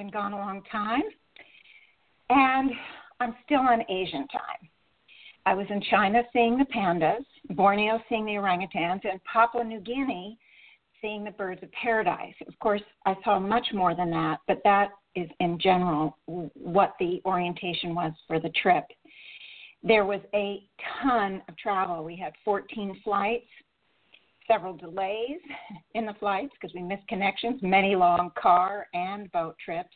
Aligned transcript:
Been 0.00 0.08
gone 0.08 0.32
a 0.32 0.38
long 0.38 0.62
time. 0.72 1.02
And 2.30 2.70
I'm 3.20 3.34
still 3.44 3.58
on 3.58 3.82
Asian 3.90 4.26
time. 4.28 4.70
I 5.44 5.52
was 5.52 5.66
in 5.68 5.82
China 5.90 6.22
seeing 6.32 6.56
the 6.56 6.64
pandas, 6.74 7.24
Borneo 7.50 8.00
seeing 8.08 8.24
the 8.24 8.32
orangutans, 8.32 9.00
and 9.04 9.22
Papua 9.24 9.62
New 9.62 9.80
Guinea 9.80 10.38
seeing 11.02 11.22
the 11.22 11.32
birds 11.32 11.62
of 11.62 11.70
paradise. 11.72 12.32
Of 12.48 12.58
course, 12.60 12.80
I 13.04 13.14
saw 13.24 13.38
much 13.38 13.66
more 13.74 13.94
than 13.94 14.10
that, 14.10 14.38
but 14.48 14.62
that 14.64 14.88
is 15.16 15.28
in 15.38 15.58
general 15.58 16.16
what 16.26 16.94
the 16.98 17.20
orientation 17.26 17.94
was 17.94 18.12
for 18.26 18.40
the 18.40 18.50
trip. 18.62 18.84
There 19.82 20.06
was 20.06 20.20
a 20.34 20.62
ton 21.02 21.42
of 21.46 21.58
travel. 21.58 22.04
We 22.04 22.16
had 22.16 22.32
14 22.42 23.02
flights 23.04 23.48
several 24.50 24.74
delays 24.76 25.40
in 25.94 26.06
the 26.06 26.14
flights 26.14 26.52
because 26.60 26.74
we 26.74 26.82
missed 26.82 27.06
connections, 27.08 27.60
many 27.62 27.94
long 27.94 28.30
car 28.40 28.86
and 28.94 29.30
boat 29.32 29.56
trips, 29.64 29.94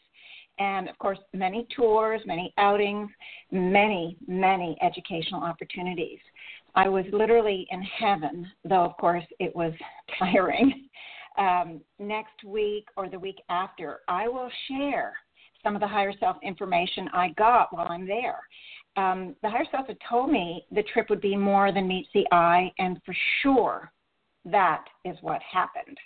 and 0.59 0.89
of 0.89 0.97
course, 0.99 1.19
many 1.33 1.67
tours, 1.75 2.21
many 2.27 2.55
outings, 2.59 3.11
many, 3.51 4.17
many 4.29 4.77
educational 4.83 5.43
opportunities. 5.43 6.21
I 6.77 6.89
was 6.89 7.05
literally 7.13 7.67
in 7.71 7.83
heaven, 7.83 8.47
though, 8.65 8.85
of 8.85 8.97
course, 8.97 9.25
it 9.41 9.55
was 9.55 9.73
tiring. 10.19 10.89
Um, 11.37 11.81
next 11.99 12.45
week 12.47 12.87
or 12.97 13.09
the 13.09 13.19
week 13.19 13.43
after, 13.49 14.01
I 14.07 14.29
will 14.29 14.51
share 14.69 15.15
some 15.65 15.75
of 15.75 15.81
the 15.81 15.89
higher 15.89 16.13
self 16.21 16.37
information 16.45 17.09
I 17.13 17.31
got 17.37 17.75
while 17.75 17.89
I'm 17.89 18.07
there. 18.07 18.39
Um, 18.97 19.35
the 19.43 19.51
higher 19.51 19.65
self 19.73 19.89
had 19.89 19.97
told 20.09 20.31
me 20.31 20.65
the 20.71 20.85
trip 20.93 21.11
would 21.11 21.21
be 21.21 21.35
more 21.35 21.73
than 21.73 21.89
meets 21.89 22.09
the 22.15 22.27
eye, 22.31 22.71
and 22.79 23.01
for 23.05 23.15
sure 23.43 23.91
that 24.45 24.85
is 25.05 25.17
what 25.21 25.41
happened. 25.43 25.99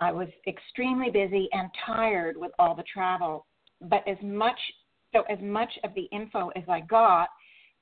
I 0.00 0.10
was 0.12 0.28
extremely 0.46 1.10
busy 1.10 1.48
and 1.52 1.68
tired 1.86 2.36
with 2.36 2.52
all 2.58 2.74
the 2.74 2.84
travel, 2.92 3.46
but 3.80 4.06
as 4.08 4.16
much 4.22 4.58
so 5.12 5.22
as 5.28 5.38
much 5.42 5.70
of 5.84 5.94
the 5.94 6.04
info 6.04 6.48
as 6.56 6.64
I 6.68 6.80
got, 6.80 7.28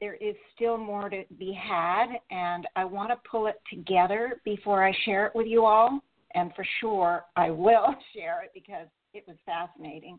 there 0.01 0.14
is 0.14 0.34
still 0.55 0.77
more 0.77 1.08
to 1.08 1.25
be 1.39 1.53
had, 1.53 2.06
and 2.31 2.67
I 2.75 2.84
want 2.84 3.11
to 3.11 3.17
pull 3.31 3.47
it 3.47 3.61
together 3.73 4.41
before 4.45 4.84
I 4.84 4.92
share 5.05 5.27
it 5.27 5.33
with 5.34 5.47
you 5.47 5.64
all. 5.64 6.01
And 6.34 6.53
for 6.55 6.64
sure, 6.81 7.25
I 7.36 7.51
will 7.51 7.95
share 8.14 8.42
it 8.42 8.51
because 8.55 8.89
it 9.14 9.25
was 9.27 9.36
fascinating. 9.45 10.19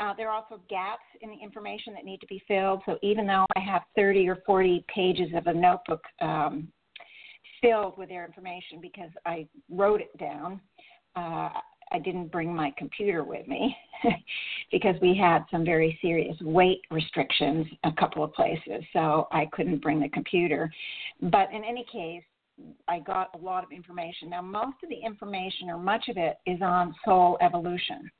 Uh, 0.00 0.14
there 0.16 0.28
are 0.28 0.34
also 0.34 0.62
gaps 0.70 1.02
in 1.22 1.30
the 1.30 1.36
information 1.42 1.92
that 1.94 2.04
need 2.04 2.20
to 2.20 2.26
be 2.26 2.40
filled. 2.46 2.82
So 2.86 2.98
even 3.02 3.26
though 3.26 3.46
I 3.56 3.60
have 3.60 3.82
30 3.96 4.28
or 4.28 4.38
40 4.46 4.84
pages 4.94 5.28
of 5.34 5.48
a 5.48 5.54
notebook 5.54 6.02
um, 6.20 6.68
filled 7.60 7.96
with 7.98 8.08
their 8.08 8.24
information 8.24 8.80
because 8.80 9.10
I 9.26 9.46
wrote 9.70 10.00
it 10.00 10.16
down. 10.18 10.60
Uh, 11.16 11.50
I 11.90 11.98
didn't 11.98 12.30
bring 12.30 12.54
my 12.54 12.72
computer 12.76 13.24
with 13.24 13.48
me 13.48 13.74
because 14.72 14.94
we 15.00 15.16
had 15.16 15.44
some 15.50 15.64
very 15.64 15.98
serious 16.02 16.36
weight 16.42 16.82
restrictions 16.90 17.66
a 17.84 17.92
couple 17.92 18.22
of 18.22 18.34
places, 18.34 18.84
so 18.92 19.26
I 19.32 19.46
couldn't 19.52 19.82
bring 19.82 20.00
the 20.00 20.10
computer. 20.10 20.70
But 21.22 21.50
in 21.52 21.64
any 21.64 21.86
case, 21.90 22.22
I 22.88 22.98
got 22.98 23.30
a 23.34 23.38
lot 23.38 23.64
of 23.64 23.72
information. 23.72 24.30
Now, 24.30 24.42
most 24.42 24.76
of 24.82 24.90
the 24.90 25.00
information, 25.02 25.70
or 25.70 25.78
much 25.78 26.08
of 26.08 26.16
it, 26.18 26.38
is 26.44 26.60
on 26.60 26.94
soul 27.04 27.38
evolution, 27.40 28.10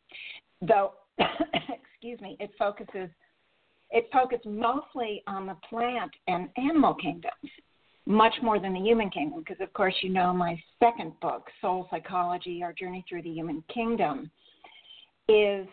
though. 0.62 0.92
excuse 2.00 2.20
me. 2.20 2.36
It 2.40 2.50
focuses. 2.58 3.10
It 3.90 4.08
focused 4.12 4.46
mostly 4.46 5.22
on 5.26 5.46
the 5.46 5.56
plant 5.68 6.12
and 6.26 6.48
animal 6.56 6.94
kingdoms 6.94 7.50
much 8.08 8.32
more 8.42 8.58
than 8.58 8.72
the 8.72 8.80
human 8.80 9.10
kingdom, 9.10 9.40
because 9.40 9.60
of 9.60 9.70
course 9.74 9.94
you 10.00 10.08
know 10.08 10.32
my 10.32 10.60
second 10.80 11.12
book, 11.20 11.48
Soul 11.60 11.86
Psychology: 11.90 12.62
Our 12.62 12.72
Journey 12.72 13.04
Through 13.06 13.22
the 13.22 13.30
Human 13.30 13.62
Kingdom, 13.72 14.30
is 15.28 15.66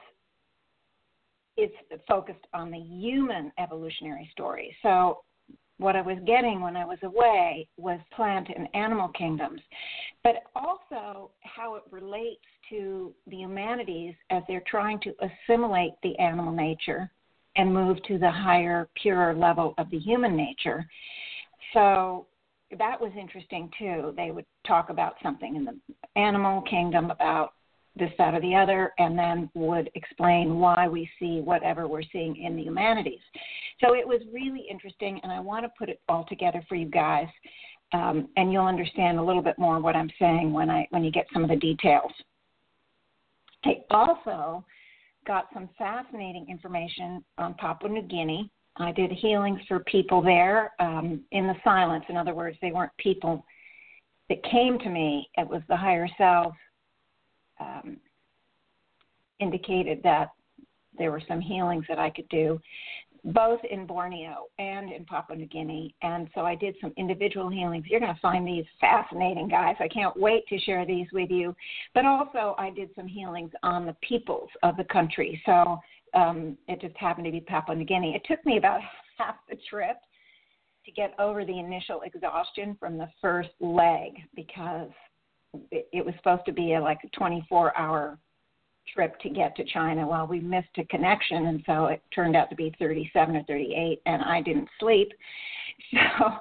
it's 1.56 1.74
focused 2.10 2.46
on 2.54 2.70
the 2.70 2.78
human 2.78 3.54
evolutionary 3.58 4.30
story. 4.34 4.76
So 4.84 5.22
what 5.78 5.96
I 5.96 6.02
was 6.02 6.18
getting 6.26 6.60
when 6.60 6.76
I 6.76 6.84
was 6.84 6.98
away 7.04 7.70
was 7.78 8.00
plant 8.14 8.50
and 8.54 8.68
animal 8.74 9.08
kingdoms, 9.10 9.62
but 10.22 10.44
also 10.56 11.32
how 11.42 11.76
it 11.76 11.84
relates 11.90 12.44
to 12.70 13.14
the 13.28 13.38
humanities 13.38 14.14
as 14.30 14.44
they're 14.50 14.64
trying 14.68 15.00
to 15.02 15.14
assimilate 15.22 15.94
the 16.04 16.20
animal 16.20 16.52
nature 16.52 17.10
and 17.56 17.74
move 17.74 18.04
to 18.10 18.18
the 18.18 18.30
higher, 18.30 18.90
purer 19.02 19.34
level 19.34 19.74
of 19.78 19.90
the 19.90 20.00
human 20.00 20.36
nature 20.36 20.86
so 21.76 22.26
that 22.80 23.00
was 23.00 23.12
interesting 23.20 23.70
too. 23.78 24.14
They 24.18 24.32
would 24.32 24.46
talk 24.66 24.90
about 24.90 25.16
something 25.22 25.56
in 25.56 25.66
the 25.66 25.78
animal 26.16 26.62
kingdom 26.64 27.12
about 27.12 27.54
this, 27.96 28.12
that, 28.18 28.34
or 28.34 28.42
the 28.42 28.56
other, 28.56 28.92
and 28.98 29.18
then 29.18 29.50
would 29.54 29.90
explain 29.96 30.60
why 30.60 30.88
we 30.88 31.10
see 31.20 31.40
whatever 31.40 31.88
we're 31.88 32.04
seeing 32.12 32.36
in 32.36 32.56
the 32.56 32.64
humanities. 32.64 33.22
So 33.80 33.96
it 33.96 34.06
was 34.06 34.22
really 34.34 34.66
interesting, 34.70 35.20
and 35.24 35.32
I 35.32 35.40
want 35.40 35.64
to 35.66 35.72
put 35.78 35.90
it 35.90 36.02
all 36.10 36.26
together 36.28 36.62
for 36.68 36.76
you 36.76 36.88
guys, 36.88 37.28
um, 37.94 38.28
and 38.36 38.52
you'll 38.52 38.66
understand 38.66 39.18
a 39.18 39.24
little 39.24 39.42
bit 39.42 39.58
more 39.58 39.80
what 39.80 39.96
I'm 39.96 40.10
saying 40.20 40.52
when 40.52 40.70
I 40.70 40.88
when 40.90 41.04
you 41.04 41.12
get 41.12 41.28
some 41.32 41.44
of 41.44 41.50
the 41.50 41.56
details. 41.56 42.12
I 43.64 43.78
also 43.92 44.66
got 45.26 45.48
some 45.54 45.70
fascinating 45.78 46.48
information 46.50 47.24
on 47.38 47.54
Papua 47.56 47.92
New 47.92 48.04
Guinea 48.04 48.52
I 48.78 48.92
did 48.92 49.12
healings 49.12 49.62
for 49.68 49.80
people 49.82 50.22
there 50.22 50.74
um, 50.80 51.22
in 51.32 51.48
the 51.48 51.56
silence. 51.64 52.04
In 52.10 52.18
other 52.18 52.34
words, 52.34 52.58
they 52.62 52.72
weren't 52.72 52.92
people 52.98 53.46
that 54.30 54.44
came 54.44 54.78
to 54.80 54.90
me. 54.90 55.30
It 55.38 55.48
was 55.48 55.62
the 55.70 55.78
higher 55.78 56.08
self 56.18 56.54
um, 57.60 57.98
indicated 59.40 60.02
that 60.04 60.32
there 60.98 61.12
were 61.12 61.22
some 61.28 61.42
healings 61.42 61.86
that 61.88 62.00
I 62.00 62.10
could 62.10 62.28
do, 62.30 62.60
both 63.26 63.60
in 63.70 63.86
Borneo 63.86 64.46
and 64.60 64.92
in 64.92 65.04
Papua 65.06 65.38
New 65.38 65.48
Guinea. 65.48 65.94
And 66.02 66.30
so 66.36 66.42
I 66.42 66.56
did 66.56 66.76
some 66.80 66.94
individual 66.98 67.50
healings. 67.50 67.86
You're 67.88 68.00
going 68.00 68.14
to 68.14 68.22
find 68.22 68.48
these 68.48 68.66
fascinating, 68.80 69.48
guys. 69.48 69.76
I 69.80 69.88
can't 69.88 70.16
wait 70.20 70.48
to 70.48 70.60
share 70.60 70.86
these 70.86 71.08
with 71.12 71.30
you. 71.30 71.56
But 71.94 72.06
also, 72.06 72.56
I 72.58 72.70
did 72.70 72.90
some 72.96 73.08
healings 73.08 73.52
on 73.64 73.86
the 73.86 73.96
peoples 74.08 74.50
of 74.64 74.78
the 74.78 74.84
country. 74.86 75.42
So 75.46 75.80
um, 76.16 76.58
it 76.68 76.82
just 76.82 76.96
happened 76.98 77.26
to 77.26 77.32
be 77.32 77.42
Papua 77.42 77.78
New 77.78 77.86
Guinea. 77.86 78.16
It 78.16 78.24
took 78.28 78.44
me 78.46 78.58
about 78.58 78.80
half 79.18 79.36
the 79.50 79.58
trip 79.70 79.98
to 80.86 80.92
get 80.92 81.14
over 81.20 81.46
the 81.46 81.60
initial 81.60 82.02
exhaustion 82.02 82.76
from 82.80 82.98
the 82.98 83.10
first 83.22 83.50
leg 83.60 84.14
because 84.36 84.92
it, 85.72 85.88
it 85.92 86.06
was 86.06 86.14
supposed 86.18 86.46
to 86.46 86.52
be 86.52 86.74
a, 86.74 86.82
like 86.82 87.00
a 87.04 87.10
24 87.18 87.78
hour 87.78 88.18
trip 88.94 89.20
to 89.20 89.30
get 89.30 89.56
to 89.56 89.64
China. 89.66 90.08
Well, 90.08 90.28
we 90.28 90.40
missed 90.40 90.78
a 90.78 90.86
connection, 90.86 91.48
and 91.48 91.64
so 91.66 91.86
it 91.86 92.02
turned 92.14 92.36
out 92.36 92.50
to 92.52 92.56
be 92.56 92.74
37 92.78 93.36
or 93.36 93.44
38, 93.44 94.02
and 94.06 94.22
I 94.24 94.42
didn't 94.42 94.70
sleep. 94.80 95.12
So 95.92 96.38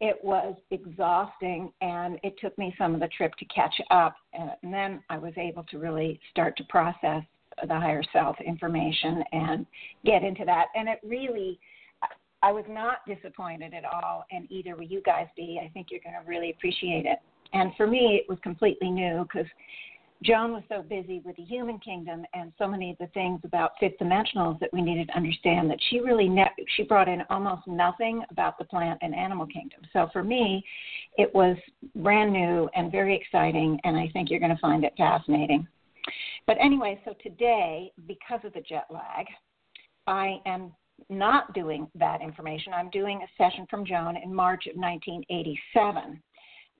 it 0.00 0.18
was 0.24 0.56
exhausting, 0.72 1.72
and 1.80 2.18
it 2.24 2.34
took 2.40 2.56
me 2.58 2.74
some 2.76 2.94
of 2.94 3.00
the 3.00 3.08
trip 3.16 3.32
to 3.36 3.44
catch 3.44 3.74
up. 3.90 4.16
And 4.32 4.50
then 4.74 5.02
I 5.08 5.16
was 5.16 5.32
able 5.36 5.62
to 5.70 5.78
really 5.78 6.18
start 6.30 6.56
to 6.56 6.64
process 6.64 7.22
the 7.66 7.74
higher 7.74 8.02
self 8.12 8.36
information 8.40 9.22
and 9.32 9.66
get 10.04 10.22
into 10.22 10.44
that. 10.44 10.66
And 10.74 10.88
it 10.88 11.00
really, 11.02 11.58
I 12.42 12.52
was 12.52 12.64
not 12.68 12.98
disappointed 13.06 13.74
at 13.74 13.84
all, 13.84 14.24
and 14.30 14.50
either 14.50 14.76
will 14.76 14.84
you 14.84 15.02
guys 15.04 15.26
be. 15.36 15.60
I 15.62 15.68
think 15.68 15.88
you're 15.90 16.00
going 16.00 16.20
to 16.20 16.28
really 16.28 16.50
appreciate 16.50 17.06
it. 17.06 17.18
And 17.52 17.72
for 17.76 17.86
me, 17.86 18.20
it 18.22 18.28
was 18.28 18.38
completely 18.42 18.90
new 18.90 19.24
because 19.24 19.46
Joan 20.22 20.52
was 20.52 20.62
so 20.68 20.82
busy 20.82 21.20
with 21.24 21.36
the 21.36 21.42
human 21.42 21.78
kingdom 21.80 22.24
and 22.32 22.52
so 22.56 22.68
many 22.68 22.90
of 22.92 22.98
the 22.98 23.08
things 23.08 23.40
about 23.44 23.72
fifth 23.80 23.98
dimensionals 24.00 24.58
that 24.60 24.72
we 24.72 24.80
needed 24.80 25.08
to 25.08 25.16
understand 25.16 25.68
that 25.70 25.78
she 25.90 26.00
really 26.00 26.28
ne- 26.28 26.54
she 26.76 26.84
brought 26.84 27.08
in 27.08 27.22
almost 27.28 27.66
nothing 27.66 28.22
about 28.30 28.56
the 28.58 28.64
plant 28.64 29.00
and 29.02 29.14
animal 29.14 29.46
kingdom. 29.46 29.80
So 29.92 30.08
for 30.12 30.22
me, 30.22 30.64
it 31.18 31.34
was 31.34 31.56
brand 31.96 32.32
new 32.32 32.68
and 32.76 32.92
very 32.92 33.16
exciting, 33.16 33.80
and 33.84 33.96
I 33.96 34.08
think 34.12 34.30
you're 34.30 34.40
going 34.40 34.54
to 34.54 34.60
find 34.60 34.84
it 34.84 34.92
fascinating. 34.96 35.66
But 36.46 36.56
anyway, 36.60 37.00
so 37.04 37.14
today, 37.22 37.92
because 38.06 38.40
of 38.44 38.52
the 38.52 38.60
jet 38.60 38.86
lag, 38.90 39.26
I 40.06 40.40
am 40.46 40.72
not 41.08 41.52
doing 41.54 41.88
that 41.94 42.20
information. 42.20 42.72
I'm 42.72 42.90
doing 42.90 43.22
a 43.22 43.42
session 43.42 43.66
from 43.68 43.84
Joan 43.84 44.16
in 44.16 44.34
March 44.34 44.66
of 44.66 44.76
1987. 44.76 46.22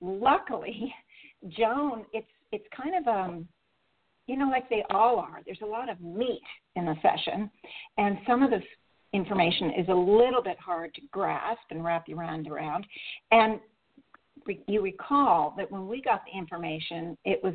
luckily, 0.01 0.93
Joan, 1.49 2.05
it's 2.13 2.27
it's 2.51 2.65
kind 2.75 2.95
of 2.95 3.07
um 3.07 3.47
you 4.25 4.37
know, 4.37 4.49
like 4.49 4.69
they 4.69 4.83
all 4.89 5.19
are. 5.19 5.41
There's 5.45 5.59
a 5.61 5.65
lot 5.65 5.89
of 5.89 5.99
meat 5.99 6.41
in 6.77 6.85
the 6.85 6.95
session, 7.01 7.51
and 7.97 8.17
some 8.25 8.41
of 8.41 8.51
this 8.51 8.63
information 9.13 9.71
is 9.77 9.87
a 9.89 9.93
little 9.93 10.41
bit 10.41 10.57
hard 10.59 10.93
to 10.95 11.01
grasp 11.11 11.61
and 11.69 11.83
wrap 11.83 12.07
your 12.07 12.17
mind 12.17 12.47
around. 12.47 12.85
And 13.31 13.59
you 14.67 14.81
recall 14.81 15.53
that 15.57 15.71
when 15.71 15.87
we 15.87 16.01
got 16.01 16.21
the 16.25 16.37
information, 16.37 17.17
it 17.25 17.43
was 17.43 17.53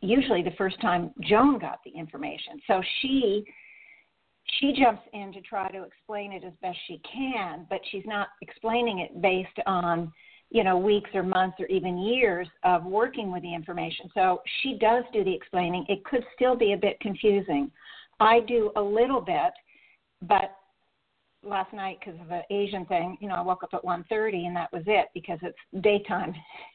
usually 0.00 0.42
the 0.42 0.54
first 0.56 0.80
time 0.80 1.10
Joan 1.22 1.58
got 1.58 1.80
the 1.84 1.90
information. 1.90 2.60
So 2.66 2.82
she 3.00 3.44
she 4.60 4.72
jumps 4.72 5.02
in 5.12 5.32
to 5.32 5.40
try 5.42 5.70
to 5.70 5.82
explain 5.82 6.32
it 6.32 6.42
as 6.42 6.52
best 6.62 6.78
she 6.86 7.00
can, 7.12 7.66
but 7.68 7.80
she's 7.90 8.04
not 8.06 8.28
explaining 8.40 9.00
it 9.00 9.20
based 9.20 9.58
on 9.66 10.12
you 10.50 10.64
know 10.64 10.78
weeks 10.78 11.10
or 11.14 11.22
months 11.22 11.56
or 11.60 11.66
even 11.66 11.98
years 11.98 12.48
of 12.64 12.84
working 12.84 13.30
with 13.32 13.42
the 13.42 13.54
information. 13.54 14.10
So 14.14 14.40
she 14.62 14.78
does 14.78 15.04
do 15.12 15.24
the 15.24 15.34
explaining. 15.34 15.84
It 15.88 16.04
could 16.04 16.24
still 16.34 16.56
be 16.56 16.72
a 16.72 16.76
bit 16.76 16.98
confusing. 17.00 17.70
I 18.20 18.40
do 18.40 18.72
a 18.76 18.82
little 18.82 19.20
bit, 19.20 19.52
but 20.22 20.54
last 21.44 21.72
night 21.72 21.98
because 22.00 22.20
of 22.20 22.28
the 22.28 22.42
Asian 22.50 22.84
thing, 22.86 23.16
you 23.20 23.28
know, 23.28 23.34
I 23.34 23.42
woke 23.42 23.62
up 23.62 23.70
at 23.72 23.84
1:30 23.84 24.46
and 24.46 24.56
that 24.56 24.72
was 24.72 24.82
it 24.86 25.08
because 25.14 25.38
it's 25.42 25.58
daytime, 25.82 26.34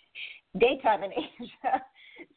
daytime 0.58 1.04
in 1.04 1.12
Asia. 1.12 1.82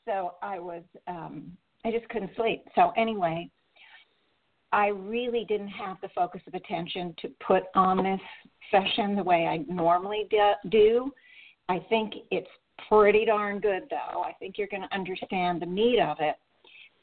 So 0.05 0.35
I 0.43 0.59
was, 0.59 0.83
um, 1.07 1.57
I 1.85 1.91
just 1.91 2.09
couldn't 2.09 2.31
sleep. 2.37 2.65
So 2.75 2.93
anyway, 2.97 3.49
I 4.73 4.89
really 4.89 5.45
didn't 5.49 5.69
have 5.69 5.97
the 6.03 6.09
focus 6.15 6.43
of 6.47 6.55
attention 6.55 7.15
to 7.23 7.29
put 7.47 7.65
on 7.75 8.03
this 8.03 8.21
session 8.71 9.17
the 9.17 9.23
way 9.23 9.47
I 9.47 9.59
normally 9.73 10.29
do. 10.71 11.13
I 11.69 11.79
think 11.89 12.15
it's 12.31 12.51
pretty 12.89 13.25
darn 13.25 13.61
good 13.61 13.85
though. 13.91 14.23
I 14.23 14.33
think 14.39 14.59
you're 14.59 14.69
going 14.69 14.83
to 14.83 14.95
understand 14.95 15.63
the 15.63 15.67
meat 15.67 16.01
of 16.01 16.19
it 16.21 16.37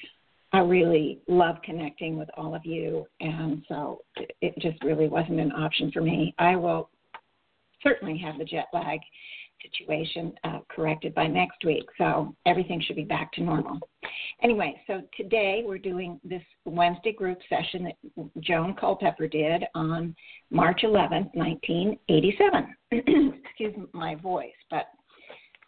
I 0.51 0.59
really 0.59 1.19
love 1.27 1.57
connecting 1.63 2.17
with 2.17 2.29
all 2.35 2.55
of 2.55 2.65
you, 2.65 3.05
and 3.19 3.63
so 3.67 4.01
it 4.41 4.53
just 4.59 4.83
really 4.83 5.07
wasn't 5.07 5.39
an 5.39 5.51
option 5.51 5.91
for 5.91 6.01
me. 6.01 6.33
I 6.39 6.55
will 6.55 6.89
certainly 7.83 8.17
have 8.17 8.37
the 8.37 8.45
jet 8.45 8.67
lag 8.73 8.99
situation 9.61 10.33
uh, 10.43 10.59
corrected 10.69 11.13
by 11.13 11.27
next 11.27 11.63
week, 11.65 11.85
so 11.97 12.35
everything 12.45 12.81
should 12.85 12.95
be 12.95 13.03
back 13.03 13.31
to 13.33 13.41
normal. 13.41 13.79
Anyway, 14.43 14.79
so 14.87 15.01
today 15.15 15.63
we're 15.65 15.77
doing 15.77 16.19
this 16.23 16.41
Wednesday 16.65 17.11
group 17.11 17.39
session 17.49 17.83
that 17.83 18.41
Joan 18.41 18.75
Culpepper 18.75 19.27
did 19.27 19.63
on 19.75 20.15
March 20.51 20.81
11th, 20.83 21.33
1987. 21.33 22.75
Excuse 23.45 23.73
my 23.93 24.15
voice, 24.15 24.51
but 24.69 24.87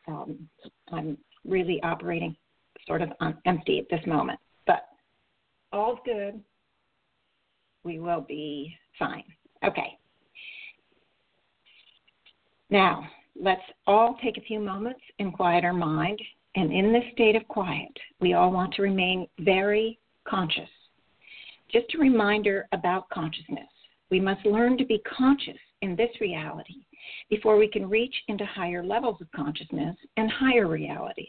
um, 0.08 0.48
I'm 0.92 1.18
really 1.46 1.82
operating 1.84 2.36
sort 2.88 3.02
of 3.02 3.10
on 3.20 3.38
empty 3.46 3.80
at 3.80 3.86
this 3.90 4.06
moment 4.08 4.40
But 4.66 4.88
all's 5.72 6.00
good. 6.06 6.42
We 7.84 8.00
will 8.00 8.22
be 8.22 8.76
fine. 8.98 9.24
Okay. 9.66 9.98
Now, 12.70 13.08
let's 13.40 13.62
all 13.88 14.18
take 14.24 14.38
a 14.38 14.42
few 14.42 14.60
moments 14.60 15.02
and 15.20 15.34
quiet 15.34 15.64
our 15.64 15.74
mind. 15.74 16.20
And 16.56 16.74
in 16.74 16.92
this 16.92 17.04
state 17.14 17.36
of 17.36 17.48
quiet, 17.48 17.92
we 18.20 18.34
all 18.34 18.52
want 18.52 18.74
to 18.74 18.82
remain 18.82 19.28
very 19.40 20.00
conscious. 20.28 20.70
Just 21.72 21.94
a 21.94 22.00
reminder 22.00 22.68
about 22.72 23.10
consciousness. 23.10 23.70
We 24.10 24.20
must 24.20 24.46
learn 24.46 24.78
to 24.78 24.86
be 24.86 25.02
conscious 25.18 25.60
in 25.82 25.96
this 25.96 26.10
reality 26.20 26.86
before 27.30 27.58
we 27.58 27.68
can 27.68 27.88
reach 27.90 28.16
into 28.28 28.46
higher 28.46 28.84
levels 28.84 29.22
of 29.22 29.32
consciousness 29.36 29.96
and 30.18 30.30
higher 30.32 30.68
realities. 30.68 31.28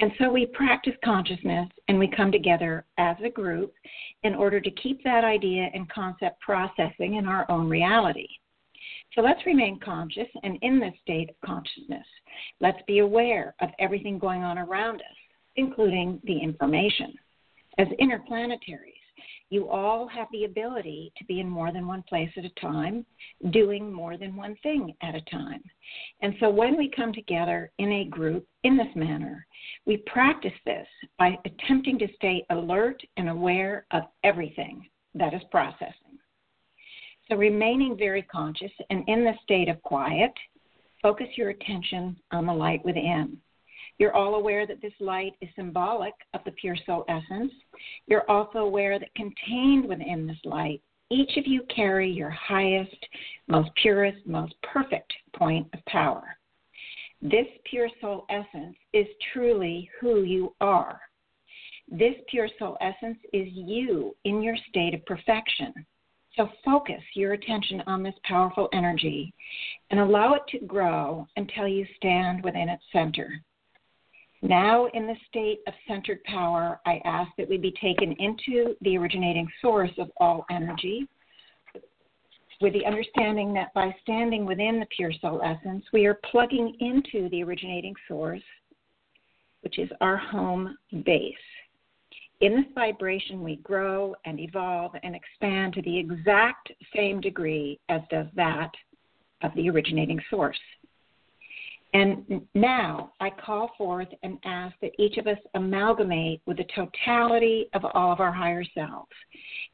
And 0.00 0.12
so 0.18 0.30
we 0.30 0.46
practice 0.46 0.94
consciousness 1.02 1.68
and 1.88 1.98
we 1.98 2.06
come 2.08 2.30
together 2.30 2.84
as 2.98 3.16
a 3.24 3.30
group 3.30 3.72
in 4.22 4.34
order 4.34 4.60
to 4.60 4.70
keep 4.70 5.02
that 5.04 5.24
idea 5.24 5.70
and 5.72 5.88
concept 5.88 6.40
processing 6.40 7.14
in 7.14 7.26
our 7.26 7.50
own 7.50 7.68
reality. 7.68 8.28
So 9.14 9.22
let's 9.22 9.46
remain 9.46 9.78
conscious 9.78 10.28
and 10.42 10.58
in 10.62 10.80
this 10.80 10.94
state 11.02 11.30
of 11.30 11.36
consciousness. 11.44 12.06
Let's 12.60 12.82
be 12.86 12.98
aware 12.98 13.54
of 13.60 13.70
everything 13.78 14.18
going 14.18 14.42
on 14.42 14.58
around 14.58 14.96
us, 14.96 15.16
including 15.56 16.20
the 16.24 16.38
information. 16.38 17.14
As 17.78 17.86
interplanetaries, 17.98 18.94
you 19.50 19.68
all 19.68 20.08
have 20.08 20.26
the 20.32 20.44
ability 20.44 21.12
to 21.16 21.24
be 21.26 21.38
in 21.38 21.48
more 21.48 21.72
than 21.72 21.86
one 21.86 22.02
place 22.08 22.30
at 22.36 22.44
a 22.44 22.60
time, 22.60 23.06
doing 23.50 23.92
more 23.92 24.16
than 24.16 24.34
one 24.34 24.56
thing 24.62 24.92
at 25.02 25.14
a 25.14 25.20
time. 25.30 25.62
And 26.22 26.34
so 26.40 26.50
when 26.50 26.76
we 26.76 26.90
come 26.90 27.12
together 27.12 27.70
in 27.78 27.92
a 27.92 28.04
group 28.06 28.46
in 28.64 28.76
this 28.76 28.94
manner, 28.96 29.46
we 29.86 29.98
practice 29.98 30.52
this 30.66 30.88
by 31.18 31.38
attempting 31.44 31.98
to 32.00 32.08
stay 32.16 32.44
alert 32.50 33.00
and 33.16 33.28
aware 33.28 33.86
of 33.92 34.02
everything 34.24 34.88
that 35.14 35.34
is 35.34 35.42
processing. 35.52 36.03
So 37.28 37.36
remaining 37.36 37.96
very 37.96 38.22
conscious 38.22 38.72
and 38.90 39.02
in 39.08 39.24
the 39.24 39.32
state 39.42 39.68
of 39.68 39.82
quiet, 39.82 40.32
focus 41.02 41.28
your 41.36 41.50
attention 41.50 42.16
on 42.32 42.46
the 42.46 42.52
light 42.52 42.84
within. 42.84 43.38
You're 43.98 44.14
all 44.14 44.34
aware 44.34 44.66
that 44.66 44.82
this 44.82 44.92
light 45.00 45.32
is 45.40 45.48
symbolic 45.54 46.14
of 46.34 46.40
the 46.44 46.50
pure 46.52 46.76
soul 46.84 47.04
essence. 47.08 47.52
You're 48.06 48.28
also 48.28 48.58
aware 48.58 48.98
that 48.98 49.14
contained 49.14 49.86
within 49.86 50.26
this 50.26 50.40
light, 50.44 50.82
each 51.10 51.36
of 51.36 51.46
you 51.46 51.62
carry 51.74 52.10
your 52.10 52.30
highest, 52.30 52.96
most 53.46 53.70
purest, 53.80 54.26
most 54.26 54.54
perfect 54.62 55.12
point 55.36 55.66
of 55.72 55.84
power. 55.86 56.36
This 57.22 57.46
pure 57.70 57.88
soul 58.00 58.26
essence 58.30 58.76
is 58.92 59.06
truly 59.32 59.88
who 60.00 60.22
you 60.24 60.54
are. 60.60 61.00
This 61.88 62.14
pure 62.28 62.48
soul 62.58 62.76
essence 62.80 63.18
is 63.32 63.46
you 63.52 64.16
in 64.24 64.42
your 64.42 64.56
state 64.68 64.94
of 64.94 65.04
perfection. 65.06 65.72
So 66.36 66.48
focus 66.64 67.02
your 67.14 67.34
attention 67.34 67.82
on 67.86 68.02
this 68.02 68.14
powerful 68.24 68.68
energy 68.72 69.32
and 69.90 70.00
allow 70.00 70.34
it 70.34 70.42
to 70.48 70.66
grow 70.66 71.26
until 71.36 71.68
you 71.68 71.86
stand 71.96 72.42
within 72.42 72.68
its 72.68 72.82
center. 72.92 73.40
Now, 74.42 74.86
in 74.92 75.06
the 75.06 75.16
state 75.28 75.60
of 75.66 75.74
centered 75.88 76.22
power, 76.24 76.80
I 76.84 77.00
ask 77.04 77.30
that 77.38 77.48
we 77.48 77.56
be 77.56 77.72
taken 77.80 78.12
into 78.18 78.74
the 78.82 78.98
originating 78.98 79.48
source 79.62 79.92
of 79.96 80.10
all 80.18 80.44
energy, 80.50 81.08
with 82.60 82.72
the 82.72 82.84
understanding 82.84 83.54
that 83.54 83.72
by 83.72 83.94
standing 84.02 84.44
within 84.44 84.80
the 84.80 84.86
pure 84.94 85.12
soul 85.20 85.40
essence, 85.42 85.84
we 85.92 86.04
are 86.06 86.20
plugging 86.30 86.76
into 86.80 87.28
the 87.30 87.42
originating 87.42 87.94
source, 88.06 88.42
which 89.62 89.78
is 89.78 89.88
our 90.00 90.16
home 90.16 90.76
base. 91.04 91.34
In 92.40 92.56
this 92.56 92.66
vibration, 92.74 93.42
we 93.42 93.56
grow 93.56 94.14
and 94.24 94.40
evolve 94.40 94.92
and 95.02 95.14
expand 95.14 95.72
to 95.74 95.82
the 95.82 95.98
exact 95.98 96.72
same 96.94 97.20
degree 97.20 97.78
as 97.88 98.00
does 98.10 98.26
that 98.34 98.70
of 99.42 99.54
the 99.54 99.70
originating 99.70 100.20
source. 100.30 100.58
And 101.94 102.42
now 102.54 103.12
I 103.20 103.30
call 103.30 103.70
forth 103.78 104.08
and 104.24 104.38
ask 104.44 104.74
that 104.82 104.90
each 104.98 105.16
of 105.16 105.28
us 105.28 105.38
amalgamate 105.54 106.42
with 106.44 106.56
the 106.56 106.66
totality 106.74 107.66
of 107.72 107.84
all 107.94 108.12
of 108.12 108.18
our 108.18 108.32
higher 108.32 108.64
selves 108.74 109.12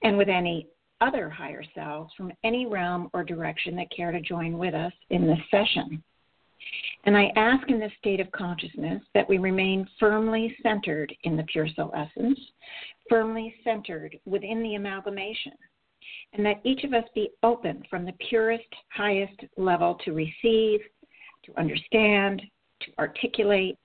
and 0.03 0.19
with 0.19 0.29
any 0.29 0.67
other 1.01 1.31
higher 1.31 1.65
selves 1.75 2.13
from 2.15 2.31
any 2.45 2.67
realm 2.67 3.09
or 3.15 3.25
direction 3.25 3.75
that 3.77 3.91
care 3.91 4.13
to 4.13 4.21
join 4.21 4.59
with 4.59 4.75
us 4.75 4.93
in 5.09 5.27
this 5.27 5.39
session. 5.51 6.03
And 7.05 7.17
I 7.17 7.33
ask 7.37 7.69
in 7.71 7.81
this 7.81 7.93
state 7.99 8.21
of 8.21 8.31
consciousness 8.33 9.03
that 9.15 9.29
we 9.29 9.39
remain 9.39 9.89
firmly 9.99 10.55
centered 10.63 11.15
in 11.25 11.37
the 11.37 11.45
pure 11.45 11.69
soul 11.75 11.93
essence, 11.97 12.39
firmly 13.09 13.55
centered 13.65 14.19
within 14.27 14.63
the 14.63 14.75
amalgamation, 14.75 15.53
and 16.33 16.45
that 16.45 16.61
each 16.65 16.85
of 16.85 16.93
us 16.93 17.05
be 17.15 17.31
open 17.43 17.83
from 17.89 18.05
the 18.05 18.13
purest, 18.29 18.69
highest 18.91 19.41
level 19.57 19.99
to 20.05 20.13
receive, 20.13 20.81
to 21.45 21.59
understand, 21.59 22.43
to 22.81 22.91
articulate, 22.99 23.79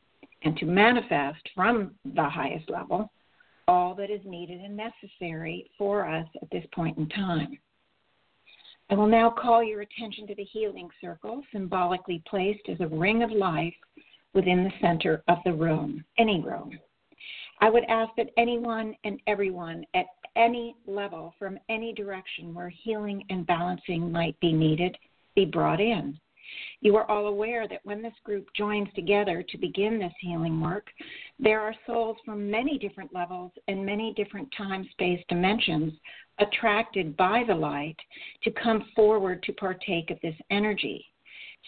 and 0.43 0.57
to 0.57 0.65
manifest 0.65 1.41
from 1.55 1.95
the 2.13 2.29
highest 2.29 2.69
level 2.69 3.09
all 3.67 3.95
that 3.95 4.11
is 4.11 4.21
needed 4.25 4.61
and 4.61 4.77
necessary 4.77 5.71
for 5.77 6.07
us 6.07 6.27
at 6.41 6.49
this 6.51 6.65
point 6.73 6.97
in 6.97 7.09
time. 7.09 7.57
I 8.89 8.95
will 8.95 9.07
now 9.07 9.31
call 9.31 9.63
your 9.63 9.81
attention 9.81 10.27
to 10.27 10.35
the 10.35 10.43
healing 10.43 10.89
circle, 11.01 11.41
symbolically 11.51 12.21
placed 12.27 12.69
as 12.69 12.79
a 12.81 12.87
ring 12.87 13.23
of 13.23 13.31
life 13.31 13.73
within 14.33 14.63
the 14.63 14.73
center 14.79 15.23
of 15.27 15.39
the 15.43 15.53
room, 15.53 16.05
any 16.19 16.39
room. 16.41 16.77
I 17.61 17.69
would 17.69 17.85
ask 17.85 18.11
that 18.17 18.29
anyone 18.37 18.95
and 19.03 19.19
everyone 19.25 19.85
at 19.95 20.05
any 20.35 20.75
level, 20.85 21.33
from 21.39 21.57
any 21.67 21.93
direction 21.93 22.53
where 22.53 22.69
healing 22.69 23.23
and 23.29 23.47
balancing 23.47 24.11
might 24.11 24.39
be 24.39 24.53
needed, 24.53 24.95
be 25.35 25.45
brought 25.45 25.81
in. 25.81 26.19
You 26.81 26.95
are 26.97 27.09
all 27.09 27.27
aware 27.27 27.67
that 27.67 27.81
when 27.83 28.01
this 28.01 28.13
group 28.23 28.47
joins 28.55 28.87
together 28.93 29.43
to 29.43 29.57
begin 29.57 29.99
this 29.99 30.13
healing 30.19 30.61
work, 30.61 30.87
there 31.39 31.61
are 31.61 31.75
souls 31.85 32.17
from 32.25 32.49
many 32.49 32.77
different 32.77 33.13
levels 33.13 33.51
and 33.67 33.85
many 33.85 34.13
different 34.13 34.49
time 34.57 34.87
space 34.91 35.23
dimensions 35.29 35.93
attracted 36.39 37.15
by 37.17 37.43
the 37.47 37.55
light 37.55 37.97
to 38.43 38.51
come 38.51 38.85
forward 38.95 39.41
to 39.43 39.53
partake 39.53 40.11
of 40.11 40.19
this 40.21 40.35
energy. 40.49 41.05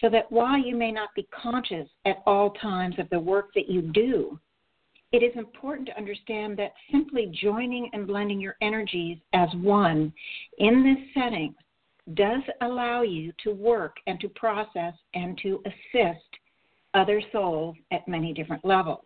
So 0.00 0.08
that 0.10 0.30
while 0.30 0.58
you 0.58 0.76
may 0.76 0.92
not 0.92 1.08
be 1.16 1.26
conscious 1.32 1.88
at 2.04 2.22
all 2.24 2.50
times 2.50 2.96
of 2.98 3.10
the 3.10 3.18
work 3.18 3.48
that 3.54 3.68
you 3.68 3.82
do, 3.82 4.38
it 5.10 5.22
is 5.22 5.32
important 5.36 5.88
to 5.88 5.96
understand 5.96 6.56
that 6.58 6.74
simply 6.92 7.32
joining 7.42 7.88
and 7.92 8.06
blending 8.06 8.40
your 8.40 8.56
energies 8.60 9.18
as 9.32 9.48
one 9.54 10.12
in 10.58 10.84
this 10.84 10.98
setting 11.14 11.54
does 12.14 12.42
allow 12.60 13.02
you 13.02 13.32
to 13.44 13.52
work 13.52 13.96
and 14.06 14.18
to 14.20 14.28
process 14.30 14.94
and 15.14 15.38
to 15.42 15.62
assist 15.66 16.24
other 16.94 17.20
souls 17.32 17.76
at 17.90 18.08
many 18.08 18.32
different 18.32 18.64
levels. 18.64 19.04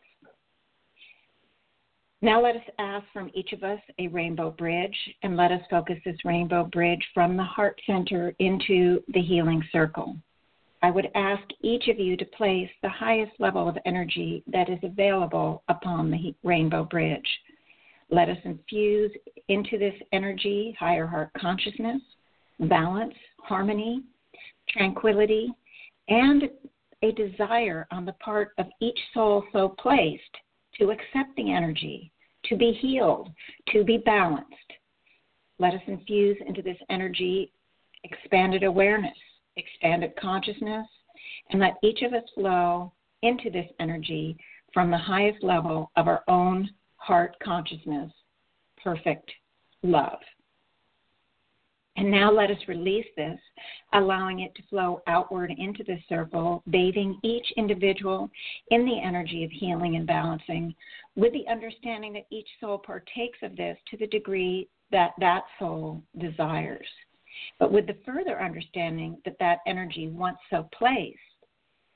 Now 2.25 2.41
let 2.41 2.55
us 2.55 2.63
ask 2.79 3.05
from 3.13 3.33
each 3.35 3.53
of 3.53 3.65
us 3.65 3.81
a 3.99 4.07
rainbow 4.07 4.53
bridge, 4.53 4.97
and 5.25 5.37
let 5.37 5.51
us 5.51 5.61
focus 5.69 5.99
this 6.05 6.25
rainbow 6.25 6.63
bridge 6.65 7.05
from 7.13 7.37
the 7.37 7.43
heart 7.43 7.81
center 7.85 8.33
into 8.39 9.03
the 9.13 9.21
healing 9.21 9.63
circle. 9.73 10.17
I 10.83 10.91
would 10.93 11.11
ask 11.17 11.43
each 11.63 11.89
of 11.89 11.99
you 11.99 12.17
to 12.17 12.25
place 12.25 12.71
the 12.83 12.89
highest 12.89 13.33
level 13.41 13.69
of 13.69 13.77
energy 13.87 14.45
that 14.53 14.69
is 14.69 14.79
available 14.85 15.65
upon 15.69 16.13
the 16.13 16.35
rainbow 16.45 16.85
bridge. 16.85 17.27
Let 18.11 18.29
us 18.29 18.39
infuse 18.45 19.11
into 19.49 19.77
this 19.77 19.95
energy 20.13 20.77
higher 20.79 21.07
heart 21.07 21.31
consciousness, 21.37 22.03
balance, 22.61 23.15
harmony, 23.39 24.03
tranquility, 24.69 25.53
and 26.09 26.45
a 27.03 27.13
desire 27.13 27.87
on 27.91 28.05
the 28.05 28.13
part 28.15 28.53
of 28.59 28.67
each 28.81 28.99
soul 29.13 29.45
so 29.53 29.71
placed 29.81 30.23
to 30.79 30.91
accept 30.91 31.35
the 31.37 31.53
energy, 31.53 32.13
to 32.45 32.57
be 32.57 32.73
healed, 32.81 33.31
to 33.73 33.85
be 33.85 33.99
balanced. 33.99 34.49
Let 35.59 35.75
us 35.75 35.81
infuse 35.87 36.37
into 36.47 36.63
this 36.63 36.79
energy 36.91 37.53
expanded 38.05 38.65
awareness, 38.65 39.17
expanded 39.57 40.13
consciousness, 40.21 40.87
and 41.51 41.61
let 41.61 41.75
each 41.83 42.03
of 42.03 42.13
us 42.15 42.25
flow 42.35 42.93
into 43.23 43.51
this 43.51 43.69
energy 43.79 44.37
from 44.73 44.91
the 44.91 44.99
highest 44.99 45.43
level 45.43 45.91
of 45.97 46.09
our 46.09 46.23
own 46.29 46.69
heart 46.97 47.37
consciousness, 47.43 48.11
perfect 48.83 49.31
love. 49.83 50.19
And 52.03 52.11
now 52.11 52.33
let 52.33 52.51
us 52.51 52.59
release 52.67 53.07
this, 53.17 53.39
allowing 53.93 54.41
it 54.41 54.53
to 54.57 54.63
flow 54.69 55.03
outward 55.07 55.53
into 55.57 55.85
the 55.85 55.99
circle, 56.09 56.61
bathing 56.69 57.17
each 57.23 57.47
individual 57.57 58.29
in 58.73 58.85
the 58.85 58.99
energy 59.01 59.45
of 59.45 59.53
healing 59.53 59.95
and 59.95 60.05
balancing, 60.05 60.75
with 61.15 61.33
the 61.33 61.47
understanding 61.49 62.13
that 62.15 62.27
each 62.33 62.49
soul 62.61 62.79
partakes 62.79 63.39
of 63.45 63.55
this 63.55 63.79
to 63.89 63.97
the 63.97 64.09
degree 64.09 64.69
that 64.91 65.13
that 65.21 65.45
soul 65.61 66.03
desires. 66.19 66.89
But 67.61 67.71
with 67.71 67.87
the 67.87 67.99
further 68.05 68.43
understanding 68.43 69.19
that 69.25 69.39
that 69.39 69.59
energy, 69.69 70.09
once 70.09 70.39
so 70.51 70.69
placed, 70.77 71.21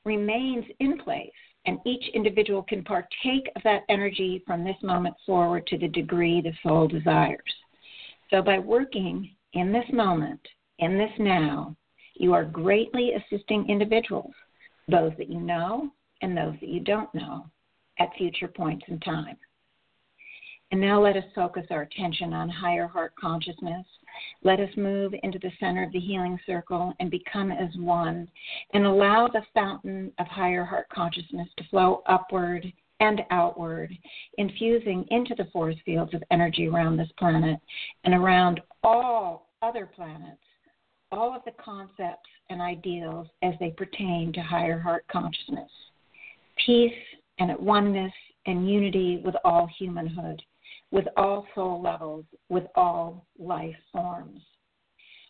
remains 0.05 0.67
in 0.79 0.99
place, 0.99 1.33
and 1.67 1.81
each 1.85 2.05
individual 2.15 2.63
can 2.63 2.85
partake 2.85 3.51
of 3.57 3.63
that 3.65 3.83
energy 3.89 4.41
from 4.47 4.63
this 4.63 4.81
moment 4.85 5.17
forward 5.27 5.67
to 5.67 5.77
the 5.77 5.89
degree 5.89 6.41
the 6.41 6.53
soul 6.63 6.87
desires. 6.87 7.41
So, 8.31 8.41
by 8.41 8.61
working 8.61 9.36
in 9.57 9.73
this 9.73 9.91
moment, 9.91 10.41
in 10.81 10.99
this 10.99 11.11
now, 11.19 11.75
you 12.15 12.35
are 12.35 12.45
greatly 12.45 13.13
assisting 13.15 13.69
individuals, 13.69 14.35
those 14.87 15.13
that 15.17 15.31
you 15.31 15.41
know 15.41 15.91
and 16.21 16.37
those 16.37 16.55
that 16.61 16.69
you 16.69 16.81
don't 16.81 17.13
know, 17.15 17.47
at 17.99 18.15
future 18.19 18.49
points 18.49 18.85
in 18.89 19.01
time. 19.01 19.37
And 20.73 20.81
now 20.81 21.03
let 21.03 21.17
us 21.17 21.25
focus 21.35 21.65
our 21.71 21.83
attention 21.83 22.35
on 22.35 22.51
higher 22.51 22.87
heart 22.87 23.13
consciousness. 23.19 23.87
Let 24.43 24.61
us 24.61 24.71
move 24.77 25.15
into 25.23 25.39
the 25.39 25.53
center 25.59 25.85
of 25.85 25.93
the 25.93 26.01
healing 26.01 26.39
circle 26.45 26.93
and 27.01 27.11
become 27.11 27.51
as 27.51 27.75
one 27.77 28.29
and 28.75 28.85
allow 28.85 29.29
the 29.29 29.43
fountain 29.55 30.13
of 30.19 30.27
higher 30.27 30.65
heart 30.65 30.87
consciousness 30.93 31.49
to 31.57 31.69
flow 31.71 32.03
upward 32.07 32.71
and 33.01 33.23
outward, 33.31 33.93
infusing 34.39 35.07
into 35.11 35.35
the 35.35 35.45
force 35.53 35.77
fields 35.85 36.15
of 36.15 36.23
energy 36.31 36.67
around 36.69 36.97
this 36.97 37.11
planet 37.19 37.59
and 38.05 38.15
around 38.15 38.61
all 38.83 39.46
other 39.63 39.87
planets 39.87 40.41
all 41.13 41.35
of 41.35 41.43
the 41.45 41.53
concepts 41.63 42.29
and 42.51 42.61
ideals 42.61 43.27
as 43.43 43.55
they 43.61 43.71
pertain 43.71 44.33
to 44.33 44.41
higher 44.41 44.79
heart 44.79 45.05
consciousness, 45.11 45.71
peace 46.65 46.93
and 47.39 47.51
at 47.51 47.61
oneness 47.61 48.13
and 48.47 48.69
unity 48.69 49.23
with 49.25 49.35
all 49.45 49.69
humanhood, 49.79 50.43
with 50.91 51.07
all 51.17 51.47
soul 51.55 51.81
levels, 51.83 52.25
with 52.49 52.65
all 52.75 53.27
life 53.39 53.77
forms. 53.93 54.41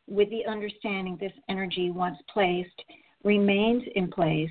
With 0.07 0.31
the 0.31 0.47
understanding 0.47 1.17
this 1.19 1.33
energy 1.49 1.91
once 1.91 2.19
placed 2.33 2.83
remains 3.25 3.83
in 3.95 4.09
place 4.11 4.51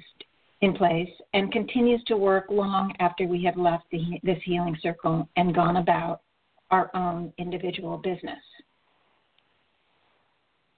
in 0.62 0.74
place 0.74 1.10
and 1.34 1.51
continues 1.51 2.01
to 2.05 2.15
work 2.15 2.46
long 2.50 2.91
after 3.00 3.25
we 3.25 3.44
have 3.44 3.58
left 3.58 3.84
the, 3.91 4.20
this 4.24 4.39
healing 4.44 4.75
circle 4.82 5.27
and 5.36 5.53
gone 5.53 5.77
about 5.77 6.22
our 6.72 6.89
own 6.96 7.32
individual 7.38 7.98
business 7.98 8.39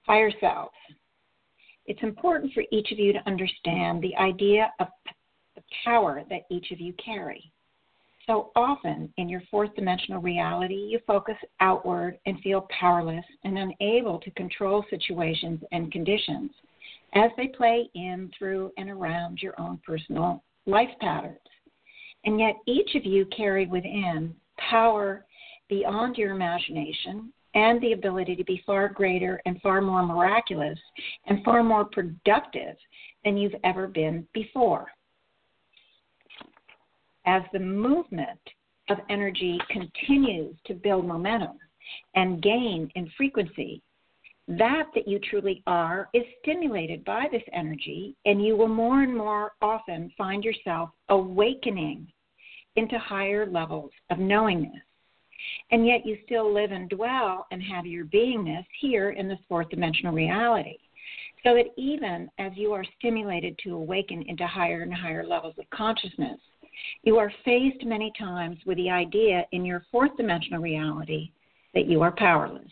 higher 0.08 0.32
self. 0.40 0.70
It's 1.86 2.02
important 2.02 2.52
for 2.52 2.64
each 2.72 2.90
of 2.92 2.98
you 2.98 3.12
to 3.12 3.26
understand 3.26 4.02
the 4.02 4.16
idea 4.16 4.72
of 4.80 4.88
the 5.54 5.62
power 5.84 6.22
that 6.30 6.42
each 6.50 6.70
of 6.70 6.80
you 6.80 6.94
carry. 6.94 7.52
So 8.26 8.50
often 8.56 9.12
in 9.16 9.28
your 9.28 9.42
fourth 9.50 9.74
dimensional 9.74 10.20
reality, 10.20 10.74
you 10.74 10.98
focus 11.06 11.36
outward 11.60 12.18
and 12.26 12.40
feel 12.40 12.66
powerless 12.78 13.24
and 13.44 13.58
unable 13.58 14.18
to 14.20 14.30
control 14.32 14.84
situations 14.90 15.60
and 15.72 15.92
conditions 15.92 16.50
as 17.14 17.30
they 17.36 17.48
play 17.48 17.88
in, 17.94 18.30
through, 18.38 18.70
and 18.76 18.90
around 18.90 19.38
your 19.40 19.58
own 19.58 19.80
personal 19.86 20.42
life 20.66 20.90
patterns. 21.00 21.38
And 22.24 22.38
yet, 22.38 22.56
each 22.66 22.94
of 22.96 23.06
you 23.06 23.24
carry 23.34 23.66
within 23.66 24.34
power 24.58 25.24
beyond 25.68 26.16
your 26.16 26.32
imagination 26.32 27.32
and 27.54 27.80
the 27.80 27.92
ability 27.92 28.36
to 28.36 28.44
be 28.44 28.62
far 28.66 28.88
greater 28.88 29.40
and 29.46 29.60
far 29.62 29.80
more 29.80 30.04
miraculous 30.04 30.78
and 31.26 31.42
far 31.44 31.62
more 31.62 31.84
productive 31.84 32.76
than 33.24 33.36
you've 33.36 33.54
ever 33.64 33.86
been 33.86 34.26
before. 34.32 34.86
As 37.26 37.42
the 37.52 37.58
movement 37.58 38.40
of 38.90 38.98
energy 39.10 39.58
continues 39.70 40.56
to 40.66 40.74
build 40.74 41.06
momentum 41.06 41.58
and 42.14 42.42
gain 42.42 42.90
in 42.94 43.10
frequency, 43.16 43.82
that 44.46 44.84
that 44.94 45.06
you 45.06 45.18
truly 45.18 45.62
are 45.66 46.08
is 46.14 46.22
stimulated 46.42 47.04
by 47.04 47.26
this 47.30 47.42
energy, 47.52 48.16
and 48.24 48.42
you 48.42 48.56
will 48.56 48.68
more 48.68 49.02
and 49.02 49.14
more 49.14 49.52
often 49.60 50.10
find 50.16 50.42
yourself 50.42 50.88
awakening 51.10 52.06
into 52.76 52.98
higher 52.98 53.44
levels 53.44 53.90
of 54.10 54.18
knowingness 54.18 54.82
And 55.70 55.86
yet 55.86 56.06
you 56.06 56.18
still 56.24 56.52
live 56.52 56.72
and 56.72 56.88
dwell 56.88 57.46
and 57.50 57.62
have 57.62 57.86
your 57.86 58.04
beingness 58.06 58.66
here 58.80 59.10
in 59.10 59.28
this 59.28 59.38
fourth 59.48 59.68
dimensional 59.70 60.12
reality. 60.12 60.78
So 61.44 61.54
that 61.54 61.72
even 61.76 62.28
as 62.38 62.52
you 62.56 62.72
are 62.72 62.84
stimulated 62.98 63.58
to 63.64 63.74
awaken 63.74 64.22
into 64.26 64.46
higher 64.46 64.82
and 64.82 64.92
higher 64.92 65.24
levels 65.24 65.54
of 65.58 65.70
consciousness, 65.70 66.40
you 67.02 67.18
are 67.18 67.32
faced 67.44 67.84
many 67.84 68.12
times 68.18 68.58
with 68.66 68.76
the 68.76 68.90
idea 68.90 69.44
in 69.52 69.64
your 69.64 69.84
fourth 69.90 70.16
dimensional 70.16 70.60
reality 70.60 71.30
that 71.74 71.86
you 71.86 72.02
are 72.02 72.12
powerless. 72.12 72.70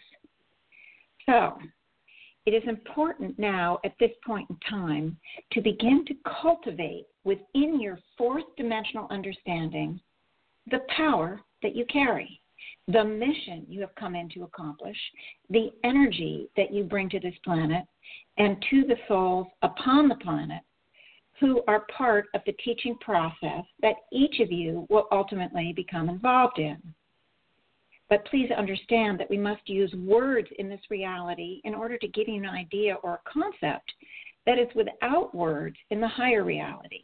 So, 1.27 1.59
it 2.47 2.53
is 2.53 2.63
important 2.69 3.39
now 3.39 3.81
at 3.85 3.95
this 3.99 4.13
point 4.25 4.49
in 4.49 4.57
time 4.71 5.17
to 5.53 5.61
begin 5.61 6.05
to 6.07 6.15
cultivate 6.41 7.07
within 7.25 7.81
your 7.81 7.99
fourth 8.17 8.45
dimensional 8.57 9.09
understanding 9.11 10.01
the 10.71 10.81
power 10.97 11.41
that 11.63 11.75
you 11.75 11.85
carry, 11.87 12.41
the 12.89 13.05
mission 13.05 13.67
you 13.69 13.81
have 13.81 13.95
come 13.97 14.15
in 14.15 14.29
to 14.31 14.45
accomplish, 14.45 14.97
the 15.51 15.71
energy 15.85 16.49
that 16.57 16.73
you 16.73 16.85
bring 16.85 17.09
to 17.11 17.21
this 17.21 17.35
planet 17.45 17.85
and 18.39 18.65
to 18.71 18.85
the 18.85 18.97
souls 19.09 19.49
upon 19.63 20.09
the 20.09 20.15
planet 20.17 20.63
who 21.41 21.63
are 21.69 21.87
part 21.97 22.27
of 22.35 22.41
the 22.47 22.53
teaching 22.65 22.97
process 23.01 23.65
that 23.83 23.97
each 24.13 24.41
of 24.41 24.51
you 24.51 24.87
will 24.89 25.07
ultimately 25.13 25.73
become 25.75 26.09
involved 26.09 26.59
in. 26.59 26.79
But 28.09 28.25
please 28.27 28.51
understand 28.57 29.19
that 29.19 29.29
we 29.29 29.37
must 29.37 29.69
use 29.69 29.93
words 29.95 30.49
in 30.59 30.69
this 30.69 30.81
reality 30.89 31.61
in 31.65 31.75
order 31.75 31.99
to 31.99 32.09
give 32.09 32.29
you 32.29 32.37
an 32.37 32.49
idea 32.49 32.95
or 33.03 33.15
a 33.15 33.31
concept 33.31 33.93
that 34.47 34.59
is 34.59 34.69
without 34.77 35.35
words 35.35 35.77
in 35.91 36.01
the 36.01 36.09
higher 36.09 36.45
reality. 36.45 37.03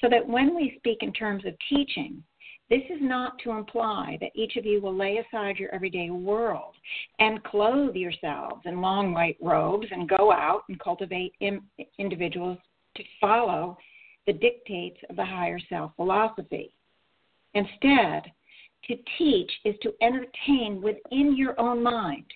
So 0.00 0.08
that 0.08 0.26
when 0.26 0.54
we 0.54 0.76
speak 0.78 0.98
in 1.00 1.12
terms 1.12 1.44
of 1.44 1.54
teaching, 1.68 2.22
this 2.70 2.82
is 2.90 2.98
not 3.00 3.38
to 3.40 3.52
imply 3.52 4.18
that 4.20 4.32
each 4.34 4.56
of 4.56 4.66
you 4.66 4.80
will 4.80 4.94
lay 4.94 5.18
aside 5.18 5.56
your 5.56 5.74
everyday 5.74 6.10
world 6.10 6.74
and 7.18 7.42
clothe 7.44 7.94
yourselves 7.94 8.60
in 8.66 8.80
long 8.80 9.14
white 9.14 9.38
robes 9.40 9.86
and 9.90 10.08
go 10.08 10.32
out 10.32 10.64
and 10.68 10.78
cultivate 10.78 11.32
individuals 11.98 12.58
to 12.96 13.02
follow 13.20 13.78
the 14.26 14.32
dictates 14.34 14.98
of 15.08 15.16
the 15.16 15.24
higher 15.24 15.58
self 15.70 15.92
philosophy. 15.96 16.74
Instead, 17.54 18.30
to 18.84 18.96
teach 19.16 19.50
is 19.64 19.74
to 19.82 19.92
entertain 20.02 20.82
within 20.82 21.36
your 21.36 21.58
own 21.58 21.82
mind 21.82 22.26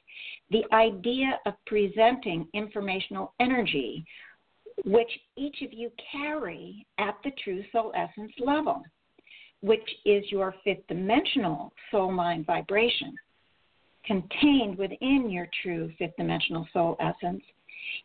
the 0.50 0.64
idea 0.72 1.38
of 1.46 1.54
presenting 1.66 2.48
informational 2.54 3.34
energy, 3.38 4.04
which 4.84 5.10
each 5.36 5.62
of 5.62 5.72
you 5.72 5.90
carry 6.10 6.86
at 6.98 7.16
the 7.22 7.30
true 7.44 7.62
soul 7.70 7.92
essence 7.94 8.32
level, 8.38 8.82
which 9.62 9.88
is 10.04 10.24
your 10.30 10.54
fifth 10.64 10.86
dimensional 10.88 11.72
soul 11.90 12.12
mind 12.12 12.46
vibration. 12.46 13.14
Contained 14.04 14.76
within 14.78 15.30
your 15.30 15.48
true 15.62 15.90
fifth 15.98 16.16
dimensional 16.16 16.66
soul 16.72 16.96
essence, 17.00 17.42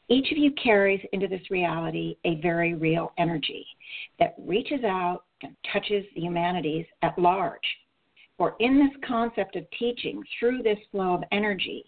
each 0.10 0.32
of 0.32 0.38
you 0.38 0.52
carries 0.62 1.02
into 1.12 1.28
this 1.28 1.50
reality 1.50 2.16
a 2.26 2.36
very 2.42 2.74
real 2.74 3.12
energy 3.18 3.66
that 4.20 4.36
reaches 4.40 4.84
out 4.84 5.24
and 5.44 5.56
touches 5.72 6.06
the 6.16 6.22
humanities 6.22 6.86
at 7.02 7.18
large 7.18 7.60
for 8.38 8.56
in 8.60 8.78
this 8.78 8.96
concept 9.08 9.56
of 9.56 9.66
teaching, 9.78 10.24
through 10.40 10.62
this 10.62 10.78
flow 10.92 11.16
of 11.16 11.24
energy, 11.32 11.84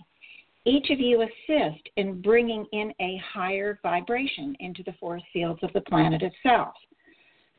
each 0.65 0.89
of 0.89 0.99
you 0.99 1.21
assist 1.21 1.88
in 1.95 2.21
bringing 2.21 2.65
in 2.73 2.91
a 2.99 3.21
higher 3.33 3.79
vibration 3.83 4.55
into 4.59 4.83
the 4.83 4.93
force 4.93 5.23
fields 5.31 5.59
of 5.63 5.71
the 5.73 5.81
planet 5.81 6.21
itself. 6.23 6.73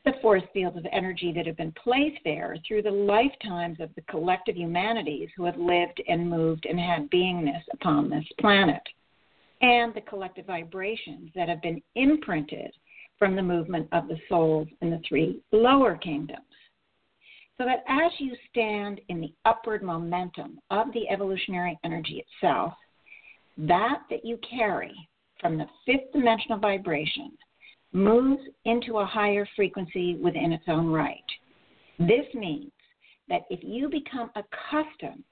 The 0.03 0.13
force 0.21 0.41
fields 0.51 0.77
of 0.77 0.85
energy 0.91 1.31
that 1.33 1.45
have 1.45 1.57
been 1.57 1.73
placed 1.73 2.19
there 2.23 2.57
through 2.67 2.81
the 2.81 2.89
lifetimes 2.89 3.79
of 3.79 3.93
the 3.93 4.01
collective 4.03 4.57
humanities 4.57 5.29
who 5.37 5.43
have 5.45 5.57
lived 5.57 6.01
and 6.07 6.27
moved 6.27 6.65
and 6.65 6.79
had 6.79 7.09
beingness 7.11 7.61
upon 7.71 8.09
this 8.09 8.25
planet, 8.39 8.81
and 9.61 9.93
the 9.93 10.01
collective 10.01 10.47
vibrations 10.47 11.29
that 11.35 11.47
have 11.47 11.61
been 11.61 11.81
imprinted 11.93 12.73
from 13.19 13.35
the 13.35 13.43
movement 13.43 13.87
of 13.91 14.07
the 14.07 14.19
souls 14.27 14.67
in 14.81 14.89
the 14.89 15.01
three 15.07 15.39
lower 15.51 15.95
kingdoms. 15.95 16.41
So 17.59 17.65
that 17.65 17.83
as 17.87 18.11
you 18.17 18.35
stand 18.49 18.99
in 19.09 19.21
the 19.21 19.35
upward 19.45 19.83
momentum 19.83 20.59
of 20.71 20.91
the 20.93 21.07
evolutionary 21.09 21.77
energy 21.83 22.25
itself, 22.25 22.73
that 23.59 24.01
that 24.09 24.25
you 24.25 24.39
carry 24.49 24.95
from 25.39 25.59
the 25.59 25.67
fifth 25.85 26.11
dimensional 26.11 26.57
vibration 26.57 27.37
moves 27.93 28.41
into 28.65 28.97
a 28.97 29.05
higher 29.05 29.47
frequency 29.55 30.15
within 30.15 30.51
its 30.51 30.63
own 30.67 30.87
right. 30.87 31.23
This 31.99 32.25
means 32.33 32.71
that 33.29 33.41
if 33.49 33.59
you 33.63 33.89
become 33.89 34.31
accustomed 34.35 35.23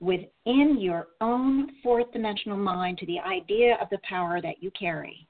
within 0.00 0.78
your 0.78 1.08
own 1.20 1.70
fourth 1.82 2.10
dimensional 2.12 2.56
mind 2.56 2.98
to 2.98 3.06
the 3.06 3.18
idea 3.20 3.76
of 3.80 3.88
the 3.90 3.98
power 4.08 4.40
that 4.40 4.62
you 4.62 4.70
carry, 4.78 5.26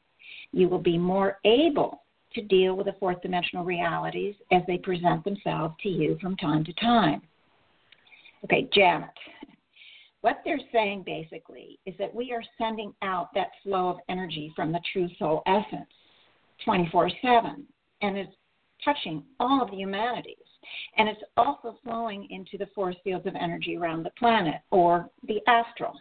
you 0.53 0.69
will 0.69 0.79
be 0.79 0.99
more 0.99 1.39
able 1.45 2.03
to 2.35 2.43
deal 2.43 2.77
with 2.77 2.87
the 2.87 2.95
fourth 3.01 3.21
dimensional 3.23 3.65
realities 3.65 4.35
as 4.53 4.63
they 4.67 4.79
present 4.79 5.25
themselves 5.25 5.75
to 5.83 5.89
you 5.89 6.19
from 6.21 6.37
time 6.37 6.65
to 6.65 6.73
time. 6.75 7.23
Okay, 8.45 8.69
Janet. 8.73 9.09
What 10.29 10.43
they're 10.45 10.61
saying 10.73 11.05
basically 11.07 11.79
is 11.87 11.95
that 11.99 12.14
we 12.14 12.33
are 12.33 12.43
sending 12.59 12.93
out 13.01 13.33
that 13.33 13.49
flow 13.62 13.88
of 13.88 13.97
energy 14.11 14.53
from 14.55 14.73
the 14.73 14.81
true 14.93 15.09
soul 15.19 15.43
essence 15.47 15.88
24 16.67 17.11
7, 17.23 17.67
and 18.03 18.19
it's 18.19 18.35
touching 18.85 19.23
all 19.41 19.62
of 19.62 19.71
the 19.71 19.79
humanities. 19.79 20.37
And 20.99 21.09
it's 21.09 21.23
also 21.38 21.79
flowing 21.83 22.29
into 22.29 22.59
the 22.59 22.71
force 22.75 22.97
fields 23.03 23.27
of 23.27 23.37
energy 23.41 23.79
around 23.79 24.03
the 24.03 24.11
planet 24.19 24.57
or 24.71 25.09
the 25.27 25.41
astral. 25.47 25.95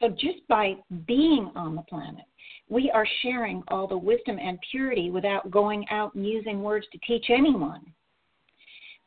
So 0.00 0.10
just 0.10 0.46
by 0.48 0.76
being 1.08 1.50
on 1.56 1.74
the 1.74 1.82
planet, 1.82 2.26
we 2.68 2.92
are 2.92 3.08
sharing 3.22 3.64
all 3.72 3.88
the 3.88 3.98
wisdom 3.98 4.38
and 4.40 4.56
purity 4.70 5.10
without 5.10 5.50
going 5.50 5.84
out 5.90 6.14
and 6.14 6.24
using 6.24 6.62
words 6.62 6.86
to 6.92 6.98
teach 6.98 7.26
anyone. 7.28 7.80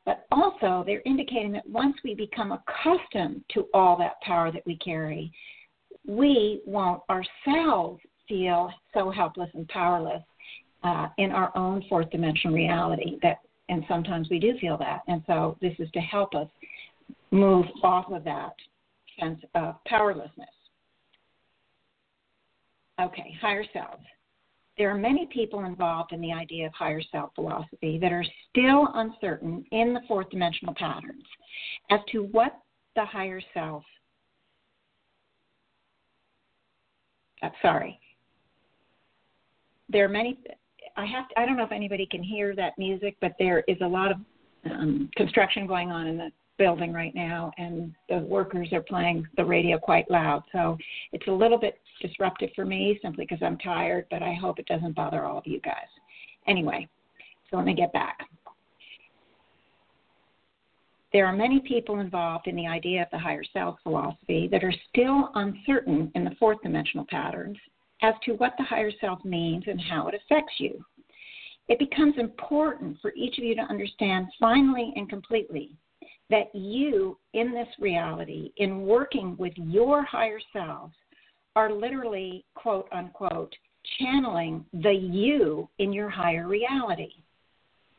But 0.05 0.25
also, 0.31 0.83
they're 0.85 1.03
indicating 1.05 1.51
that 1.53 1.67
once 1.69 1.95
we 2.03 2.15
become 2.15 2.51
accustomed 2.51 3.43
to 3.53 3.67
all 3.73 3.97
that 3.97 4.19
power 4.21 4.51
that 4.51 4.65
we 4.65 4.77
carry, 4.77 5.31
we 6.07 6.61
won't 6.65 7.01
ourselves 7.09 8.01
feel 8.27 8.71
so 8.93 9.11
helpless 9.11 9.49
and 9.53 9.67
powerless 9.67 10.23
uh, 10.83 11.07
in 11.17 11.31
our 11.31 11.55
own 11.55 11.83
fourth 11.87 12.09
dimensional 12.09 12.55
reality. 12.55 13.19
That, 13.21 13.39
and 13.69 13.83
sometimes 13.87 14.29
we 14.29 14.39
do 14.39 14.57
feel 14.59 14.77
that. 14.79 15.01
And 15.07 15.21
so, 15.27 15.57
this 15.61 15.75
is 15.77 15.89
to 15.91 15.99
help 15.99 16.33
us 16.33 16.47
move 17.29 17.65
off 17.83 18.11
of 18.11 18.23
that 18.23 18.53
sense 19.19 19.39
of 19.53 19.75
powerlessness. 19.85 20.49
Okay, 22.99 23.35
higher 23.39 23.65
self. 23.73 23.99
There 24.81 24.89
are 24.89 24.97
many 24.97 25.27
people 25.27 25.65
involved 25.65 26.11
in 26.11 26.21
the 26.21 26.33
idea 26.33 26.65
of 26.65 26.73
higher 26.73 27.03
self 27.11 27.35
philosophy 27.35 27.99
that 28.01 28.11
are 28.11 28.25
still 28.49 28.87
uncertain 28.95 29.63
in 29.71 29.93
the 29.93 29.99
fourth 30.07 30.31
dimensional 30.31 30.73
patterns 30.73 31.21
as 31.91 31.99
to 32.11 32.23
what 32.23 32.57
the 32.95 33.05
higher 33.05 33.39
self. 33.53 33.83
Uh, 37.43 37.49
sorry. 37.61 37.99
There 39.87 40.03
are 40.05 40.09
many. 40.09 40.39
I 40.97 41.05
have. 41.05 41.29
To, 41.29 41.39
I 41.39 41.45
don't 41.45 41.57
know 41.57 41.63
if 41.65 41.71
anybody 41.71 42.07
can 42.09 42.23
hear 42.23 42.55
that 42.55 42.73
music, 42.79 43.17
but 43.21 43.33
there 43.37 43.63
is 43.67 43.77
a 43.81 43.87
lot 43.87 44.09
of 44.09 44.17
um, 44.65 45.11
construction 45.15 45.67
going 45.67 45.91
on 45.91 46.07
in 46.07 46.17
the 46.17 46.31
building 46.57 46.93
right 46.93 47.13
now, 47.15 47.51
and 47.57 47.93
the 48.09 48.19
workers 48.19 48.69
are 48.71 48.81
playing 48.81 49.27
the 49.37 49.45
radio 49.45 49.77
quite 49.77 50.09
loud. 50.11 50.43
So 50.51 50.77
it's 51.11 51.27
a 51.27 51.31
little 51.31 51.57
bit 51.57 51.79
disruptive 52.01 52.49
for 52.55 52.65
me 52.65 52.99
simply 53.01 53.25
because 53.25 53.43
I'm 53.43 53.57
tired, 53.57 54.05
but 54.11 54.21
I 54.21 54.33
hope 54.33 54.59
it 54.59 54.67
doesn't 54.67 54.95
bother 54.95 55.25
all 55.25 55.37
of 55.37 55.47
you 55.47 55.59
guys. 55.61 55.87
Anyway, 56.47 56.87
so 57.49 57.57
let 57.57 57.65
me 57.65 57.73
get 57.73 57.93
back. 57.93 58.19
There 61.13 61.25
are 61.25 61.35
many 61.35 61.59
people 61.59 61.99
involved 61.99 62.47
in 62.47 62.55
the 62.55 62.67
idea 62.67 63.01
of 63.01 63.09
the 63.11 63.19
higher 63.19 63.43
self 63.51 63.77
philosophy 63.83 64.47
that 64.51 64.63
are 64.63 64.73
still 64.89 65.29
uncertain 65.35 66.11
in 66.15 66.23
the 66.23 66.35
fourth 66.39 66.61
dimensional 66.63 67.05
patterns 67.09 67.57
as 68.01 68.13
to 68.23 68.33
what 68.33 68.53
the 68.57 68.63
higher 68.63 68.91
self 69.01 69.23
means 69.25 69.65
and 69.67 69.79
how 69.79 70.07
it 70.07 70.15
affects 70.15 70.53
you. 70.57 70.83
It 71.67 71.79
becomes 71.79 72.15
important 72.17 72.97
for 73.01 73.13
each 73.15 73.37
of 73.37 73.43
you 73.43 73.55
to 73.55 73.61
understand 73.61 74.27
finally 74.39 74.93
and 74.95 75.09
completely 75.09 75.71
that 76.31 76.53
you, 76.55 77.17
in 77.33 77.53
this 77.53 77.67
reality, 77.79 78.51
in 78.57 78.81
working 78.81 79.35
with 79.37 79.53
your 79.57 80.03
higher 80.03 80.39
selves, 80.51 80.95
are 81.55 81.71
literally, 81.71 82.45
quote 82.55 82.87
unquote, 82.91 83.53
channeling 83.99 84.65
the 84.73 84.93
you 84.93 85.69
in 85.79 85.91
your 85.91 86.09
higher 86.09 86.47
reality. 86.47 87.11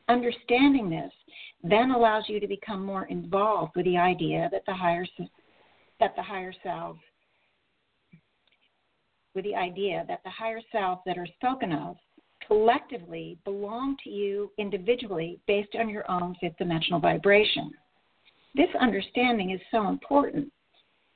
Understanding 0.09 0.89
this 0.89 1.11
then 1.63 1.91
allows 1.91 2.25
you 2.27 2.39
to 2.39 2.47
become 2.47 2.83
more 2.85 3.05
involved 3.05 3.75
with 3.75 3.85
the 3.85 3.97
idea 3.97 4.49
that 4.51 4.65
the 4.65 4.73
higher 4.73 5.05
that 5.99 6.15
the 6.15 6.21
higher 6.21 6.53
self 6.63 6.97
with 9.35 9.45
the 9.45 9.55
idea 9.55 10.03
that 10.07 10.21
the 10.23 10.29
higher 10.29 10.59
self 10.71 10.99
that 11.05 11.17
are 11.17 11.27
spoken 11.37 11.71
of 11.71 11.95
collectively 12.47 13.37
belong 13.45 13.95
to 14.03 14.09
you 14.09 14.51
individually 14.57 15.39
based 15.47 15.75
on 15.79 15.87
your 15.87 16.09
own 16.11 16.35
fifth 16.41 16.57
dimensional 16.57 16.99
vibration. 16.99 17.71
This 18.55 18.69
understanding 18.79 19.51
is 19.51 19.61
so 19.71 19.87
important 19.87 20.51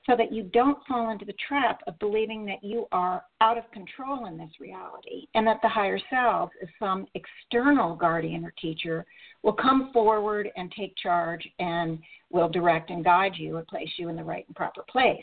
so 0.08 0.16
that 0.16 0.32
you 0.32 0.44
don't 0.44 0.78
fall 0.88 1.10
into 1.12 1.26
the 1.26 1.36
trap 1.48 1.82
of 1.86 2.00
believing 2.00 2.46
that 2.46 2.64
you 2.64 2.88
are 2.92 3.24
out 3.42 3.58
of 3.58 3.70
control 3.72 4.26
in 4.26 4.38
this 4.38 4.52
reality 4.60 5.28
and 5.36 5.46
that 5.46 5.60
the 5.62 5.68
higher 5.68 6.00
self, 6.10 6.50
as 6.62 6.70
some 6.80 7.06
external 7.14 7.96
guardian 7.96 8.46
or 8.46 8.54
teacher, 8.60 9.06
will 9.44 9.54
come 9.54 9.92
forward 9.92 10.50
and 10.56 10.72
take 10.72 10.96
charge 10.96 11.48
and 11.60 12.00
will 12.32 12.48
direct 12.48 12.90
and 12.90 13.04
guide 13.04 13.34
you 13.36 13.58
and 13.58 13.68
place 13.68 13.90
you 13.98 14.08
in 14.08 14.16
the 14.16 14.24
right 14.24 14.46
and 14.48 14.56
proper 14.56 14.84
place. 14.90 15.20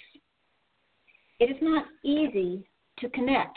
It 1.40 1.50
is 1.50 1.57
not 1.62 1.87
easy 2.05 2.68
to 2.98 3.09
connect. 3.09 3.57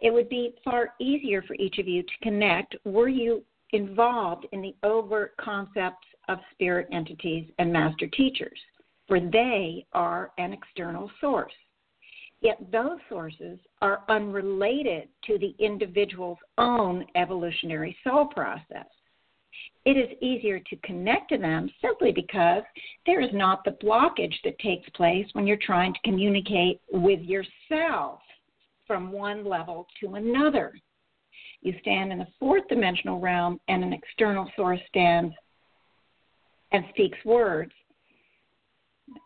It 0.00 0.12
would 0.12 0.28
be 0.28 0.54
far 0.64 0.94
easier 0.98 1.42
for 1.42 1.54
each 1.54 1.78
of 1.78 1.86
you 1.86 2.02
to 2.02 2.18
connect 2.22 2.74
were 2.84 3.08
you 3.08 3.44
involved 3.72 4.46
in 4.52 4.62
the 4.62 4.74
overt 4.82 5.36
concepts 5.38 6.06
of 6.28 6.38
spirit 6.52 6.88
entities 6.92 7.50
and 7.58 7.72
master 7.72 8.06
teachers 8.06 8.58
for 9.08 9.18
they 9.18 9.86
are 9.94 10.30
an 10.38 10.52
external 10.52 11.10
source. 11.20 11.52
Yet 12.40 12.58
those 12.70 12.98
sources 13.08 13.58
are 13.82 14.04
unrelated 14.08 15.08
to 15.26 15.38
the 15.38 15.56
individual's 15.58 16.38
own 16.58 17.04
evolutionary 17.16 17.96
soul 18.04 18.26
process. 18.26 18.86
It 19.84 19.96
is 19.96 20.16
easier 20.20 20.60
to 20.60 20.76
connect 20.84 21.30
to 21.30 21.38
them 21.38 21.68
simply 21.82 22.12
because 22.12 22.62
there 23.06 23.20
is 23.20 23.30
not 23.32 23.64
the 23.64 23.76
blockage 23.82 24.34
that 24.44 24.58
takes 24.60 24.88
place 24.90 25.26
when 25.32 25.46
you're 25.46 25.56
trying 25.56 25.94
to 25.94 26.00
communicate 26.04 26.80
with 26.92 27.20
yourself 27.22 28.20
from 28.86 29.10
one 29.10 29.44
level 29.44 29.86
to 30.00 30.14
another. 30.14 30.74
You 31.62 31.74
stand 31.80 32.12
in 32.12 32.18
the 32.18 32.28
fourth 32.38 32.68
dimensional 32.68 33.18
realm, 33.18 33.58
and 33.66 33.82
an 33.82 33.92
external 33.92 34.48
source 34.54 34.80
stands 34.88 35.34
and 36.72 36.84
speaks 36.90 37.18
words 37.24 37.72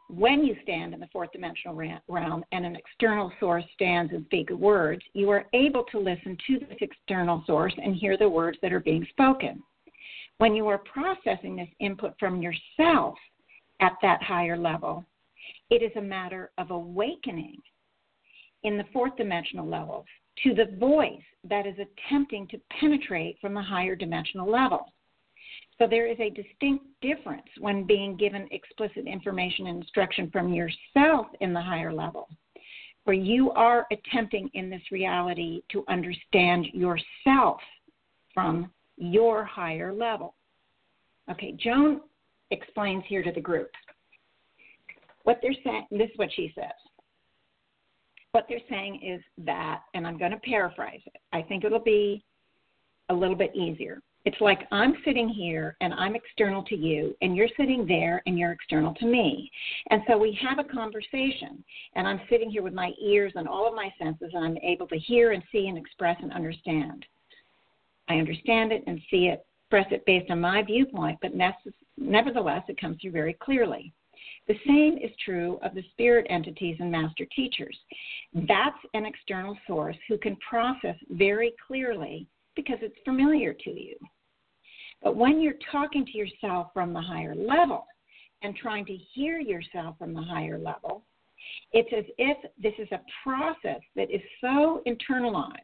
when 0.09 0.45
you 0.45 0.57
stand 0.63 0.93
in 0.95 1.01
the 1.01 1.09
fourth 1.13 1.33
dimensional 1.33 1.75
realm 2.09 2.45
and 2.53 2.67
an 2.67 2.77
external 2.77 3.33
source 3.41 3.65
stands 3.75 4.13
and 4.13 4.25
speaks 4.27 4.53
words, 4.53 5.03
you 5.15 5.31
are 5.31 5.47
able 5.55 5.85
to 5.85 5.99
listen 5.99 6.37
to 6.47 6.59
this 6.59 6.79
external 6.81 7.43
source 7.47 7.75
and 7.83 7.97
hear 7.97 8.17
the 8.17 8.29
words 8.29 8.59
that 8.63 8.73
are 8.73 8.81
being 8.81 9.07
spoken. 9.11 9.63
When 10.39 10.55
you 10.55 10.67
are 10.69 10.79
processing 10.79 11.57
this 11.57 11.69
input 11.81 12.15
from 12.19 12.43
yourself 12.43 13.15
at 13.81 13.93
that 14.03 14.23
higher 14.23 14.57
level, 14.57 15.05
it 15.71 15.83
is 15.83 15.93
a 15.97 16.03
matter 16.03 16.51
of 16.59 16.71
awakening 16.71 17.57
in 18.65 18.77
the 18.77 18.85
fourth 18.93 19.17
dimensional 19.17 19.67
levels 19.67 20.05
to 20.45 20.55
the 20.55 20.77
voice 20.79 21.23
that 21.49 21.67
is 21.67 21.75
attempting 21.79 22.47
to 22.49 22.61
penetrate 22.81 23.39
from 23.41 23.55
the 23.55 23.63
higher 23.63 23.97
dimensional 23.97 24.51
level. 24.51 24.93
So 25.79 25.87
there 25.89 26.07
is 26.07 26.19
a 26.21 26.31
distinct 26.31 26.85
difference 27.01 27.47
when 27.59 27.85
being 27.85 28.17
given 28.17 28.47
explicit 28.51 29.07
information 29.07 29.67
and 29.67 29.79
instruction 29.79 30.31
from 30.31 30.53
yourself 30.53 31.27
in 31.41 31.53
the 31.53 31.61
higher 31.61 31.93
level, 31.93 32.29
where 33.05 33.17
you 33.17 33.51
are 33.53 33.87
attempting 33.91 34.49
in 34.55 34.71
this 34.71 34.83
reality 34.93 35.63
to 35.73 35.85
understand 35.89 36.67
yourself 36.73 37.61
from 38.33 38.71
your 38.97 39.45
higher 39.45 39.93
level. 39.93 40.35
Okay, 41.31 41.53
Joan 41.59 42.01
explains 42.51 43.03
here 43.07 43.23
to 43.23 43.33
the 43.33 43.41
group 43.41 43.71
what 45.25 45.39
they're 45.43 45.55
saying. 45.65 45.87
This 45.91 46.11
is 46.11 46.19
what 46.19 46.31
she 46.35 46.53
says. 46.55 46.73
What 48.33 48.47
they're 48.49 48.59
saying 48.69 49.01
is 49.05 49.21
that, 49.45 49.83
and 49.95 50.07
I'm 50.07 50.19
going 50.19 50.31
to 50.33 50.39
paraphrase 50.39 51.03
it. 51.07 51.21
I 51.33 51.43
think 51.43 51.65
it'll 51.65 51.79
be 51.79 52.25
a 53.09 53.15
little 53.15 53.37
bit 53.37 53.55
easier. 53.55 54.01
It's 54.25 54.41
like 54.41 54.69
I'm 54.71 54.95
sitting 55.05 55.29
here 55.29 55.77
and 55.81 55.93
I'm 55.95 56.15
external 56.15 56.63
to 56.65 56.77
you, 56.77 57.17
and 57.23 57.37
you're 57.37 57.49
sitting 57.57 57.87
there 57.87 58.23
and 58.27 58.39
you're 58.39 58.53
external 58.53 58.95
to 58.95 59.07
me. 59.07 59.51
And 59.91 60.03
so 60.07 60.17
we 60.17 60.39
have 60.41 60.59
a 60.59 60.65
conversation, 60.69 61.65
and 61.97 62.07
I'm 62.07 62.21
sitting 62.31 62.49
here 62.51 62.63
with 62.63 62.73
my 62.73 62.93
ears 63.03 63.33
and 63.35 63.49
all 63.49 63.67
of 63.67 63.75
my 63.75 63.93
senses, 64.01 64.31
and 64.33 64.45
I'm 64.45 64.59
able 64.59 64.87
to 64.89 64.99
hear 64.99 65.33
and 65.33 65.43
see 65.51 65.67
and 65.67 65.77
express 65.77 66.17
and 66.23 66.33
understand. 66.33 67.05
I 68.09 68.15
understand 68.15 68.71
it 68.71 68.85
and 68.87 69.01
see 69.11 69.27
it, 69.27 69.45
express 69.65 69.87
it 69.91 70.05
based 70.07 70.31
on 70.31 70.41
my 70.41 70.63
viewpoint, 70.63 71.19
but 71.21 71.33
nevertheless, 71.97 72.63
it 72.69 72.81
comes 72.81 72.99
through 73.01 73.13
very 73.13 73.35
clearly. 73.35 73.93
The 74.49 74.59
same 74.67 74.99
is 74.99 75.11
true 75.25 75.59
of 75.63 75.75
the 75.75 75.85
spirit 75.93 76.27
entities 76.29 76.77
and 76.81 76.91
master 76.91 77.27
teachers. 77.35 77.77
That's 78.35 78.79
an 78.95 79.07
external 79.07 79.57
source 79.67 79.97
who 80.09 80.19
can 80.19 80.37
process 80.37 80.97
very 81.11 81.55
clearly 81.67 82.27
because 82.57 82.79
it's 82.83 82.99
familiar 83.05 83.53
to 83.53 83.71
you. 83.71 83.97
But 85.03 85.17
when 85.17 85.41
you're 85.41 85.55
talking 85.71 86.05
to 86.07 86.17
yourself 86.17 86.69
from 86.73 86.93
the 86.93 87.01
higher 87.01 87.35
level 87.35 87.87
and 88.43 88.55
trying 88.55 88.87
to 88.87 88.97
hear 89.15 89.39
yourself 89.39 89.97
from 89.99 90.15
the 90.15 90.23
higher 90.23 90.59
level, 90.59 91.05
it's 91.73 91.93
as 91.97 92.05
if 92.19 92.37
this 92.63 92.75
is 92.79 92.89
a 92.93 93.01
process 93.25 93.81
that 93.97 94.11
is 94.11 94.21
so 94.41 94.83
internalized 94.87 95.57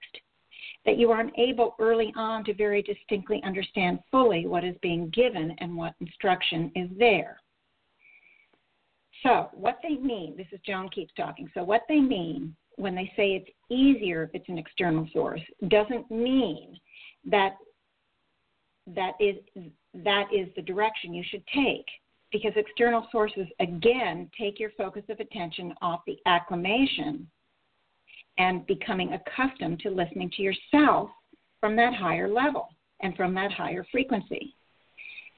that 0.84 0.98
you 0.98 1.10
are 1.10 1.20
unable 1.20 1.74
early 1.78 2.12
on 2.16 2.44
to 2.44 2.54
very 2.54 2.82
distinctly 2.82 3.40
understand 3.44 3.98
fully 4.10 4.46
what 4.46 4.64
is 4.64 4.74
being 4.82 5.08
given 5.10 5.54
and 5.58 5.76
what 5.76 5.94
instruction 6.00 6.72
is 6.74 6.88
there. 6.98 7.38
So, 9.22 9.50
what 9.52 9.78
they 9.82 9.96
mean, 9.96 10.36
this 10.36 10.46
is 10.52 10.60
Joan 10.64 10.88
keeps 10.90 11.12
talking. 11.14 11.50
So, 11.52 11.64
what 11.64 11.82
they 11.88 12.00
mean 12.00 12.54
when 12.78 12.94
they 12.94 13.10
say 13.16 13.32
it's 13.32 13.50
easier 13.70 14.22
if 14.22 14.30
it's 14.34 14.48
an 14.48 14.58
external 14.58 15.06
source 15.12 15.40
doesn't 15.68 16.10
mean 16.10 16.78
that 17.24 17.56
that 18.86 19.12
is 19.20 19.36
that 19.92 20.26
is 20.32 20.48
the 20.56 20.62
direction 20.62 21.12
you 21.12 21.24
should 21.28 21.42
take 21.54 21.84
because 22.32 22.52
external 22.56 23.06
sources 23.10 23.46
again 23.60 24.30
take 24.38 24.58
your 24.58 24.70
focus 24.76 25.02
of 25.08 25.20
attention 25.20 25.74
off 25.82 26.00
the 26.06 26.16
acclimation 26.26 27.28
and 28.38 28.66
becoming 28.66 29.12
accustomed 29.14 29.80
to 29.80 29.90
listening 29.90 30.30
to 30.36 30.42
yourself 30.42 31.10
from 31.60 31.74
that 31.76 31.94
higher 31.94 32.28
level 32.28 32.68
and 33.00 33.16
from 33.16 33.34
that 33.34 33.52
higher 33.52 33.84
frequency. 33.90 34.54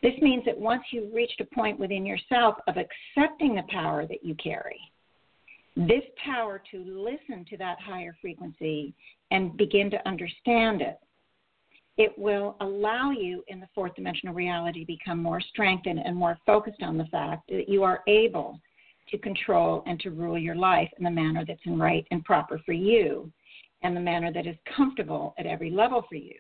This 0.03 0.15
means 0.21 0.45
that 0.45 0.59
once 0.59 0.83
you've 0.93 1.13
reached 1.13 1.41
a 1.41 1.55
point 1.55 1.79
within 1.79 2.07
yourself 2.07 2.57
of 2.69 2.77
accepting 2.77 3.55
the 3.55 3.65
power 3.69 4.07
that 4.07 4.25
you 4.25 4.35
carry, 4.43 4.79
this 5.89 6.05
power 6.25 6.63
to 6.71 6.79
listen 6.79 7.45
to 7.49 7.57
that 7.59 7.81
higher 7.81 8.17
frequency 8.21 8.95
and 9.31 9.57
begin 9.57 9.91
to 9.91 10.09
understand 10.09 10.83
it, 10.83 10.99
it 11.97 12.17
will 12.19 12.57
allow 12.61 13.11
you 13.11 13.45
in 13.49 13.61
the 13.61 13.69
fourth 13.75 13.95
dimensional 13.95 14.35
reality 14.35 14.81
to 14.81 14.87
become 14.87 15.23
more 15.23 15.41
strengthened 15.41 16.01
and 16.03 16.17
more 16.17 16.39
focused 16.47 16.83
on 16.83 16.97
the 16.97 17.05
fact 17.07 17.49
that 17.49 17.69
you 17.69 17.83
are 17.83 18.01
able 18.09 18.59
to 19.11 19.19
control 19.19 19.83
and 19.87 19.99
to 20.01 20.11
rule 20.11 20.39
your 20.39 20.55
life 20.55 20.89
in 20.99 21.05
the 21.05 21.11
manner 21.11 21.45
that's 21.47 21.61
in 21.65 21.79
right 21.79 22.07
and 22.11 22.25
proper 22.25 22.61
for 22.65 22.73
you 22.73 23.31
and 23.83 23.97
the 23.97 24.01
manner 24.01 24.33
that 24.33 24.47
is 24.47 24.57
comfortable 24.77 25.35
at 25.39 25.47
every 25.47 25.71
level 25.71 26.05
for 26.09 26.15
you. 26.15 26.35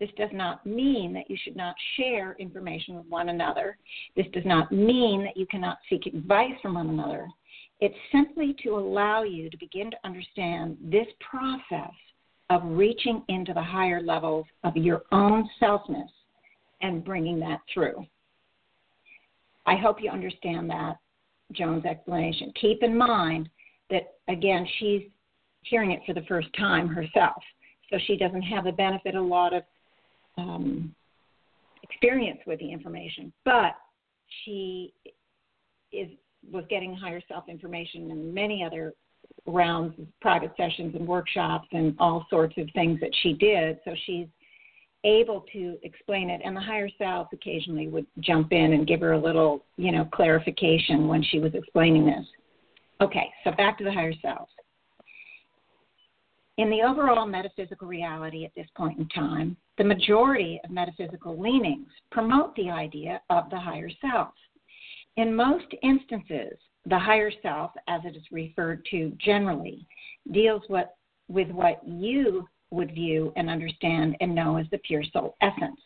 This 0.00 0.10
does 0.16 0.30
not 0.32 0.64
mean 0.64 1.12
that 1.14 1.28
you 1.28 1.36
should 1.42 1.56
not 1.56 1.74
share 1.96 2.36
information 2.38 2.94
with 2.94 3.06
one 3.06 3.30
another. 3.30 3.76
This 4.16 4.26
does 4.32 4.44
not 4.44 4.70
mean 4.70 5.24
that 5.24 5.36
you 5.36 5.46
cannot 5.46 5.78
seek 5.90 6.06
advice 6.06 6.54
from 6.62 6.74
one 6.74 6.88
another. 6.88 7.28
It's 7.80 7.94
simply 8.10 8.56
to 8.64 8.76
allow 8.76 9.22
you 9.22 9.48
to 9.50 9.56
begin 9.56 9.90
to 9.90 9.96
understand 10.04 10.76
this 10.82 11.06
process 11.20 11.92
of 12.50 12.62
reaching 12.64 13.22
into 13.28 13.52
the 13.52 13.62
higher 13.62 14.02
levels 14.02 14.46
of 14.64 14.76
your 14.76 15.02
own 15.12 15.48
selfness 15.60 16.08
and 16.80 17.04
bringing 17.04 17.38
that 17.40 17.60
through. 17.72 18.06
I 19.66 19.76
hope 19.76 20.02
you 20.02 20.10
understand 20.10 20.70
that, 20.70 20.96
Joan's 21.52 21.84
explanation. 21.84 22.52
Keep 22.60 22.82
in 22.82 22.96
mind 22.96 23.48
that, 23.90 24.14
again, 24.28 24.66
she's 24.78 25.02
hearing 25.62 25.92
it 25.92 26.00
for 26.06 26.14
the 26.14 26.22
first 26.22 26.48
time 26.56 26.88
herself, 26.88 27.42
so 27.90 27.98
she 28.06 28.16
doesn't 28.16 28.42
have 28.42 28.64
the 28.64 28.72
benefit 28.72 29.14
of 29.14 29.24
a 29.24 29.26
lot 29.26 29.52
of 29.52 29.62
um, 30.36 30.94
experience 31.82 32.38
with 32.46 32.58
the 32.60 32.72
information, 32.72 33.32
but 33.44 33.74
she 34.44 34.92
is 35.92 36.08
was 36.50 36.64
getting 36.68 36.94
higher 36.94 37.20
self 37.28 37.48
information 37.48 38.10
and 38.10 38.34
many 38.34 38.64
other 38.64 38.94
rounds 39.46 39.98
of 39.98 40.06
private 40.20 40.52
sessions 40.56 40.94
and 40.94 41.06
workshops 41.06 41.68
and 41.72 41.94
all 41.98 42.26
sorts 42.30 42.54
of 42.58 42.68
things 42.74 43.00
that 43.00 43.10
she 43.22 43.32
did. 43.34 43.78
So 43.84 43.94
she's 44.06 44.26
able 45.04 45.44
to 45.52 45.78
explain 45.82 46.28
it 46.28 46.40
and 46.44 46.56
the 46.56 46.60
higher 46.60 46.88
self 46.98 47.28
occasionally 47.32 47.88
would 47.88 48.06
jump 48.20 48.52
in 48.52 48.72
and 48.72 48.86
give 48.86 49.00
her 49.00 49.12
a 49.12 49.20
little, 49.20 49.64
you 49.76 49.92
know, 49.92 50.04
clarification 50.12 51.08
when 51.08 51.22
she 51.22 51.38
was 51.38 51.54
explaining 51.54 52.06
this. 52.06 52.26
Okay, 53.00 53.30
so 53.44 53.52
back 53.52 53.78
to 53.78 53.84
the 53.84 53.92
higher 53.92 54.14
self. 54.20 54.48
In 56.58 56.68
the 56.70 56.82
overall 56.82 57.26
metaphysical 57.26 57.86
reality 57.86 58.44
at 58.44 58.50
this 58.56 58.66
point 58.76 58.98
in 58.98 59.08
time, 59.10 59.56
the 59.78 59.84
majority 59.84 60.60
of 60.64 60.70
metaphysical 60.72 61.40
leanings 61.40 61.86
promote 62.10 62.54
the 62.56 62.68
idea 62.68 63.22
of 63.30 63.48
the 63.50 63.58
higher 63.58 63.90
self. 64.00 64.30
In 65.16 65.34
most 65.34 65.66
instances, 65.82 66.58
the 66.86 66.98
higher 66.98 67.30
self, 67.42 67.72
as 67.88 68.00
it 68.04 68.16
is 68.16 68.22
referred 68.30 68.84
to 68.90 69.12
generally, 69.18 69.86
deals 70.30 70.62
what, 70.68 70.96
with 71.28 71.48
what 71.50 71.80
you 71.86 72.46
would 72.70 72.94
view 72.94 73.32
and 73.36 73.48
understand 73.48 74.16
and 74.20 74.34
know 74.34 74.56
as 74.56 74.66
the 74.70 74.78
pure 74.78 75.04
soul 75.12 75.36
essence. 75.40 75.80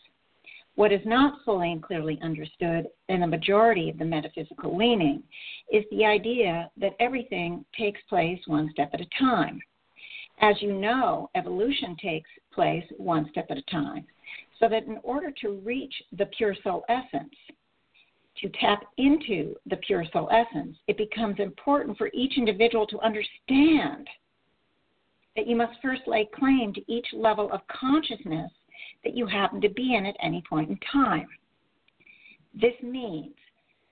What 0.75 0.93
is 0.93 1.05
not 1.05 1.45
fully 1.45 1.71
and 1.73 1.83
clearly 1.83 2.19
understood 2.23 2.87
in 3.09 3.21
the 3.21 3.27
majority 3.27 3.91
of 3.91 3.99
the 3.99 4.05
metaphysical 4.05 4.77
leaning 4.77 5.23
is 5.71 5.85
the 5.91 6.05
idea 6.05 6.71
that 6.79 6.97
everything 6.99 7.65
takes 7.79 8.01
place 8.09 8.41
one 8.47 8.71
step 8.73 8.91
at 8.95 9.01
a 9.01 9.07
time. 9.19 9.61
As 10.41 10.57
you 10.63 10.73
know, 10.73 11.31
evolution 11.35 11.95
takes 11.97 12.31
place 12.53 12.85
one 12.97 13.29
step 13.31 13.47
at 13.51 13.59
a 13.59 13.63
time. 13.71 14.07
So 14.59 14.69
that 14.69 14.87
in 14.87 14.99
order 15.03 15.31
to 15.43 15.61
reach 15.65 15.95
the 16.13 16.27
pure 16.27 16.57
soul 16.65 16.85
essence, 16.89 17.35
to 18.41 18.49
tap 18.61 18.85
into 18.97 19.55
the 19.67 19.77
pure 19.77 20.05
soul 20.13 20.29
essence, 20.31 20.77
it 20.89 20.97
becomes 20.97 21.39
important 21.39 21.97
for 21.99 22.11
each 22.13 22.37
individual 22.37 22.87
to 22.87 22.99
understand 23.01 24.07
that 25.37 25.47
you 25.47 25.57
must 25.57 25.81
first 25.81 26.03
lay 26.07 26.29
claim 26.35 26.73
to 26.75 26.93
each 26.93 27.07
level 27.13 27.51
of 27.53 27.61
consciousness 27.69 28.51
that 29.05 29.17
you 29.17 29.27
happen 29.27 29.61
to 29.61 29.69
be 29.71 29.95
in 29.95 30.07
at 30.07 30.17
any 30.21 30.43
point 30.49 30.71
in 30.71 30.79
time. 30.93 31.27
This 32.55 32.75
means 32.83 33.35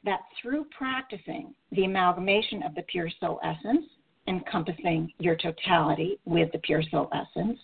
that 0.05 0.21
through 0.41 0.67
practicing 0.77 1.55
the 1.73 1.85
amalgamation 1.85 2.63
of 2.63 2.75
the 2.75 2.83
pure 2.83 3.11
soul 3.21 3.41
essence, 3.43 3.85
encompassing 4.27 5.13
your 5.19 5.37
totality 5.37 6.19
with 6.25 6.53
the 6.53 6.59
pure 6.59 6.83
soul 6.91 7.11
essence, 7.13 7.59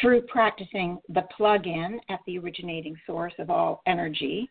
through 0.00 0.22
practicing 0.22 0.98
the 1.08 1.24
plug 1.36 1.66
in 1.66 2.00
at 2.08 2.20
the 2.26 2.38
originating 2.38 2.96
source 3.06 3.32
of 3.38 3.50
all 3.50 3.82
energy, 3.86 4.48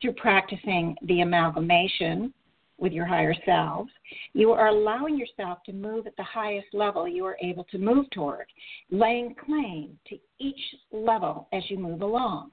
through 0.00 0.12
practicing 0.14 0.96
the 1.02 1.20
amalgamation 1.20 2.32
with 2.78 2.92
your 2.92 3.04
higher 3.04 3.34
selves, 3.44 3.90
you 4.32 4.52
are 4.52 4.68
allowing 4.68 5.18
yourself 5.18 5.58
to 5.66 5.72
move 5.72 6.06
at 6.06 6.16
the 6.16 6.22
highest 6.22 6.68
level 6.72 7.06
you 7.06 7.24
are 7.26 7.36
able 7.42 7.64
to 7.64 7.78
move 7.78 8.08
toward, 8.10 8.46
laying 8.90 9.34
claim 9.34 9.98
to 10.08 10.18
each 10.38 10.60
level 10.90 11.46
as 11.52 11.62
you 11.68 11.78
move 11.78 12.00
along. 12.00 12.50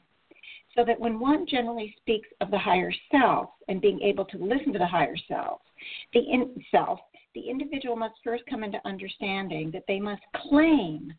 So 0.75 0.83
that 0.85 0.99
when 0.99 1.19
one 1.19 1.47
generally 1.47 1.95
speaks 2.01 2.27
of 2.41 2.51
the 2.51 2.59
higher 2.59 2.93
self 3.09 3.49
and 3.67 3.81
being 3.81 4.01
able 4.01 4.25
to 4.25 4.37
listen 4.37 4.73
to 4.73 4.79
the 4.79 4.85
higher 4.85 5.15
self, 5.27 5.61
the 6.13 6.19
in 6.19 6.63
self, 6.69 6.99
the 7.33 7.49
individual 7.49 7.95
must 7.95 8.15
first 8.23 8.43
come 8.49 8.63
into 8.63 8.85
understanding 8.85 9.71
that 9.71 9.85
they 9.87 9.99
must 9.99 10.21
claim 10.35 11.13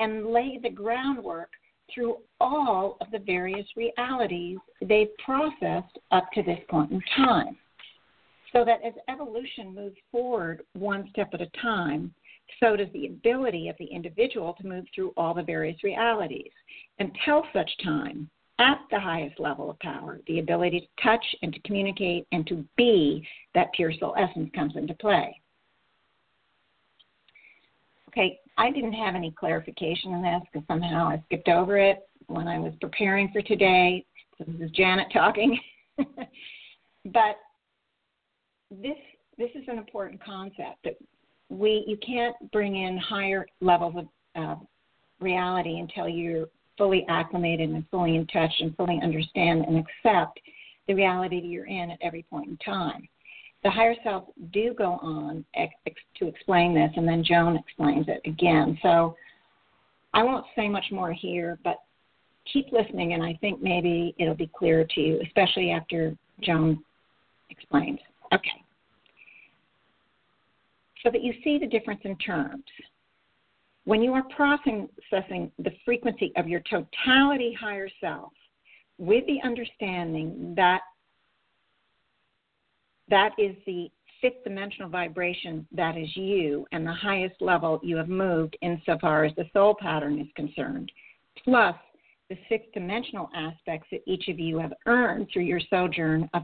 and 0.00 0.26
lay 0.26 0.58
the 0.62 0.70
groundwork 0.70 1.50
through 1.94 2.18
all 2.40 2.96
of 3.00 3.10
the 3.10 3.18
various 3.18 3.66
realities 3.76 4.58
they've 4.82 5.16
processed 5.24 5.98
up 6.10 6.30
to 6.34 6.42
this 6.42 6.58
point 6.68 6.90
in 6.92 7.00
time. 7.16 7.56
So 8.52 8.64
that 8.64 8.80
as 8.84 8.94
evolution 9.08 9.74
moves 9.74 9.96
forward 10.10 10.62
one 10.72 11.08
step 11.10 11.30
at 11.34 11.40
a 11.40 11.50
time, 11.62 12.12
so 12.58 12.76
does 12.76 12.88
the 12.92 13.06
ability 13.06 13.68
of 13.68 13.76
the 13.78 13.84
individual 13.86 14.54
to 14.60 14.66
move 14.66 14.84
through 14.94 15.12
all 15.16 15.34
the 15.34 15.42
various 15.42 15.82
realities 15.84 16.50
until 16.98 17.44
such 17.52 17.70
time, 17.84 18.28
at 18.60 18.80
the 18.90 19.00
highest 19.00 19.40
level 19.40 19.70
of 19.70 19.78
power, 19.78 20.20
the 20.26 20.38
ability 20.38 20.80
to 20.80 21.02
touch 21.02 21.24
and 21.42 21.52
to 21.54 21.60
communicate 21.60 22.26
and 22.32 22.46
to 22.46 22.64
be 22.76 23.26
that 23.54 23.72
pure 23.72 23.92
soul 23.98 24.14
essence 24.18 24.50
comes 24.54 24.76
into 24.76 24.92
play. 24.94 25.34
Okay, 28.08 28.38
I 28.60 28.70
didn't 28.70 28.92
have 28.92 29.14
any 29.14 29.30
clarification 29.30 30.12
on 30.12 30.22
this 30.22 30.42
because 30.52 30.66
somehow 30.68 31.08
I 31.08 31.22
skipped 31.26 31.48
over 31.48 31.78
it 31.78 32.06
when 32.26 32.46
I 32.46 32.58
was 32.58 32.74
preparing 32.78 33.30
for 33.32 33.40
today. 33.40 34.04
So 34.36 34.44
this 34.46 34.68
is 34.68 34.70
Janet 34.72 35.06
talking. 35.14 35.58
but 35.98 37.38
this 38.70 38.98
this 39.38 39.48
is 39.54 39.64
an 39.66 39.78
important 39.78 40.22
concept 40.22 40.76
that 40.84 40.98
we 41.48 41.84
you 41.86 41.96
can't 42.06 42.36
bring 42.52 42.76
in 42.76 42.98
higher 42.98 43.46
levels 43.62 43.94
of 43.96 44.06
uh, 44.36 44.56
reality 45.20 45.78
until 45.78 46.06
you're 46.06 46.46
fully 46.76 47.06
acclimated 47.08 47.70
and 47.70 47.88
fully 47.90 48.16
in 48.16 48.26
touch 48.26 48.52
and 48.60 48.76
fully 48.76 49.00
understand 49.02 49.64
and 49.64 49.78
accept 49.78 50.38
the 50.86 50.92
reality 50.92 51.40
that 51.40 51.46
you're 51.46 51.66
in 51.66 51.90
at 51.90 51.98
every 52.02 52.24
point 52.24 52.48
in 52.48 52.58
time. 52.58 53.08
The 53.62 53.70
higher 53.70 53.94
self 54.02 54.24
do 54.52 54.72
go 54.72 54.92
on 55.02 55.44
ex- 55.54 55.74
to 56.16 56.26
explain 56.26 56.74
this, 56.74 56.90
and 56.96 57.06
then 57.06 57.22
Joan 57.22 57.56
explains 57.56 58.06
it 58.08 58.20
again. 58.24 58.78
So 58.82 59.14
I 60.14 60.22
won't 60.22 60.46
say 60.56 60.68
much 60.68 60.86
more 60.90 61.12
here, 61.12 61.58
but 61.62 61.76
keep 62.50 62.72
listening, 62.72 63.12
and 63.12 63.22
I 63.22 63.38
think 63.40 63.62
maybe 63.62 64.14
it'll 64.18 64.34
be 64.34 64.50
clearer 64.56 64.84
to 64.84 65.00
you, 65.00 65.20
especially 65.26 65.70
after 65.70 66.16
Joan 66.40 66.82
explains. 67.50 67.98
Okay. 68.32 68.64
So 71.02 71.10
that 71.10 71.22
you 71.22 71.34
see 71.44 71.58
the 71.58 71.66
difference 71.66 72.00
in 72.04 72.16
terms. 72.16 72.64
When 73.84 74.02
you 74.02 74.12
are 74.12 74.24
processing 74.34 75.50
the 75.58 75.72
frequency 75.84 76.32
of 76.36 76.48
your 76.48 76.60
totality 76.60 77.56
higher 77.58 77.88
self 78.00 78.32
with 78.98 79.24
the 79.26 79.38
understanding 79.42 80.54
that 80.56 80.82
that 83.10 83.32
is 83.38 83.56
the 83.66 83.90
fifth 84.20 84.44
dimensional 84.44 84.88
vibration 84.88 85.66
that 85.72 85.96
is 85.96 86.08
you 86.16 86.66
and 86.72 86.86
the 86.86 86.92
highest 86.92 87.40
level 87.40 87.80
you 87.82 87.96
have 87.96 88.08
moved 88.08 88.56
insofar 88.62 89.24
as 89.24 89.34
the 89.36 89.44
soul 89.52 89.76
pattern 89.80 90.20
is 90.20 90.28
concerned, 90.36 90.90
plus 91.44 91.74
the 92.28 92.38
sixth 92.48 92.72
dimensional 92.72 93.28
aspects 93.34 93.88
that 93.90 94.00
each 94.06 94.28
of 94.28 94.38
you 94.38 94.58
have 94.58 94.72
earned 94.86 95.26
through 95.32 95.42
your 95.42 95.60
sojourn 95.68 96.28
of 96.34 96.42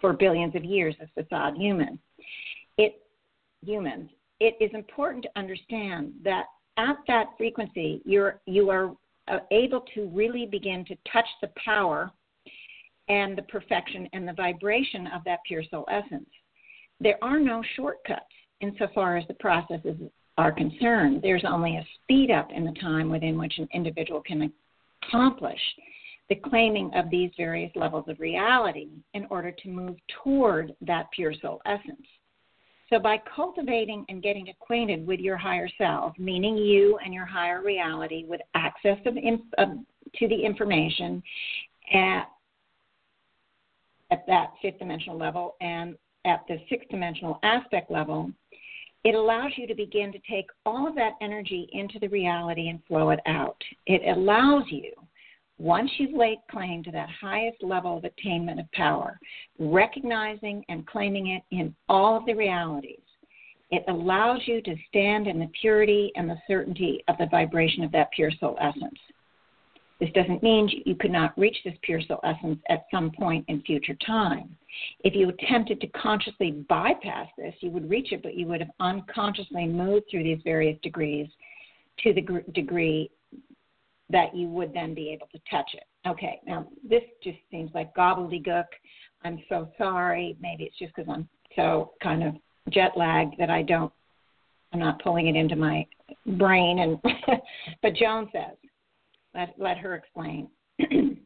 for 0.00 0.12
billions 0.14 0.56
of 0.56 0.64
years 0.64 0.94
as 1.00 1.08
facade 1.14 1.56
human. 1.56 1.98
It 2.78 3.02
humans. 3.64 4.10
It 4.40 4.56
is 4.60 4.70
important 4.72 5.24
to 5.24 5.30
understand 5.38 6.14
that 6.24 6.46
at 6.78 6.96
that 7.06 7.26
frequency, 7.36 8.00
you're 8.04 8.40
you 8.46 8.70
are 8.70 8.96
uh, 9.28 9.38
able 9.50 9.82
to 9.94 10.08
really 10.08 10.46
begin 10.46 10.84
to 10.86 10.96
touch 11.12 11.26
the 11.40 11.50
power 11.62 12.10
and 13.10 13.36
the 13.36 13.42
perfection 13.42 14.08
and 14.12 14.26
the 14.26 14.32
vibration 14.32 15.08
of 15.08 15.22
that 15.24 15.40
pure 15.46 15.64
soul 15.68 15.84
essence. 15.90 16.30
There 17.00 17.18
are 17.22 17.40
no 17.40 17.62
shortcuts 17.74 18.24
insofar 18.60 19.16
as 19.16 19.26
the 19.26 19.34
processes 19.34 19.96
are 20.38 20.52
concerned. 20.52 21.20
There's 21.20 21.44
only 21.46 21.76
a 21.76 21.86
speed 21.96 22.30
up 22.30 22.50
in 22.54 22.64
the 22.64 22.78
time 22.80 23.10
within 23.10 23.36
which 23.36 23.58
an 23.58 23.68
individual 23.74 24.22
can 24.22 24.52
accomplish 25.02 25.60
the 26.28 26.36
claiming 26.36 26.92
of 26.94 27.10
these 27.10 27.30
various 27.36 27.72
levels 27.74 28.04
of 28.06 28.20
reality 28.20 28.88
in 29.14 29.26
order 29.30 29.50
to 29.50 29.68
move 29.68 29.96
toward 30.22 30.72
that 30.80 31.10
pure 31.12 31.34
soul 31.42 31.60
essence. 31.66 32.06
So, 32.88 33.00
by 33.00 33.20
cultivating 33.34 34.04
and 34.08 34.22
getting 34.22 34.48
acquainted 34.48 35.04
with 35.06 35.18
your 35.18 35.36
higher 35.36 35.68
self, 35.78 36.12
meaning 36.18 36.56
you 36.56 36.98
and 37.04 37.12
your 37.12 37.26
higher 37.26 37.62
reality 37.62 38.24
with 38.26 38.40
access 38.54 38.98
of, 39.06 39.14
to 39.14 40.28
the 40.28 40.44
information 40.44 41.22
at, 41.92 42.26
at 44.10 44.26
that 44.26 44.52
fifth 44.60 44.78
dimensional 44.78 45.18
level 45.18 45.56
and 45.60 45.96
at 46.24 46.44
the 46.48 46.58
sixth 46.68 46.88
dimensional 46.90 47.38
aspect 47.42 47.90
level, 47.90 48.30
it 49.04 49.14
allows 49.14 49.52
you 49.56 49.66
to 49.66 49.74
begin 49.74 50.12
to 50.12 50.18
take 50.30 50.46
all 50.66 50.86
of 50.86 50.94
that 50.94 51.14
energy 51.22 51.68
into 51.72 51.98
the 51.98 52.08
reality 52.08 52.68
and 52.68 52.84
flow 52.86 53.10
it 53.10 53.20
out. 53.26 53.56
It 53.86 54.02
allows 54.16 54.64
you 54.68 54.92
once 55.58 55.90
you've 55.98 56.16
laid 56.16 56.38
claim 56.50 56.82
to 56.82 56.90
that 56.90 57.08
highest 57.20 57.62
level 57.62 57.98
of 57.98 58.04
attainment 58.04 58.58
of 58.58 58.72
power, 58.72 59.20
recognizing 59.58 60.64
and 60.70 60.86
claiming 60.86 61.28
it 61.28 61.42
in 61.50 61.74
all 61.88 62.16
of 62.16 62.24
the 62.24 62.34
realities, 62.34 63.00
it 63.70 63.84
allows 63.88 64.40
you 64.46 64.62
to 64.62 64.74
stand 64.88 65.26
in 65.26 65.38
the 65.38 65.50
purity 65.60 66.12
and 66.16 66.28
the 66.28 66.38
certainty 66.48 67.04
of 67.08 67.16
the 67.18 67.26
vibration 67.26 67.84
of 67.84 67.92
that 67.92 68.10
pure 68.12 68.32
soul 68.40 68.56
essence. 68.60 68.98
This 70.00 70.10
doesn't 70.14 70.42
mean 70.42 70.82
you 70.86 70.94
could 70.94 71.10
not 71.10 71.38
reach 71.38 71.56
this 71.62 71.74
pure 71.82 72.00
soul 72.00 72.20
essence 72.24 72.58
at 72.70 72.86
some 72.90 73.10
point 73.10 73.44
in 73.48 73.60
future 73.62 73.96
time. 74.06 74.56
If 75.00 75.14
you 75.14 75.28
attempted 75.28 75.80
to 75.82 75.86
consciously 75.88 76.52
bypass 76.68 77.28
this, 77.36 77.54
you 77.60 77.70
would 77.70 77.88
reach 77.88 78.12
it, 78.12 78.22
but 78.22 78.34
you 78.34 78.46
would 78.46 78.60
have 78.60 78.70
unconsciously 78.80 79.66
moved 79.66 80.06
through 80.10 80.22
these 80.22 80.40
various 80.42 80.78
degrees 80.82 81.28
to 82.02 82.14
the 82.14 82.42
degree 82.52 83.10
that 84.08 84.34
you 84.34 84.48
would 84.48 84.72
then 84.72 84.94
be 84.94 85.10
able 85.10 85.28
to 85.32 85.38
touch 85.50 85.70
it. 85.74 85.84
Okay, 86.08 86.40
now 86.46 86.66
this 86.88 87.02
just 87.22 87.38
seems 87.50 87.70
like 87.74 87.94
gobbledygook. 87.94 88.64
I'm 89.22 89.38
so 89.48 89.68
sorry. 89.76 90.36
Maybe 90.40 90.64
it's 90.64 90.78
just 90.78 90.94
because 90.94 91.12
I'm 91.12 91.28
so 91.56 91.92
kind 92.02 92.22
of 92.22 92.34
jet 92.70 92.92
lagged 92.96 93.34
that 93.38 93.50
I 93.50 93.62
don't, 93.62 93.92
I'm 94.72 94.80
not 94.80 95.02
pulling 95.02 95.26
it 95.26 95.36
into 95.36 95.56
my 95.56 95.86
brain. 96.38 96.78
And 96.78 96.98
but 97.82 97.94
Joan 97.94 98.30
says, 98.32 98.56
let 99.34 99.54
let 99.58 99.78
her 99.78 99.94
explain. 99.94 100.48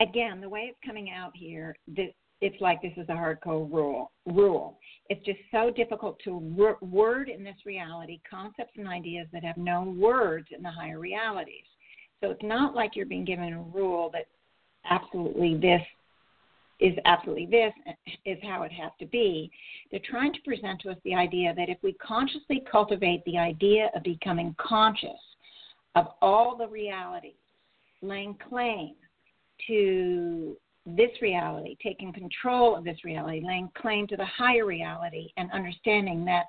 Again, 0.00 0.40
the 0.40 0.48
way 0.48 0.60
it's 0.70 0.78
coming 0.84 1.10
out 1.10 1.32
here, 1.34 1.76
this, 1.86 2.08
it's 2.40 2.58
like 2.60 2.80
this 2.80 2.94
is 2.96 3.08
a 3.10 3.12
hardcore 3.12 3.70
rule. 3.70 4.12
Rule. 4.26 4.78
It's 5.10 5.24
just 5.26 5.40
so 5.50 5.70
difficult 5.70 6.18
to 6.24 6.38
word 6.80 7.28
in 7.28 7.44
this 7.44 7.66
reality 7.66 8.20
concepts 8.28 8.72
and 8.76 8.88
ideas 8.88 9.26
that 9.32 9.44
have 9.44 9.58
no 9.58 9.82
words 9.82 10.48
in 10.56 10.62
the 10.62 10.70
higher 10.70 10.98
realities. 10.98 11.64
So 12.22 12.30
it's 12.30 12.42
not 12.42 12.74
like 12.74 12.96
you're 12.96 13.06
being 13.06 13.26
given 13.26 13.52
a 13.52 13.62
rule 13.62 14.10
that 14.12 14.26
absolutely 14.88 15.56
this 15.56 15.82
is 16.80 16.94
absolutely 17.04 17.46
this 17.46 17.74
is 18.24 18.38
how 18.42 18.62
it 18.62 18.72
has 18.72 18.92
to 19.00 19.06
be. 19.06 19.50
They're 19.90 20.00
trying 20.08 20.32
to 20.32 20.40
present 20.42 20.80
to 20.80 20.90
us 20.90 20.96
the 21.04 21.14
idea 21.14 21.54
that 21.54 21.68
if 21.68 21.76
we 21.82 21.92
consciously 21.94 22.62
cultivate 22.70 23.22
the 23.26 23.36
idea 23.36 23.90
of 23.94 24.02
becoming 24.02 24.54
conscious 24.58 25.10
of 25.94 26.08
all 26.22 26.56
the 26.56 26.68
realities 26.68 27.34
laying 28.02 28.36
claim 28.48 28.94
to 29.66 30.56
this 30.86 31.10
reality, 31.20 31.76
taking 31.82 32.12
control 32.12 32.76
of 32.76 32.84
this 32.84 33.04
reality, 33.04 33.42
laying 33.44 33.68
claim 33.80 34.06
to 34.06 34.16
the 34.16 34.24
higher 34.24 34.64
reality, 34.64 35.28
and 35.36 35.50
understanding 35.52 36.24
that 36.24 36.46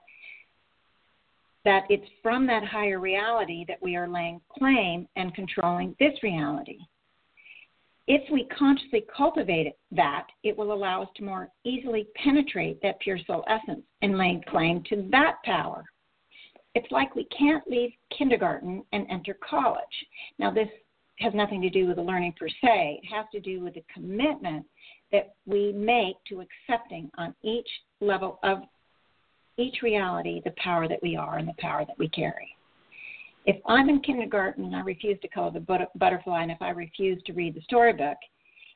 that 1.63 1.83
it's 1.89 2.07
from 2.23 2.47
that 2.47 2.63
higher 2.65 2.99
reality 2.99 3.65
that 3.67 3.81
we 3.83 3.95
are 3.95 4.07
laying 4.07 4.41
claim 4.57 5.07
and 5.15 5.35
controlling 5.35 5.95
this 5.99 6.13
reality. 6.23 6.79
If 8.07 8.29
we 8.31 8.45
consciously 8.45 9.05
cultivate 9.15 9.73
that, 9.91 10.27
it 10.43 10.57
will 10.57 10.73
allow 10.73 11.03
us 11.03 11.09
to 11.17 11.23
more 11.23 11.49
easily 11.63 12.07
penetrate 12.15 12.81
that 12.81 12.99
pure 12.99 13.19
soul 13.27 13.43
essence 13.47 13.83
and 14.01 14.17
lay 14.17 14.41
claim 14.49 14.83
to 14.89 15.07
that 15.11 15.35
power. 15.45 15.83
It's 16.73 16.91
like 16.91 17.15
we 17.15 17.25
can't 17.25 17.67
leave 17.67 17.91
kindergarten 18.17 18.83
and 18.93 19.05
enter 19.09 19.37
college. 19.47 19.83
Now, 20.39 20.51
this 20.51 20.69
has 21.19 21.33
nothing 21.33 21.61
to 21.61 21.69
do 21.69 21.87
with 21.87 21.97
the 21.97 22.01
learning 22.01 22.33
per 22.39 22.47
se, 22.47 23.01
it 23.03 23.07
has 23.13 23.25
to 23.31 23.39
do 23.39 23.61
with 23.61 23.75
the 23.75 23.83
commitment 23.93 24.65
that 25.11 25.35
we 25.45 25.71
make 25.73 26.15
to 26.29 26.41
accepting 26.41 27.11
on 27.17 27.35
each 27.43 27.67
level 27.99 28.39
of 28.43 28.59
each 29.57 29.81
reality 29.83 30.41
the 30.45 30.53
power 30.57 30.87
that 30.87 31.01
we 31.03 31.15
are 31.15 31.37
and 31.37 31.47
the 31.47 31.53
power 31.59 31.85
that 31.85 31.99
we 31.99 32.09
carry. 32.09 32.55
If 33.45 33.57
I'm 33.65 33.89
in 33.89 33.99
kindergarten 34.01 34.65
and 34.65 34.75
I 34.75 34.81
refuse 34.81 35.19
to 35.21 35.27
color 35.27 35.51
the 35.51 35.87
butterfly 35.95 36.43
and 36.43 36.51
if 36.51 36.61
I 36.61 36.69
refuse 36.69 37.21
to 37.23 37.33
read 37.33 37.55
the 37.55 37.61
storybook, 37.61 38.17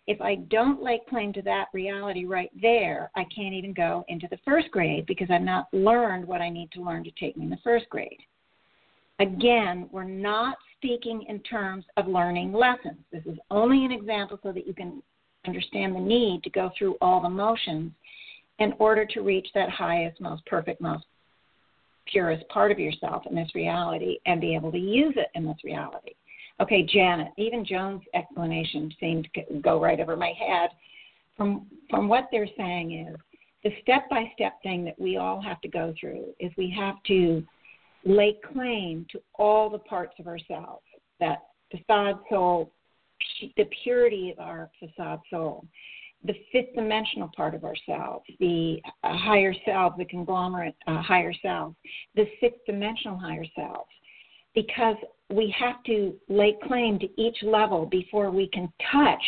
if 0.08 0.22
I 0.22 0.36
don't 0.36 0.84
lay 0.84 1.02
claim 1.10 1.34
to 1.34 1.42
that 1.44 1.68
reality 1.74 2.26
right 2.26 2.52
there, 2.62 3.12
I 3.16 3.24
can't 3.36 3.54
even 3.54 3.74
go 3.74 4.06
into 4.08 4.28
the 4.30 4.40
first 4.46 4.70
grade 4.72 5.06
because 5.08 5.28
I've 5.32 5.42
not 5.42 5.68
learned 5.74 6.28
what 6.28 6.42
I 6.42 6.50
need 6.50 6.72
to 6.74 6.84
learn 6.84 7.04
to 7.06 7.12
take 7.12 7.36
me 7.38 7.46
in 7.46 7.50
the 7.50 7.58
first 7.64 7.90
grade. 7.90 8.20
Again, 9.20 9.90
we're 9.92 10.04
not 10.04 10.58
speaking 10.78 11.26
in 11.28 11.40
terms 11.40 11.86
of 11.98 12.08
learning 12.08 12.54
lessons. 12.54 13.00
This 13.12 13.26
is 13.26 13.38
only 13.50 13.86
an 13.86 13.92
example 13.92 14.40
so 14.44 14.52
that 14.52 14.68
you 14.68 14.74
can 14.74 15.02
understand 15.48 15.96
the 15.96 16.00
need 16.00 16.44
to 16.44 16.50
go 16.50 16.72
through 16.78 16.98
all 17.02 17.22
the 17.22 17.30
motions 17.30 17.92
in 18.60 18.74
order 18.78 19.06
to 19.06 19.22
reach 19.22 19.48
that 19.56 19.70
highest, 19.70 20.22
most 20.22 20.46
perfect, 20.46 20.82
most 20.82 21.06
purest 22.08 22.48
part 22.50 22.72
of 22.72 22.80
yourself 22.80 23.24
in 23.28 23.36
this 23.36 23.50
reality 23.56 24.18
and 24.26 24.40
be 24.40 24.54
able 24.54 24.72
to 24.72 24.78
use 24.78 25.14
it 25.18 25.28
in 25.34 25.46
this 25.46 25.58
reality. 25.64 26.14
Okay, 26.62 26.84
Janet, 26.84 27.30
even 27.38 27.66
Joan's 27.66 28.04
explanation 28.14 28.92
seemed 29.00 29.28
to 29.36 29.60
go 29.62 29.82
right 29.82 30.00
over 30.00 30.16
my 30.16 30.34
head. 30.38 30.70
From 31.36 31.68
from 31.90 32.08
what 32.08 32.30
they're 32.32 32.48
saying 32.58 33.08
is 33.08 33.16
the 33.64 33.72
step 33.82 34.10
by 34.10 34.32
step 34.36 34.62
thing 34.64 34.86
that 34.86 35.00
we 35.00 35.18
all 35.18 35.42
have 35.42 35.60
to 35.62 35.68
go 35.68 35.94
through 36.00 36.28
is 36.40 36.52
we 36.58 36.74
have 36.78 36.96
to 37.08 37.44
lay 38.06 38.38
claim 38.54 39.06
to 39.12 39.20
all 39.38 39.70
the 39.70 39.80
parts 39.80 40.14
of 40.20 40.28
ourselves 40.28 40.84
that 41.20 41.40
facade 41.72 42.20
soul, 42.30 42.72
the 43.58 43.66
purity 43.84 44.32
of 44.32 44.40
our 44.40 44.70
facade 44.80 45.20
soul, 45.30 45.66
the 46.24 46.36
fifth 46.52 46.74
dimensional 46.76 47.30
part 47.36 47.54
of 47.54 47.64
ourselves, 47.64 48.26
the 48.40 48.82
uh, 49.04 49.18
higher 49.18 49.54
self, 49.66 49.94
the 49.98 50.06
conglomerate 50.06 50.76
uh, 50.88 51.02
higher 51.02 51.34
self, 51.42 51.74
the 52.16 52.26
sixth 52.40 52.60
dimensional 52.66 53.18
higher 53.18 53.46
self, 53.56 53.88
because 54.56 54.96
we 55.30 55.54
have 55.58 55.84
to 55.84 56.16
lay 56.30 56.58
claim 56.68 56.98
to 57.00 57.22
each 57.22 57.38
level 57.44 57.86
before 57.86 58.32
we 58.32 58.48
can 58.48 58.72
touch 58.92 59.24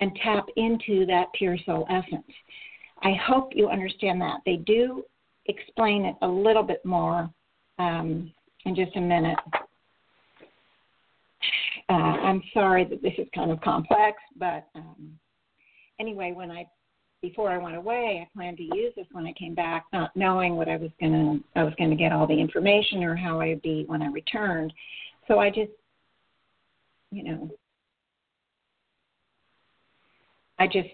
and 0.00 0.10
tap 0.22 0.46
into 0.56 1.06
that 1.06 1.26
pure 1.34 1.56
soul 1.64 1.86
essence. 1.88 2.26
I 3.02 3.12
hope 3.26 3.52
you 3.54 3.68
understand 3.68 4.20
that. 4.20 4.40
They 4.44 4.56
do 4.56 5.04
explain 5.46 6.04
it 6.04 6.16
a 6.22 6.26
little 6.26 6.62
bit 6.62 6.84
more 6.84 7.30
um, 7.78 8.32
in 8.64 8.74
just 8.74 8.96
a 8.96 9.00
minute. 9.00 9.38
Uh, 11.90 11.92
I'm 11.92 12.42
sorry 12.54 12.84
that 12.86 13.02
this 13.02 13.12
is 13.18 13.26
kind 13.34 13.50
of 13.50 13.60
complex, 13.60 14.16
but 14.36 14.66
um, 14.74 15.18
anyway, 16.00 16.32
when 16.34 16.50
I 16.50 16.66
before 17.24 17.50
I 17.50 17.56
went 17.56 17.74
away, 17.74 18.20
I 18.22 18.36
planned 18.36 18.58
to 18.58 18.64
use 18.64 18.92
this 18.96 19.06
when 19.12 19.24
I 19.24 19.32
came 19.32 19.54
back, 19.54 19.86
not 19.94 20.14
knowing 20.14 20.56
what 20.56 20.68
I 20.68 20.76
was 20.76 20.90
gonna 21.00 21.38
I 21.56 21.62
was 21.62 21.72
gonna 21.78 21.96
get 21.96 22.12
all 22.12 22.26
the 22.26 22.38
information 22.38 23.02
or 23.02 23.16
how 23.16 23.40
I'd 23.40 23.62
be 23.62 23.84
when 23.86 24.02
I 24.02 24.08
returned. 24.08 24.74
So 25.26 25.38
I 25.38 25.48
just, 25.48 25.70
you 27.10 27.24
know, 27.24 27.50
I 30.58 30.66
just 30.66 30.90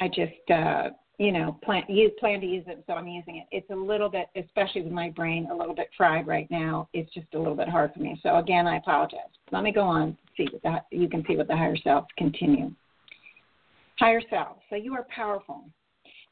I 0.00 0.08
just 0.08 0.50
uh 0.50 0.90
you 1.18 1.30
know, 1.30 1.58
plan 1.62 1.82
you 1.88 2.10
plan 2.18 2.40
to 2.40 2.46
use 2.46 2.64
it, 2.66 2.82
so 2.86 2.94
I'm 2.94 3.06
using 3.06 3.36
it. 3.36 3.46
It's 3.52 3.70
a 3.70 3.74
little 3.74 4.08
bit, 4.08 4.26
especially 4.36 4.82
with 4.82 4.92
my 4.92 5.10
brain, 5.10 5.48
a 5.50 5.54
little 5.54 5.74
bit 5.74 5.88
fried 5.96 6.26
right 6.26 6.50
now. 6.50 6.88
It's 6.92 7.12
just 7.14 7.26
a 7.34 7.38
little 7.38 7.54
bit 7.54 7.68
hard 7.68 7.92
for 7.94 8.00
me. 8.00 8.18
So 8.22 8.36
again, 8.36 8.66
I 8.66 8.78
apologize. 8.78 9.20
Let 9.52 9.62
me 9.62 9.72
go 9.72 9.82
on. 9.82 10.16
See 10.36 10.48
what 10.50 10.62
the, 10.62 10.96
you 10.96 11.08
can 11.08 11.24
see 11.28 11.36
what 11.36 11.46
the 11.46 11.56
higher 11.56 11.76
self 11.76 12.06
continue. 12.18 12.72
Higher 13.98 14.22
self. 14.28 14.56
So 14.70 14.76
you 14.76 14.92
are 14.94 15.06
powerful, 15.14 15.64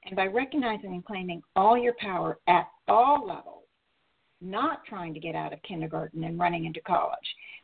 and 0.05 0.17
by 0.17 0.27
recognizing 0.27 0.95
and 0.95 1.05
claiming 1.05 1.43
all 1.55 1.79
your 1.79 1.95
power 2.01 2.39
at 2.49 2.67
all 2.89 3.25
levels, 3.25 3.63
not 4.41 4.85
trying 4.85 5.15
to 5.15 5.21
get 5.21 5.37
out 5.37 5.53
of 5.53 5.63
kindergarten 5.63 6.25
and 6.25 6.41
running 6.41 6.65
into 6.65 6.81
college, 6.81 7.19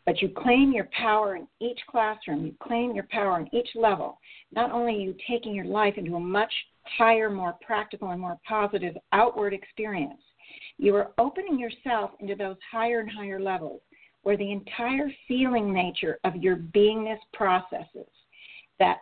but 0.09 0.23
you 0.23 0.31
claim 0.31 0.73
your 0.73 0.88
power 0.99 1.37
in 1.37 1.47
each 1.61 1.81
classroom, 1.87 2.47
you 2.47 2.55
claim 2.62 2.94
your 2.94 3.07
power 3.11 3.38
in 3.40 3.55
each 3.55 3.68
level. 3.75 4.18
Not 4.53 4.73
only 4.73 4.94
are 4.94 5.01
you 5.01 5.14
taking 5.29 5.55
your 5.55 5.66
life 5.66 5.99
into 5.99 6.14
a 6.14 6.21
much 6.21 6.51
higher, 6.97 7.29
more 7.29 7.57
practical, 7.61 8.12
and 8.12 8.18
more 8.18 8.38
positive 8.49 8.97
outward 9.12 9.53
experience. 9.53 10.23
You 10.79 10.97
are 10.97 11.11
opening 11.18 11.59
yourself 11.59 12.12
into 12.21 12.35
those 12.37 12.57
higher 12.73 13.01
and 13.01 13.11
higher 13.11 13.38
levels 13.38 13.83
where 14.23 14.38
the 14.38 14.51
entire 14.51 15.12
feeling 15.29 15.75
nature 15.75 16.18
of 16.25 16.37
your 16.37 16.57
beingness 16.57 17.18
processes 17.35 18.09
that 18.79 19.01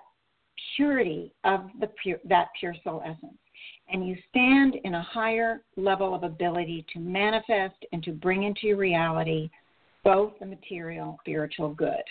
purity 0.74 1.32
of 1.44 1.66
the 1.78 1.86
pure, 2.02 2.18
that 2.24 2.48
pure 2.58 2.74
soul 2.82 3.00
essence. 3.04 3.38
And 3.92 4.08
you 4.08 4.16
stand 4.28 4.74
in 4.82 4.94
a 4.94 5.02
higher 5.02 5.62
level 5.76 6.16
of 6.16 6.24
ability 6.24 6.84
to 6.94 6.98
manifest 6.98 7.76
and 7.92 8.02
to 8.02 8.10
bring 8.10 8.42
into 8.42 8.66
your 8.66 8.76
reality 8.76 9.48
both 10.06 10.38
the 10.38 10.46
material, 10.46 11.08
and 11.08 11.18
spiritual 11.20 11.74
good. 11.74 12.04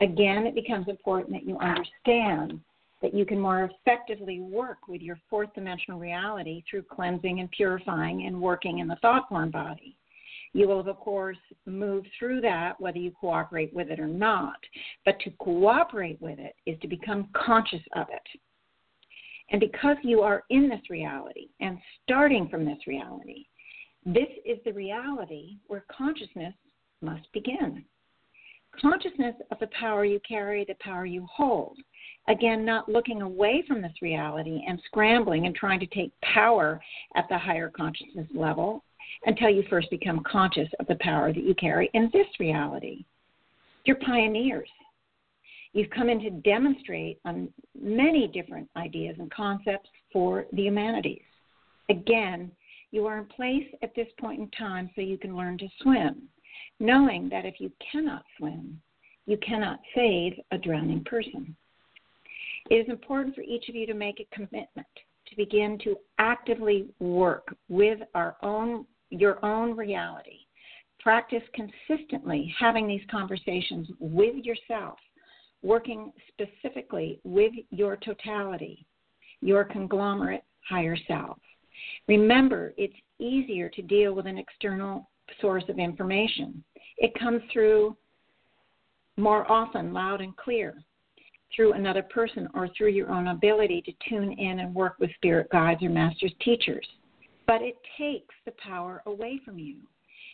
Again, 0.00 0.46
it 0.48 0.54
becomes 0.56 0.88
important 0.88 1.32
that 1.32 1.46
you 1.46 1.56
understand 1.60 2.60
that 3.00 3.14
you 3.14 3.24
can 3.24 3.38
more 3.38 3.70
effectively 3.70 4.40
work 4.40 4.88
with 4.88 5.00
your 5.00 5.16
fourth 5.30 5.54
dimensional 5.54 6.00
reality 6.00 6.64
through 6.68 6.82
cleansing 6.82 7.38
and 7.38 7.48
purifying 7.52 8.26
and 8.26 8.40
working 8.40 8.80
in 8.80 8.88
the 8.88 8.96
thought 8.96 9.28
form 9.28 9.52
body. 9.52 9.96
You 10.54 10.66
will, 10.66 10.80
of 10.80 10.96
course, 10.96 11.38
move 11.66 12.04
through 12.18 12.40
that 12.40 12.80
whether 12.80 12.98
you 12.98 13.12
cooperate 13.12 13.72
with 13.72 13.88
it 13.88 14.00
or 14.00 14.08
not. 14.08 14.58
But 15.04 15.20
to 15.20 15.30
cooperate 15.38 16.20
with 16.20 16.40
it 16.40 16.56
is 16.66 16.78
to 16.80 16.88
become 16.88 17.28
conscious 17.32 17.82
of 17.94 18.08
it. 18.10 18.40
And 19.50 19.60
because 19.60 19.98
you 20.02 20.22
are 20.22 20.42
in 20.50 20.68
this 20.68 20.90
reality 20.90 21.48
and 21.60 21.78
starting 22.02 22.48
from 22.48 22.64
this 22.64 22.88
reality, 22.88 23.44
this 24.04 24.28
is 24.44 24.58
the 24.64 24.72
reality 24.72 25.58
where 25.68 25.84
consciousness 25.96 26.54
must 27.02 27.30
begin. 27.32 27.84
Consciousness 28.80 29.34
of 29.50 29.58
the 29.58 29.68
power 29.78 30.04
you 30.04 30.20
carry, 30.26 30.64
the 30.64 30.74
power 30.80 31.04
you 31.04 31.26
hold, 31.30 31.76
again, 32.28 32.64
not 32.64 32.88
looking 32.88 33.20
away 33.22 33.62
from 33.68 33.82
this 33.82 33.92
reality 34.00 34.62
and 34.66 34.80
scrambling 34.86 35.46
and 35.46 35.54
trying 35.54 35.80
to 35.80 35.86
take 35.86 36.12
power 36.22 36.80
at 37.14 37.28
the 37.28 37.38
higher 37.38 37.68
consciousness 37.68 38.28
level 38.34 38.82
until 39.26 39.50
you 39.50 39.62
first 39.68 39.90
become 39.90 40.22
conscious 40.24 40.68
of 40.80 40.86
the 40.86 40.96
power 41.00 41.32
that 41.32 41.44
you 41.44 41.54
carry 41.54 41.90
in 41.92 42.08
this 42.12 42.26
reality. 42.40 43.04
You're 43.84 43.96
pioneers. 43.96 44.68
You've 45.74 45.90
come 45.90 46.08
in 46.08 46.20
to 46.20 46.30
demonstrate 46.30 47.18
on 47.24 47.48
many 47.78 48.28
different 48.28 48.68
ideas 48.76 49.16
and 49.18 49.30
concepts 49.30 49.88
for 50.12 50.46
the 50.52 50.62
humanities. 50.62 51.22
Again, 51.88 52.52
you 52.90 53.06
are 53.06 53.18
in 53.18 53.24
place 53.24 53.66
at 53.82 53.94
this 53.94 54.08
point 54.20 54.40
in 54.40 54.50
time 54.50 54.90
so 54.94 55.00
you 55.00 55.16
can 55.16 55.36
learn 55.36 55.58
to 55.58 55.68
swim, 55.80 56.28
knowing 56.82 57.28
that 57.28 57.46
if 57.46 57.60
you 57.60 57.70
cannot 57.92 58.24
swim, 58.36 58.78
you 59.26 59.38
cannot 59.38 59.78
save 59.94 60.34
a 60.50 60.58
drowning 60.58 61.02
person. 61.04 61.56
It 62.70 62.74
is 62.74 62.88
important 62.88 63.34
for 63.34 63.42
each 63.42 63.68
of 63.68 63.76
you 63.76 63.86
to 63.86 63.94
make 63.94 64.20
a 64.20 64.34
commitment 64.34 64.86
to 65.28 65.36
begin 65.36 65.78
to 65.84 65.96
actively 66.18 66.88
work 66.98 67.54
with 67.68 68.00
our 68.14 68.36
own 68.42 68.84
your 69.10 69.44
own 69.44 69.76
reality. 69.76 70.38
Practice 71.00 71.42
consistently 71.54 72.52
having 72.58 72.88
these 72.88 73.02
conversations 73.10 73.88
with 74.00 74.44
yourself, 74.44 74.98
working 75.62 76.12
specifically 76.28 77.20
with 77.24 77.52
your 77.70 77.96
totality, 77.96 78.86
your 79.40 79.64
conglomerate 79.64 80.44
higher 80.68 80.96
self. 81.06 81.38
Remember, 82.08 82.72
it's 82.76 82.94
easier 83.18 83.68
to 83.68 83.82
deal 83.82 84.14
with 84.14 84.26
an 84.26 84.38
external 84.38 85.10
source 85.40 85.64
of 85.68 85.78
information. 85.78 86.62
It 86.98 87.12
comes 87.18 87.42
through 87.52 87.96
more 89.16 89.50
often 89.50 89.92
loud 89.92 90.20
and 90.20 90.36
clear 90.36 90.82
through 91.54 91.74
another 91.74 92.02
person 92.02 92.48
or 92.54 92.68
through 92.76 92.88
your 92.88 93.10
own 93.10 93.28
ability 93.28 93.82
to 93.82 93.92
tune 94.08 94.32
in 94.32 94.60
and 94.60 94.74
work 94.74 94.96
with 94.98 95.14
spirit 95.16 95.48
guides 95.50 95.82
or 95.82 95.90
masters 95.90 96.32
teachers. 96.40 96.86
But 97.46 97.62
it 97.62 97.76
takes 97.98 98.34
the 98.46 98.52
power 98.52 99.02
away 99.06 99.40
from 99.44 99.58
you. 99.58 99.76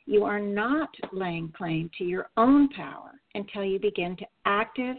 You 0.07 0.25
are 0.25 0.41
not 0.41 0.91
laying 1.13 1.53
claim 1.57 1.91
to 1.99 2.05
your 2.05 2.31
own 2.37 2.69
power 2.69 3.13
until 3.35 3.65
you 3.65 3.79
begin 3.79 4.17
to 4.17 4.27
active 4.45 4.97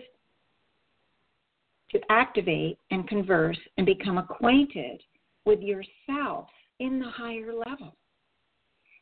to 1.92 2.00
activate 2.12 2.78
and 2.92 3.08
converse 3.08 3.58
and 3.78 3.86
become 3.86 4.18
acquainted 4.18 5.02
with 5.46 5.60
yourself 5.62 6.48
in 6.80 7.00
the 7.00 7.10
higher 7.10 7.54
level. 7.54 7.96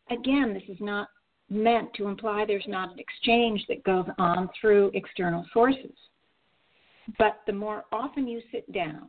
Again, 0.10 0.53
this 0.53 0.64
is 0.70 0.78
not 0.80 1.10
meant 1.49 1.93
to 1.95 2.08
imply 2.08 2.45
there's 2.45 2.64
not 2.68 2.91
an 2.91 2.99
exchange 2.99 3.66
that 3.68 3.84
goes 3.84 4.05
on 4.18 4.49
through 4.60 4.91
external 4.93 5.45
sources. 5.53 5.95
But 7.18 7.41
the 7.45 7.53
more 7.53 7.86
often 7.91 8.28
you 8.28 8.41
sit 8.51 8.70
down 8.74 9.08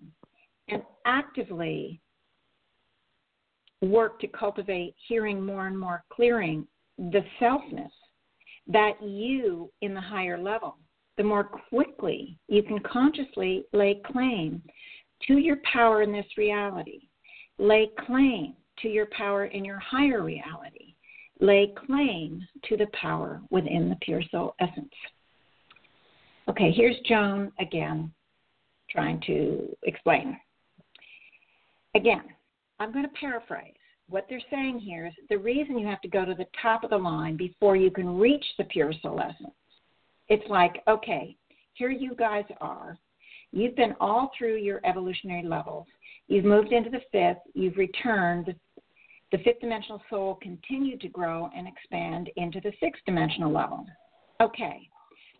and 0.68 0.82
actively 1.04 2.00
work 3.80 4.20
to 4.20 4.28
cultivate 4.28 4.94
hearing 5.08 5.44
more 5.44 5.66
and 5.66 5.78
more 5.78 6.04
clearing 6.10 6.66
the 6.98 7.24
selfness 7.40 7.90
that 8.66 9.02
you 9.02 9.70
in 9.80 9.94
the 9.94 10.00
higher 10.00 10.38
level, 10.38 10.76
the 11.16 11.24
more 11.24 11.44
quickly 11.44 12.38
you 12.48 12.62
can 12.62 12.78
consciously 12.80 13.64
lay 13.72 14.00
claim 14.12 14.62
to 15.26 15.38
your 15.38 15.58
power 15.72 16.02
in 16.02 16.12
this 16.12 16.26
reality, 16.36 17.08
lay 17.58 17.90
claim 18.06 18.54
to 18.80 18.88
your 18.88 19.06
power 19.06 19.46
in 19.46 19.64
your 19.64 19.78
higher 19.78 20.22
reality, 20.22 20.87
lay 21.40 21.72
claim 21.86 22.46
to 22.68 22.76
the 22.76 22.88
power 23.00 23.40
within 23.50 23.88
the 23.88 23.96
pure 23.96 24.22
soul 24.30 24.54
essence. 24.60 24.92
Okay, 26.48 26.72
here's 26.72 26.96
Joan 27.06 27.52
again 27.60 28.12
trying 28.90 29.20
to 29.26 29.76
explain. 29.82 30.38
Again, 31.94 32.22
I'm 32.80 32.92
going 32.92 33.04
to 33.04 33.20
paraphrase. 33.20 33.74
What 34.08 34.26
they're 34.28 34.40
saying 34.50 34.78
here 34.78 35.06
is 35.06 35.12
the 35.28 35.36
reason 35.36 35.78
you 35.78 35.86
have 35.86 36.00
to 36.00 36.08
go 36.08 36.24
to 36.24 36.34
the 36.34 36.46
top 36.62 36.84
of 36.84 36.90
the 36.90 36.96
line 36.96 37.36
before 37.36 37.76
you 37.76 37.90
can 37.90 38.18
reach 38.18 38.44
the 38.56 38.64
pure 38.64 38.92
soul 39.02 39.20
essence. 39.20 39.54
It's 40.28 40.48
like, 40.48 40.82
okay, 40.88 41.36
here 41.74 41.90
you 41.90 42.14
guys 42.14 42.44
are. 42.60 42.96
You've 43.52 43.76
been 43.76 43.94
all 44.00 44.30
through 44.36 44.56
your 44.56 44.80
evolutionary 44.84 45.46
levels. 45.46 45.86
You've 46.28 46.44
moved 46.44 46.72
into 46.72 46.90
the 46.90 47.00
fifth. 47.12 47.42
You've 47.54 47.76
returned. 47.76 48.54
The 49.30 49.38
fifth 49.38 49.60
dimensional 49.60 50.02
soul 50.08 50.38
continued 50.40 51.00
to 51.02 51.08
grow 51.08 51.50
and 51.54 51.68
expand 51.68 52.30
into 52.36 52.60
the 52.60 52.72
sixth 52.80 53.02
dimensional 53.04 53.52
level. 53.52 53.84
Okay, 54.40 54.88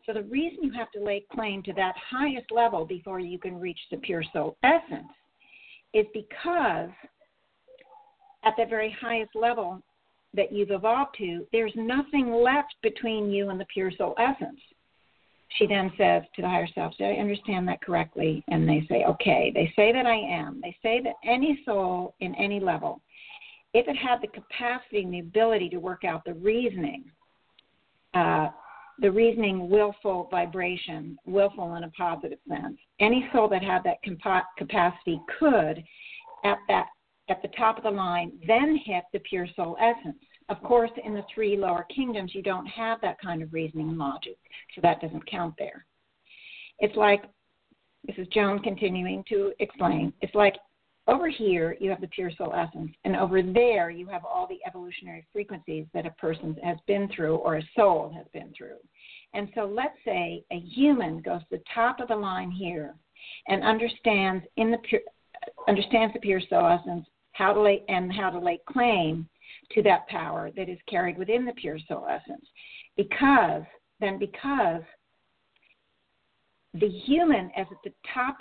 so 0.09 0.12
the 0.12 0.24
reason 0.24 0.64
you 0.64 0.72
have 0.72 0.91
to 0.93 1.05
lay 1.05 1.24
claim 1.32 1.62
to 1.64 1.72
that 1.74 1.95
highest 2.11 2.51
level 2.51 2.84
before 2.86 3.20
you 3.20 3.39
can 3.39 3.61
reach 3.61 3.78
the 3.91 3.99
pure 3.99 4.24
soul 4.32 4.57
essence 4.62 5.12
is 5.93 6.07
because 6.14 6.91
at 8.45 8.55
the 8.57 8.64
very 8.64 8.95
highest 9.01 9.34
level 9.34 9.82
that 10.34 10.53
you've 10.53 10.70
evolved 10.70 11.14
to, 11.18 11.47
there's 11.53 11.72
nothing 11.74 12.32
left 12.32 12.74
between 12.82 13.30
you 13.30 13.51
and 13.51 13.61
the 13.61 13.66
pure 13.66 13.91
soul 13.97 14.14
essence. 14.18 14.61
She 15.57 15.66
then 15.66 15.91
says 15.99 16.22
to 16.36 16.43
the 16.43 16.49
higher 16.49 16.68
self, 16.74 16.97
Did 16.97 17.16
I 17.16 17.20
understand 17.20 17.66
that 17.68 17.82
correctly? 17.82 18.45
And 18.49 18.68
they 18.68 18.86
say, 18.89 19.05
Okay. 19.05 19.51
They 19.55 19.72
say 19.76 19.93
that 19.93 20.07
I 20.07 20.16
am. 20.16 20.61
They 20.62 20.76
say 20.82 21.01
that 21.03 21.14
any 21.24 21.62
soul 21.64 22.14
in 22.20 22.34
any 22.34 22.61
level, 22.61 23.01
if 23.75 23.87
it 23.87 23.97
had 23.97 24.21
the 24.23 24.29
capacity 24.29 25.03
and 25.03 25.12
the 25.12 25.21
ability 25.21 25.69
to 25.71 25.79
work 25.79 26.05
out 26.05 26.25
the 26.25 26.35
reasoning, 26.35 27.05
uh, 28.14 28.49
the 29.01 29.11
reasoning 29.11 29.69
willful 29.69 30.29
vibration, 30.31 31.16
willful 31.27 31.75
in 31.77 31.85
a 31.85 31.91
positive 31.91 32.39
sense, 32.49 32.77
any 33.01 33.29
soul 33.33 33.49
that 33.49 33.62
had 33.62 33.83
that 33.85 33.99
compa- 34.05 34.43
capacity 34.57 35.21
could, 35.39 35.85
at 36.45 36.59
that 36.69 36.87
at 37.29 37.43
the 37.43 37.49
top 37.49 37.77
of 37.77 37.83
the 37.85 37.91
line, 37.91 38.33
then 38.47 38.81
hit 38.85 39.05
the 39.12 39.19
pure 39.21 39.47
soul 39.55 39.77
essence. 39.81 40.16
Of 40.49 40.62
course, 40.62 40.91
in 41.05 41.12
the 41.12 41.25
three 41.35 41.59
lower 41.59 41.85
kingdoms, 41.95 42.35
you 42.35 42.43
don't 42.43 42.66
have 42.66 43.03
that 43.03 43.21
kind 43.21 43.43
of 43.43 43.53
reasoning 43.53 43.91
and 43.91 43.99
logic, 43.99 44.39
so 44.75 44.81
that 44.81 45.03
doesn't 45.03 45.31
count 45.31 45.55
there. 45.59 45.85
It's 46.79 46.97
like, 46.97 47.25
this 48.07 48.16
is 48.16 48.27
Joan 48.29 48.61
continuing 48.61 49.25
to 49.29 49.53
explain, 49.59 50.12
it's 50.23 50.35
like 50.35 50.55
over 51.09 51.29
here 51.29 51.77
you 51.81 51.91
have 51.91 52.01
the 52.01 52.09
pure 52.09 52.31
soul 52.37 52.53
essence, 52.55 52.93
and 53.05 53.17
over 53.17 53.43
there 53.43 53.91
you 53.91 54.07
have 54.07 54.25
all 54.25 54.47
the 54.47 54.61
evolutionary 54.67 55.27
frequencies 55.33 55.87
that 55.95 56.07
a 56.07 56.11
person 56.13 56.57
has 56.63 56.77
been 56.87 57.09
through 57.15 57.37
or 57.37 57.57
a 57.57 57.69
soul 57.75 58.13
has 58.15 58.27
been 58.33 58.53
through. 58.57 58.77
And 59.35 59.49
so 59.55 59.63
let's 59.63 59.97
say 60.05 60.45
a 60.53 60.61
human 60.61 61.21
goes 61.21 61.41
to 61.41 61.47
the 61.57 61.63
top 61.75 62.01
of 62.01 62.09
the 62.09 62.17
line 62.17 62.51
here 62.51 62.95
and 63.49 63.63
understands 63.63 64.45
in 64.57 64.71
the 64.71 64.79
pure, 64.79 65.01
understands 65.67 66.13
the 66.15 66.21
pure 66.21 66.41
soul 66.49 66.67
essence 66.67 67.07
how 67.33 67.53
to 67.53 67.61
lay 67.61 67.83
and 67.89 68.13
how 68.13 68.31
to 68.31 68.39
lay 68.39 68.61
claim 68.69 69.29
to 69.73 69.83
that 69.83 70.07
power 70.09 70.51
that 70.57 70.69
is 70.69 70.79
carried 70.89 71.19
within 71.19 71.45
the 71.45 71.53
pure 71.53 71.79
soul 71.89 72.07
essence. 72.09 72.45
Because, 72.97 73.63
then, 74.01 74.19
because 74.19 74.83
the 76.75 76.89
human 76.89 77.47
is 77.57 77.67
at 77.71 77.79
the 77.85 77.93
top 78.13 78.39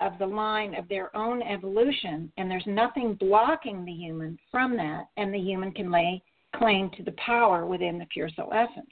of 0.00 0.18
the 0.18 0.26
line 0.26 0.74
of 0.74 0.88
their 0.88 1.14
own 1.16 1.42
evolution, 1.42 2.32
and 2.36 2.50
there's 2.50 2.66
nothing 2.66 3.14
blocking 3.14 3.84
the 3.84 3.92
human 3.92 4.38
from 4.50 4.76
that, 4.76 5.06
and 5.16 5.32
the 5.32 5.38
human 5.38 5.72
can 5.72 5.90
lay 5.90 6.22
claim 6.56 6.90
to 6.96 7.02
the 7.02 7.12
power 7.12 7.66
within 7.66 7.98
the 7.98 8.06
pure 8.06 8.28
soul 8.34 8.52
essence. 8.52 8.90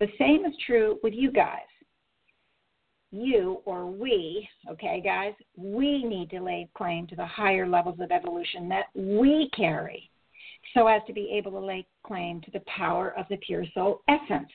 The 0.00 0.08
same 0.18 0.44
is 0.44 0.54
true 0.66 0.98
with 1.02 1.12
you 1.14 1.30
guys. 1.30 1.60
You 3.12 3.60
or 3.64 3.86
we, 3.86 4.48
okay, 4.68 5.00
guys, 5.04 5.34
we 5.56 6.02
need 6.02 6.30
to 6.30 6.40
lay 6.40 6.68
claim 6.76 7.06
to 7.06 7.16
the 7.16 7.26
higher 7.26 7.68
levels 7.68 8.00
of 8.00 8.10
evolution 8.10 8.68
that 8.70 8.86
we 8.94 9.50
carry 9.54 10.10
so 10.72 10.88
as 10.88 11.00
to 11.06 11.12
be 11.12 11.30
able 11.32 11.52
to 11.52 11.60
lay 11.60 11.86
claim 12.04 12.40
to 12.40 12.50
the 12.50 12.62
power 12.66 13.16
of 13.16 13.26
the 13.30 13.36
pure 13.36 13.64
soul 13.72 14.00
essence. 14.08 14.50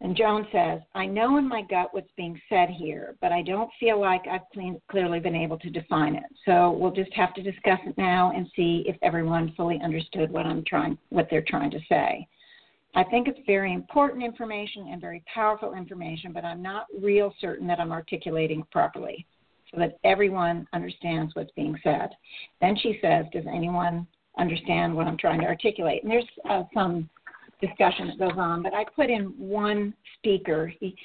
And 0.00 0.16
Joan 0.16 0.46
says, 0.52 0.80
I 0.94 1.06
know 1.06 1.38
in 1.38 1.48
my 1.48 1.62
gut 1.62 1.88
what's 1.90 2.10
being 2.16 2.40
said 2.48 2.68
here, 2.70 3.16
but 3.20 3.32
I 3.32 3.42
don't 3.42 3.70
feel 3.80 4.00
like 4.00 4.22
I've 4.30 4.48
clean, 4.52 4.80
clearly 4.88 5.18
been 5.18 5.34
able 5.34 5.58
to 5.58 5.70
define 5.70 6.14
it. 6.14 6.24
So 6.44 6.70
we'll 6.70 6.92
just 6.92 7.12
have 7.14 7.34
to 7.34 7.42
discuss 7.42 7.80
it 7.84 7.98
now 7.98 8.30
and 8.34 8.46
see 8.54 8.84
if 8.86 8.96
everyone 9.02 9.54
fully 9.56 9.80
understood 9.82 10.30
what 10.30 10.46
I'm 10.46 10.64
trying, 10.64 10.96
what 11.08 11.26
they're 11.30 11.44
trying 11.46 11.72
to 11.72 11.80
say. 11.88 12.28
I 12.94 13.04
think 13.04 13.26
it's 13.26 13.40
very 13.44 13.72
important 13.72 14.22
information 14.22 14.88
and 14.90 15.00
very 15.00 15.22
powerful 15.32 15.74
information, 15.74 16.32
but 16.32 16.44
I'm 16.44 16.62
not 16.62 16.86
real 17.00 17.34
certain 17.40 17.66
that 17.66 17.80
I'm 17.80 17.92
articulating 17.92 18.64
properly 18.70 19.26
so 19.72 19.80
that 19.80 19.98
everyone 20.04 20.66
understands 20.72 21.34
what's 21.34 21.52
being 21.52 21.78
said. 21.82 22.10
Then 22.60 22.76
she 22.80 22.98
says, 23.02 23.26
Does 23.32 23.44
anyone 23.46 24.06
understand 24.38 24.94
what 24.94 25.06
I'm 25.06 25.18
trying 25.18 25.40
to 25.40 25.46
articulate? 25.46 26.02
And 26.02 26.10
there's 26.10 26.24
uh, 26.48 26.62
some 26.72 27.10
discussion 27.60 28.08
that 28.08 28.18
goes 28.18 28.38
on, 28.38 28.62
but 28.62 28.74
I 28.74 28.84
put 28.84 29.10
in 29.10 29.26
one 29.36 29.94
speaker. 30.18 30.72
He, 30.80 30.96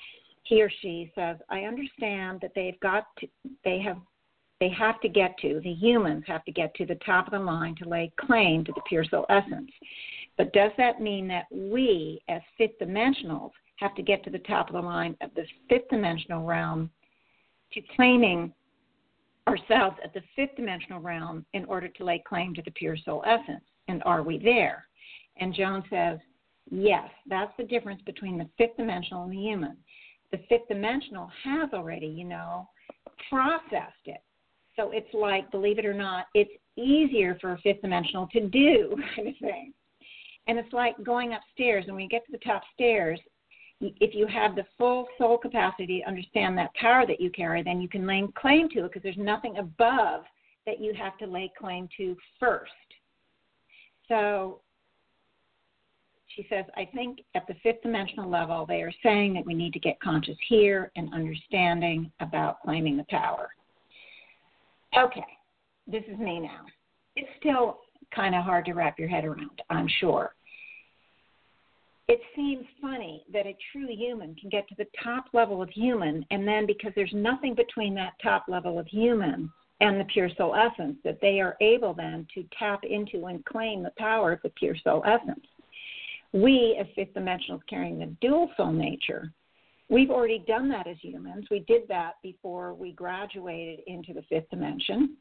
he 0.43 0.61
or 0.61 0.69
she 0.81 1.11
says, 1.15 1.37
I 1.49 1.61
understand 1.61 2.39
that 2.41 2.51
they've 2.55 2.79
got 2.79 3.05
to, 3.19 3.27
they 3.63 3.79
have 3.79 3.97
they 4.59 4.69
have 4.69 5.01
to 5.01 5.09
get 5.09 5.37
to, 5.39 5.59
the 5.61 5.73
humans 5.73 6.23
have 6.25 6.45
to 6.45 6.51
get 6.51 6.73
to 6.75 6.85
the 6.85 6.95
top 7.05 7.25
of 7.27 7.33
the 7.33 7.39
line 7.39 7.75
to 7.75 7.89
lay 7.89 8.09
claim 8.17 8.63
to 8.63 8.71
the 8.71 8.81
pure 8.87 9.03
soul 9.03 9.25
essence. 9.29 9.69
But 10.37 10.53
does 10.53 10.71
that 10.77 11.01
mean 11.01 11.27
that 11.27 11.47
we, 11.51 12.21
as 12.29 12.41
fifth 12.57 12.79
dimensionals, 12.81 13.51
have 13.77 13.93
to 13.95 14.01
get 14.01 14.23
to 14.23 14.29
the 14.29 14.39
top 14.39 14.69
of 14.69 14.73
the 14.73 14.81
line 14.81 15.17
of 15.19 15.31
the 15.35 15.43
fifth 15.67 15.89
dimensional 15.89 16.45
realm 16.45 16.89
to 17.73 17.81
claiming 17.95 18.53
ourselves 19.49 19.97
at 20.01 20.13
the 20.13 20.21
fifth 20.33 20.55
dimensional 20.55 21.01
realm 21.01 21.45
in 21.53 21.65
order 21.65 21.89
to 21.89 22.05
lay 22.05 22.23
claim 22.25 22.53
to 22.53 22.61
the 22.61 22.71
pure 22.71 22.95
soul 22.95 23.21
essence. 23.25 23.65
And 23.89 24.01
are 24.05 24.23
we 24.23 24.37
there? 24.37 24.85
And 25.37 25.53
Joan 25.53 25.83
says, 25.89 26.19
yes, 26.69 27.09
that's 27.27 27.51
the 27.57 27.63
difference 27.63 28.01
between 28.05 28.37
the 28.37 28.49
fifth 28.57 28.77
dimensional 28.77 29.23
and 29.23 29.31
the 29.31 29.37
human. 29.37 29.77
The 30.31 30.39
fifth 30.49 30.67
dimensional 30.67 31.29
has 31.43 31.69
already, 31.73 32.07
you 32.07 32.25
know, 32.25 32.67
processed 33.29 34.05
it. 34.05 34.21
So 34.75 34.91
it's 34.91 35.13
like, 35.13 35.51
believe 35.51 35.77
it 35.77 35.85
or 35.85 35.93
not, 35.93 36.25
it's 36.33 36.51
easier 36.75 37.37
for 37.39 37.53
a 37.53 37.57
fifth 37.59 37.81
dimensional 37.81 38.27
to 38.33 38.47
do 38.47 38.95
kind 39.15 39.27
of 39.27 39.35
thing. 39.39 39.73
And 40.47 40.57
it's 40.57 40.73
like 40.73 41.01
going 41.03 41.33
upstairs, 41.33 41.85
and 41.87 41.95
when 41.95 42.03
you 42.03 42.09
get 42.09 42.25
to 42.25 42.31
the 42.31 42.39
top 42.39 42.63
stairs, 42.73 43.19
if 43.79 44.15
you 44.15 44.27
have 44.27 44.55
the 44.55 44.65
full 44.77 45.07
soul 45.17 45.37
capacity 45.37 45.99
to 45.99 46.07
understand 46.07 46.57
that 46.57 46.73
power 46.75 47.05
that 47.05 47.19
you 47.19 47.29
carry, 47.31 47.63
then 47.63 47.81
you 47.81 47.89
can 47.89 48.07
lay 48.07 48.23
claim 48.35 48.69
to 48.69 48.79
it 48.79 48.89
because 48.89 49.03
there's 49.03 49.17
nothing 49.17 49.57
above 49.57 50.23
that 50.65 50.79
you 50.79 50.93
have 50.93 51.17
to 51.17 51.25
lay 51.25 51.51
claim 51.57 51.87
to 51.97 52.15
first. 52.39 52.71
So 54.07 54.61
she 56.35 56.45
says, 56.49 56.65
I 56.75 56.89
think 56.93 57.19
at 57.35 57.45
the 57.47 57.55
fifth 57.63 57.81
dimensional 57.83 58.29
level, 58.29 58.65
they 58.65 58.81
are 58.81 58.93
saying 59.03 59.33
that 59.35 59.45
we 59.45 59.53
need 59.53 59.73
to 59.73 59.79
get 59.79 59.99
conscious 60.01 60.37
here 60.47 60.91
and 60.95 61.13
understanding 61.13 62.11
about 62.19 62.61
claiming 62.63 62.97
the 62.97 63.05
power. 63.09 63.49
Okay, 64.97 65.25
this 65.87 66.03
is 66.11 66.17
me 66.17 66.39
now. 66.39 66.61
It's 67.15 67.29
still 67.39 67.79
kind 68.13 68.35
of 68.35 68.43
hard 68.43 68.65
to 68.65 68.73
wrap 68.73 68.99
your 68.99 69.09
head 69.09 69.25
around, 69.25 69.61
I'm 69.69 69.87
sure 69.99 70.33
it 72.07 72.19
seems 72.35 72.65
funny 72.81 73.23
that 73.31 73.47
a 73.47 73.55
true 73.71 73.87
human 73.89 74.35
can 74.35 74.49
get 74.49 74.67
to 74.67 74.75
the 74.77 74.87
top 75.03 75.25
level 75.33 75.61
of 75.61 75.69
human, 75.69 76.25
and 76.31 76.47
then 76.47 76.65
because 76.65 76.91
there's 76.95 77.13
nothing 77.13 77.55
between 77.55 77.95
that 77.95 78.13
top 78.21 78.45
level 78.47 78.77
of 78.77 78.87
human 78.87 79.49
and 79.79 79.99
the 79.99 80.05
pure 80.05 80.29
soul 80.37 80.55
essence, 80.55 80.97
that 81.03 81.19
they 81.21 81.39
are 81.39 81.55
able 81.61 81.93
then 81.93 82.27
to 82.33 82.43
tap 82.57 82.81
into 82.83 83.25
and 83.25 83.43
claim 83.45 83.83
the 83.83 83.93
power 83.97 84.33
of 84.33 84.39
the 84.43 84.49
pure 84.49 84.75
soul 84.83 85.03
essence. 85.05 85.45
We, 86.33 86.75
as 86.79 86.87
fifth 86.95 87.13
dimensionals 87.13 87.61
carrying 87.69 87.99
the 87.99 88.07
dual 88.19 88.49
soul 88.57 88.71
nature, 88.71 89.31
we've 89.89 90.09
already 90.09 90.43
done 90.47 90.67
that 90.69 90.87
as 90.87 90.97
humans. 90.99 91.45
We 91.51 91.59
did 91.59 91.83
that 91.89 92.13
before 92.23 92.73
we 92.73 92.91
graduated 92.93 93.81
into 93.85 94.13
the 94.13 94.23
fifth 94.23 94.49
dimension. 94.49 95.15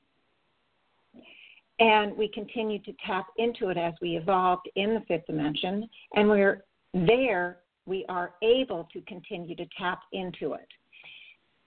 And 1.79 2.17
we 2.17 2.29
continue 2.29 2.79
to 2.81 2.93
tap 3.07 3.27
into 3.37 3.69
it 3.69 3.77
as 3.77 3.93
we 4.01 4.17
evolved 4.17 4.71
in 4.77 4.95
the 4.95 5.01
fifth 5.09 5.27
dimension. 5.27 5.89
And 6.15 6.29
we're 6.29 6.65
there, 6.95 7.59
we 7.87 8.07
are 8.09 8.35
able 8.43 8.89
to 8.93 9.01
continue 9.03 9.55
to 9.57 9.67
tap 9.79 10.01
into 10.13 10.55
it. 10.55 10.69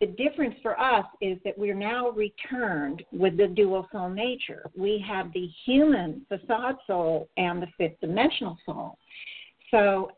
The 0.01 0.07
difference 0.07 0.55
for 0.61 0.79
us 0.79 1.05
is 1.21 1.37
that 1.45 1.57
we're 1.57 1.73
now 1.73 2.09
returned 2.09 3.03
with 3.13 3.37
the 3.37 3.47
dual 3.47 3.87
soul 3.91 4.09
nature. 4.09 4.69
We 4.75 5.03
have 5.07 5.31
the 5.31 5.47
human 5.65 6.25
facade 6.27 6.75
soul 6.85 7.29
and 7.37 7.61
the 7.61 7.67
fifth 7.77 7.99
dimensional 8.01 8.57
soul. 8.65 8.97
So, 9.71 10.11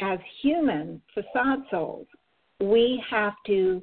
as 0.00 0.18
human 0.42 1.02
facade 1.12 1.60
souls, 1.70 2.06
we 2.60 3.02
have 3.10 3.32
to 3.46 3.82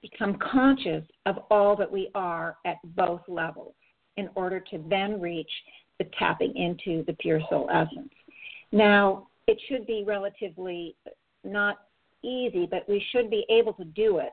become 0.00 0.38
conscious 0.38 1.04
of 1.26 1.38
all 1.50 1.74
that 1.76 1.90
we 1.90 2.10
are 2.14 2.56
at 2.64 2.76
both 2.94 3.22
levels 3.26 3.74
in 4.16 4.28
order 4.34 4.60
to 4.60 4.82
then 4.88 5.20
reach 5.20 5.50
the 5.98 6.06
tapping 6.18 6.56
into 6.56 7.04
the 7.06 7.14
pure 7.14 7.40
soul 7.50 7.68
essence. 7.72 8.12
Now, 8.70 9.26
it 9.46 9.58
should 9.68 9.86
be 9.86 10.04
relatively 10.06 10.94
not 11.42 11.78
easy, 12.22 12.66
but 12.70 12.88
we 12.88 13.04
should 13.12 13.30
be 13.30 13.44
able 13.48 13.72
to 13.74 13.84
do 13.84 14.18
it. 14.18 14.32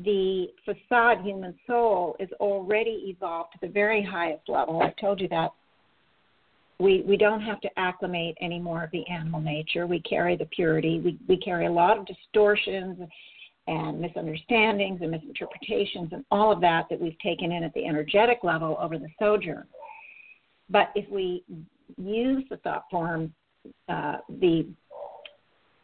The 0.00 0.46
facade 0.64 1.24
human 1.24 1.54
soul 1.66 2.16
is 2.18 2.28
already 2.40 3.04
evolved 3.06 3.52
to 3.52 3.66
the 3.66 3.72
very 3.72 4.02
highest 4.02 4.48
level. 4.48 4.82
I've 4.82 4.96
told 4.96 5.20
you 5.20 5.28
that. 5.28 5.50
We, 6.78 7.04
we 7.06 7.16
don't 7.16 7.42
have 7.42 7.60
to 7.60 7.68
acclimate 7.76 8.36
any 8.40 8.58
more 8.58 8.82
of 8.82 8.90
the 8.90 9.08
animal 9.08 9.40
nature. 9.40 9.86
We 9.86 10.00
carry 10.00 10.36
the 10.36 10.46
purity. 10.46 10.98
We, 10.98 11.16
we 11.28 11.36
carry 11.36 11.66
a 11.66 11.70
lot 11.70 11.96
of 11.96 12.06
distortions 12.06 12.98
and 13.68 14.00
misunderstandings 14.00 15.00
and 15.00 15.12
misinterpretations 15.12 16.08
and 16.12 16.24
all 16.32 16.50
of 16.50 16.60
that 16.62 16.86
that 16.90 17.00
we've 17.00 17.18
taken 17.20 17.52
in 17.52 17.62
at 17.62 17.72
the 17.74 17.86
energetic 17.86 18.38
level 18.42 18.76
over 18.80 18.98
the 18.98 19.08
sojourn. 19.20 19.64
But 20.70 20.90
if 20.96 21.08
we 21.08 21.44
use 21.96 22.44
the 22.50 22.56
thought 22.58 22.86
form, 22.90 23.32
uh, 23.88 24.16
the 24.40 24.66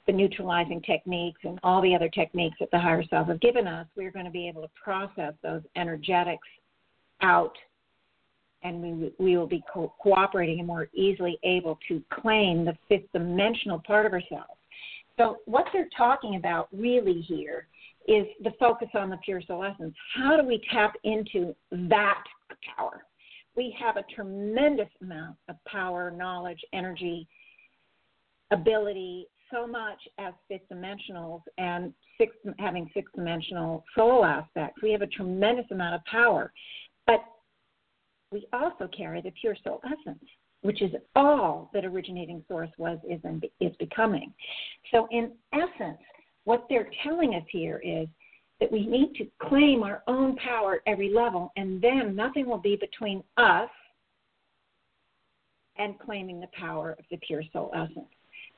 the 0.08 0.12
neutralizing 0.12 0.80
techniques 0.80 1.40
and 1.44 1.60
all 1.62 1.82
the 1.82 1.94
other 1.94 2.08
techniques 2.08 2.56
that 2.58 2.70
the 2.72 2.78
higher 2.78 3.04
self 3.10 3.28
have 3.28 3.40
given 3.40 3.68
us, 3.68 3.86
we're 3.94 4.10
going 4.10 4.24
to 4.24 4.30
be 4.30 4.48
able 4.48 4.62
to 4.62 4.70
process 4.82 5.34
those 5.42 5.60
energetics 5.76 6.48
out 7.20 7.52
and 8.62 8.82
we, 8.82 9.12
we 9.18 9.36
will 9.36 9.46
be 9.46 9.62
co- 9.72 9.92
cooperating 10.02 10.58
and 10.58 10.66
more 10.66 10.88
easily 10.94 11.38
able 11.44 11.78
to 11.86 12.02
claim 12.10 12.64
the 12.64 12.76
fifth 12.88 13.04
dimensional 13.12 13.80
part 13.86 14.06
of 14.06 14.12
ourselves. 14.12 14.58
So, 15.16 15.36
what 15.44 15.66
they're 15.72 15.88
talking 15.96 16.36
about 16.36 16.68
really 16.72 17.20
here 17.20 17.68
is 18.08 18.24
the 18.42 18.52
focus 18.58 18.88
on 18.94 19.10
the 19.10 19.18
pure 19.18 19.42
soul 19.42 19.62
essence. 19.62 19.94
How 20.16 20.36
do 20.36 20.46
we 20.46 20.60
tap 20.72 20.94
into 21.04 21.54
that 21.70 22.24
power? 22.76 23.04
We 23.54 23.76
have 23.78 23.96
a 23.96 24.04
tremendous 24.14 24.88
amount 25.02 25.36
of 25.48 25.56
power, 25.66 26.10
knowledge, 26.10 26.64
energy, 26.72 27.28
ability, 28.50 29.28
so 29.50 29.66
much 29.66 29.98
as 30.18 30.32
fifth 30.48 30.68
dimensionals 30.72 31.42
and 31.58 31.92
six, 32.18 32.34
having 32.58 32.90
six 32.94 33.10
dimensional 33.14 33.84
soul 33.94 34.24
aspects. 34.24 34.82
We 34.82 34.92
have 34.92 35.02
a 35.02 35.06
tremendous 35.06 35.66
amount 35.70 35.94
of 35.94 36.04
power. 36.04 36.52
But 37.06 37.24
we 38.30 38.46
also 38.52 38.88
carry 38.96 39.22
the 39.22 39.32
pure 39.40 39.56
soul 39.64 39.80
essence, 39.84 40.24
which 40.62 40.82
is 40.82 40.92
all 41.16 41.70
that 41.72 41.84
originating 41.84 42.44
source 42.48 42.70
was, 42.78 42.98
is, 43.08 43.20
and 43.24 43.44
is 43.60 43.74
becoming. 43.78 44.32
So, 44.92 45.08
in 45.10 45.32
essence, 45.52 45.98
what 46.44 46.66
they're 46.68 46.90
telling 47.02 47.34
us 47.34 47.44
here 47.50 47.80
is 47.84 48.08
that 48.60 48.70
we 48.72 48.86
need 48.86 49.14
to 49.14 49.26
claim 49.48 49.82
our 49.82 50.02
own 50.06 50.36
power 50.36 50.76
at 50.76 50.80
every 50.86 51.12
level, 51.12 51.52
and 51.56 51.80
then 51.80 52.16
nothing 52.16 52.46
will 52.46 52.58
be 52.58 52.76
between 52.76 53.22
us 53.36 53.70
and 55.76 55.98
claiming 55.98 56.40
the 56.40 56.48
power 56.58 56.96
of 56.98 57.04
the 57.10 57.18
pure 57.18 57.42
soul 57.52 57.70
essence. 57.74 58.08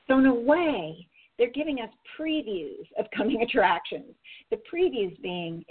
So, 0.07 0.19
in 0.19 0.25
a 0.25 0.33
way, 0.33 1.07
they're 1.37 1.51
giving 1.51 1.79
us 1.79 1.89
previews 2.19 2.85
of 2.99 3.05
coming 3.15 3.41
attractions. 3.47 4.13
The 4.49 4.57
previews 4.71 5.19
being 5.21 5.63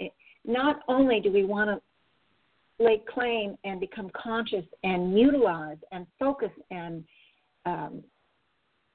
not 0.45 0.79
only 0.87 1.19
do 1.19 1.31
we 1.31 1.43
want 1.43 1.69
to 1.69 2.83
lay 2.83 3.01
claim 3.13 3.57
and 3.63 3.79
become 3.79 4.09
conscious 4.15 4.65
and 4.83 5.17
utilize 5.17 5.77
and 5.91 6.07
focus 6.19 6.49
and 6.71 7.03
um, 7.65 8.03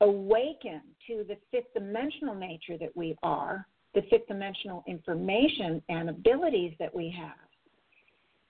awaken 0.01 0.83
to 1.07 1.25
the 1.29 1.37
fifth 1.51 1.73
dimensional 1.73 2.35
nature 2.35 2.77
that 2.79 2.95
we 2.95 3.17
are, 3.23 3.67
the 3.95 4.03
fifth 4.11 4.27
dimensional 4.29 4.85
information 4.87 5.81
and 5.89 6.11
abilities 6.11 6.75
that 6.79 6.95
we 6.95 7.15
have, 7.17 7.49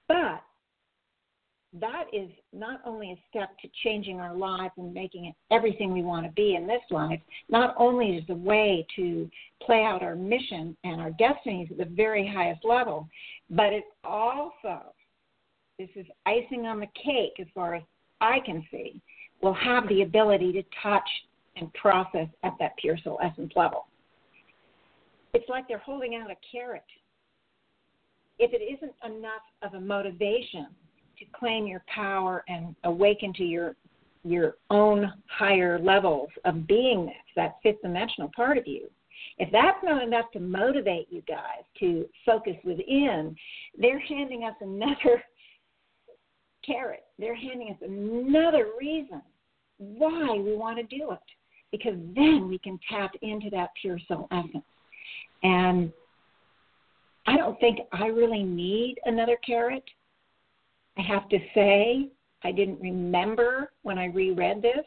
but 0.08 0.42
that 1.74 2.04
is 2.12 2.30
not 2.52 2.80
only 2.84 3.12
a 3.12 3.18
step 3.28 3.50
to 3.60 3.68
changing 3.82 4.20
our 4.20 4.34
lives 4.34 4.72
and 4.78 4.94
making 4.94 5.26
it 5.26 5.34
everything 5.50 5.92
we 5.92 6.02
want 6.02 6.24
to 6.24 6.32
be 6.32 6.54
in 6.54 6.66
this 6.66 6.82
life, 6.90 7.20
not 7.48 7.74
only 7.78 8.16
is 8.16 8.24
a 8.28 8.34
way 8.34 8.86
to 8.96 9.28
play 9.62 9.82
out 9.82 10.02
our 10.02 10.16
mission 10.16 10.76
and 10.84 11.00
our 11.00 11.10
destinies 11.10 11.68
at 11.70 11.78
the 11.78 11.94
very 11.94 12.26
highest 12.26 12.64
level, 12.64 13.08
but 13.50 13.72
it 13.72 13.84
also, 14.04 14.82
this 15.78 15.88
is 15.96 16.06
icing 16.24 16.66
on 16.66 16.80
the 16.80 16.86
cake 16.94 17.34
as 17.40 17.46
far 17.54 17.74
as 17.74 17.82
I 18.20 18.38
can 18.44 18.64
see, 18.70 19.00
will 19.42 19.54
have 19.54 19.88
the 19.88 20.02
ability 20.02 20.52
to 20.52 20.62
touch 20.82 21.08
and 21.56 21.72
process 21.74 22.28
at 22.42 22.54
that 22.58 22.76
pure 22.78 22.98
soul 23.02 23.18
essence 23.22 23.52
level. 23.56 23.86
It's 25.34 25.48
like 25.48 25.68
they're 25.68 25.78
holding 25.78 26.14
out 26.14 26.30
a 26.30 26.36
carrot. 26.50 26.82
If 28.38 28.52
it 28.52 28.62
isn't 28.62 28.94
enough 29.04 29.42
of 29.62 29.74
a 29.74 29.80
motivation 29.80 30.68
to 31.18 31.24
claim 31.38 31.66
your 31.66 31.82
power 31.92 32.44
and 32.48 32.74
awaken 32.84 33.32
to 33.34 33.44
your 33.44 33.76
your 34.24 34.56
own 34.70 35.12
higher 35.28 35.78
levels 35.78 36.28
of 36.44 36.54
beingness, 36.68 37.12
that 37.36 37.56
fifth 37.62 37.80
dimensional 37.82 38.30
part 38.34 38.58
of 38.58 38.66
you. 38.66 38.90
If 39.38 39.50
that's 39.52 39.78
not 39.84 40.02
enough 40.02 40.30
to 40.32 40.40
motivate 40.40 41.06
you 41.10 41.22
guys 41.28 41.62
to 41.80 42.06
focus 42.24 42.56
within, 42.64 43.36
they're 43.78 44.00
handing 44.00 44.44
us 44.44 44.54
another 44.60 45.22
carrot. 46.66 47.04
They're 47.18 47.36
handing 47.36 47.70
us 47.70 47.76
another 47.82 48.70
reason 48.78 49.22
why 49.78 50.38
we 50.38 50.56
want 50.56 50.78
to 50.78 50.96
do 50.96 51.12
it. 51.12 51.18
Because 51.70 51.96
then 52.14 52.48
we 52.48 52.58
can 52.58 52.78
tap 52.90 53.12
into 53.22 53.50
that 53.50 53.70
pure 53.80 53.98
soul 54.08 54.28
essence. 54.30 54.64
And 55.42 55.92
I 57.26 57.36
don't 57.36 57.58
think 57.60 57.80
I 57.92 58.06
really 58.06 58.42
need 58.42 58.96
another 59.04 59.36
carrot 59.44 59.84
I 60.98 61.02
have 61.02 61.28
to 61.28 61.38
say, 61.54 62.08
I 62.42 62.52
didn't 62.52 62.80
remember 62.80 63.72
when 63.82 63.98
I 63.98 64.06
reread 64.06 64.62
this. 64.62 64.84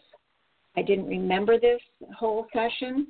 I 0.77 0.81
didn't 0.81 1.07
remember 1.07 1.59
this 1.59 1.81
whole 2.17 2.47
session 2.53 3.07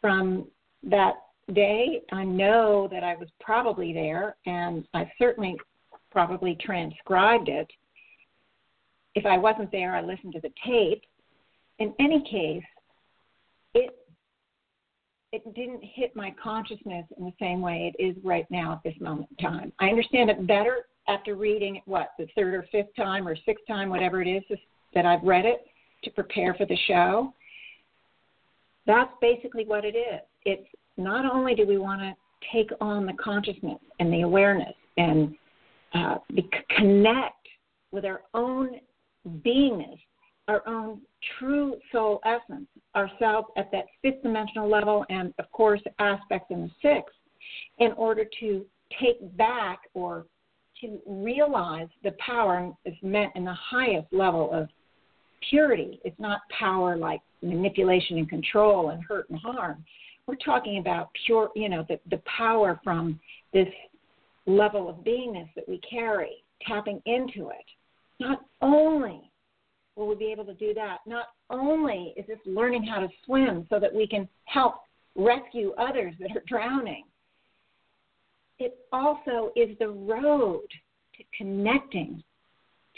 from 0.00 0.46
that 0.82 1.14
day. 1.54 2.02
I 2.12 2.24
know 2.24 2.88
that 2.90 3.02
I 3.02 3.16
was 3.16 3.28
probably 3.40 3.92
there, 3.92 4.36
and 4.46 4.86
I 4.94 5.10
certainly 5.18 5.56
probably 6.10 6.56
transcribed 6.60 7.48
it. 7.48 7.70
If 9.14 9.26
I 9.26 9.38
wasn't 9.38 9.72
there, 9.72 9.94
I 9.94 10.02
listened 10.02 10.34
to 10.34 10.40
the 10.40 10.52
tape. 10.66 11.02
In 11.78 11.94
any 11.98 12.22
case, 12.30 12.62
it 13.74 13.96
it 15.32 15.54
didn't 15.54 15.82
hit 15.82 16.14
my 16.16 16.34
consciousness 16.42 17.06
in 17.16 17.24
the 17.24 17.32
same 17.40 17.60
way 17.60 17.92
it 17.94 18.02
is 18.02 18.16
right 18.24 18.46
now 18.50 18.72
at 18.72 18.82
this 18.82 19.00
moment 19.00 19.28
in 19.30 19.48
time. 19.48 19.72
I 19.78 19.86
understand 19.86 20.28
it 20.28 20.44
better 20.44 20.86
after 21.08 21.34
reading 21.34 21.80
what 21.86 22.10
the 22.18 22.26
third 22.34 22.54
or 22.54 22.66
fifth 22.70 22.94
time 22.96 23.26
or 23.26 23.36
sixth 23.44 23.66
time, 23.66 23.88
whatever 23.88 24.22
it 24.22 24.28
is 24.28 24.42
that 24.94 25.06
I've 25.06 25.22
read 25.22 25.44
it 25.44 25.64
to 26.04 26.10
prepare 26.10 26.54
for 26.54 26.66
the 26.66 26.76
show. 26.86 27.32
That's 28.86 29.10
basically 29.20 29.64
what 29.64 29.84
it 29.84 29.96
is. 29.96 30.20
It's 30.44 30.68
not 30.96 31.30
only 31.30 31.54
do 31.54 31.66
we 31.66 31.78
want 31.78 32.00
to 32.00 32.14
take 32.52 32.70
on 32.80 33.06
the 33.06 33.12
consciousness 33.14 33.78
and 33.98 34.12
the 34.12 34.22
awareness 34.22 34.74
and 34.96 35.34
uh, 35.94 36.16
connect 36.76 37.46
with 37.92 38.04
our 38.04 38.22
own 38.34 38.76
beingness, 39.44 39.98
our 40.48 40.66
own 40.66 41.00
true 41.38 41.76
soul 41.92 42.20
essence, 42.24 42.66
ourselves 42.96 43.48
at 43.56 43.70
that 43.72 43.84
fifth 44.02 44.22
dimensional 44.22 44.68
level, 44.68 45.04
and 45.10 45.34
of 45.38 45.50
course, 45.52 45.80
aspects 45.98 46.46
in 46.50 46.62
the 46.62 46.70
sixth, 46.82 47.14
in 47.78 47.92
order 47.92 48.24
to 48.40 48.64
take 49.00 49.36
back 49.36 49.80
or 49.94 50.26
to 50.80 50.98
realize 51.06 51.88
the 52.02 52.12
power 52.24 52.72
is 52.84 52.94
meant 53.02 53.32
in 53.34 53.44
the 53.44 53.54
highest 53.54 54.12
level 54.12 54.52
of 54.52 54.68
purity. 55.48 56.00
It's 56.04 56.18
not 56.18 56.40
power 56.58 56.96
like 56.96 57.20
manipulation 57.42 58.18
and 58.18 58.28
control 58.28 58.90
and 58.90 59.02
hurt 59.02 59.28
and 59.30 59.38
harm. 59.38 59.84
We're 60.26 60.36
talking 60.36 60.78
about 60.78 61.10
pure, 61.26 61.50
you 61.56 61.68
know, 61.68 61.84
the, 61.88 61.98
the 62.10 62.22
power 62.38 62.80
from 62.84 63.18
this 63.52 63.68
level 64.46 64.88
of 64.88 64.96
beingness 64.96 65.48
that 65.54 65.68
we 65.68 65.80
carry, 65.88 66.44
tapping 66.66 67.00
into 67.06 67.48
it, 67.48 67.64
not 68.18 68.42
only 68.60 69.30
will 69.96 70.08
we 70.08 70.14
be 70.14 70.32
able 70.32 70.44
to 70.44 70.54
do 70.54 70.72
that, 70.74 70.98
not 71.06 71.26
only 71.48 72.14
is 72.16 72.26
this 72.26 72.38
learning 72.46 72.84
how 72.84 73.00
to 73.00 73.08
swim 73.24 73.66
so 73.70 73.78
that 73.80 73.92
we 73.92 74.06
can 74.06 74.28
help 74.44 74.76
rescue 75.16 75.72
others 75.78 76.14
that 76.20 76.30
are 76.36 76.44
drowning, 76.46 77.04
it 78.60 78.78
also 78.92 79.52
is 79.56 79.76
the 79.78 79.88
road 79.88 80.66
to 81.16 81.24
connecting 81.36 82.22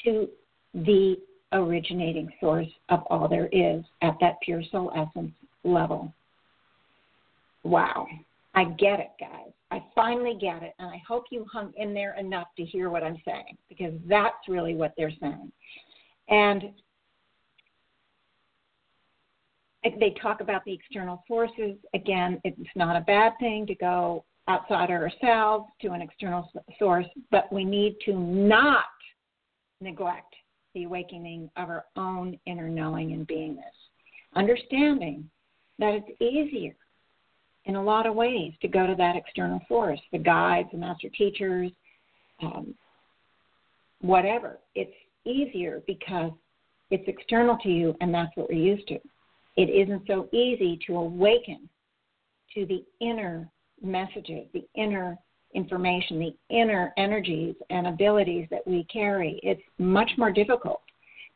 to 0.04 0.28
the 0.74 1.16
originating 1.52 2.30
source 2.40 2.68
of 2.88 3.00
all 3.08 3.28
there 3.28 3.48
is 3.52 3.84
at 4.02 4.16
that 4.20 4.36
pure 4.42 4.62
soul 4.70 4.92
essence 4.96 5.32
level. 5.64 6.12
Wow. 7.62 8.06
I 8.54 8.64
get 8.64 9.00
it, 9.00 9.10
guys. 9.20 9.52
I 9.70 9.82
finally 9.94 10.36
get 10.38 10.62
it. 10.62 10.74
And 10.78 10.88
I 10.88 11.00
hope 11.06 11.24
you 11.30 11.46
hung 11.50 11.72
in 11.76 11.94
there 11.94 12.18
enough 12.18 12.48
to 12.56 12.64
hear 12.64 12.90
what 12.90 13.02
I'm 13.02 13.20
saying 13.24 13.56
because 13.68 13.94
that's 14.08 14.48
really 14.48 14.74
what 14.74 14.92
they're 14.96 15.12
saying. 15.20 15.52
And 16.28 16.64
they 19.84 20.14
talk 20.20 20.40
about 20.40 20.64
the 20.64 20.72
external 20.72 21.22
forces. 21.26 21.76
Again, 21.94 22.40
it's 22.44 22.58
not 22.76 22.96
a 22.96 23.00
bad 23.00 23.32
thing 23.40 23.66
to 23.66 23.74
go 23.74 24.24
outside 24.48 24.90
ourselves 24.90 25.66
to 25.80 25.92
an 25.92 26.02
external 26.02 26.50
source, 26.78 27.06
but 27.30 27.52
we 27.52 27.64
need 27.64 27.96
to 28.04 28.12
not 28.12 28.84
neglect 29.80 30.34
the 30.74 30.84
awakening 30.84 31.50
of 31.56 31.68
our 31.68 31.84
own 31.96 32.38
inner 32.46 32.68
knowing 32.68 33.12
and 33.12 33.26
beingness. 33.26 33.62
Understanding 34.34 35.28
that 35.78 35.94
it's 35.94 36.20
easier 36.20 36.74
in 37.66 37.76
a 37.76 37.82
lot 37.82 38.06
of 38.06 38.14
ways 38.14 38.52
to 38.62 38.68
go 38.68 38.86
to 38.86 38.94
that 38.96 39.16
external 39.16 39.60
force, 39.68 40.00
the 40.10 40.18
guides, 40.18 40.68
the 40.72 40.78
master 40.78 41.08
teachers, 41.10 41.70
um, 42.42 42.74
whatever. 44.00 44.58
It's 44.74 44.94
easier 45.24 45.82
because 45.86 46.32
it's 46.90 47.04
external 47.06 47.56
to 47.62 47.68
you 47.68 47.94
and 48.00 48.12
that's 48.12 48.34
what 48.36 48.48
we're 48.48 48.56
used 48.56 48.88
to. 48.88 48.98
It 49.56 49.68
isn't 49.68 50.06
so 50.06 50.28
easy 50.32 50.78
to 50.86 50.96
awaken 50.96 51.68
to 52.54 52.66
the 52.66 52.84
inner 53.00 53.48
messages, 53.82 54.46
the 54.52 54.66
inner 54.74 55.18
information, 55.54 56.18
the 56.18 56.34
inner 56.54 56.92
energies 56.96 57.54
and 57.70 57.86
abilities 57.86 58.46
that 58.50 58.66
we 58.66 58.84
carry. 58.84 59.38
It's 59.42 59.62
much 59.78 60.10
more 60.16 60.32
difficult 60.32 60.80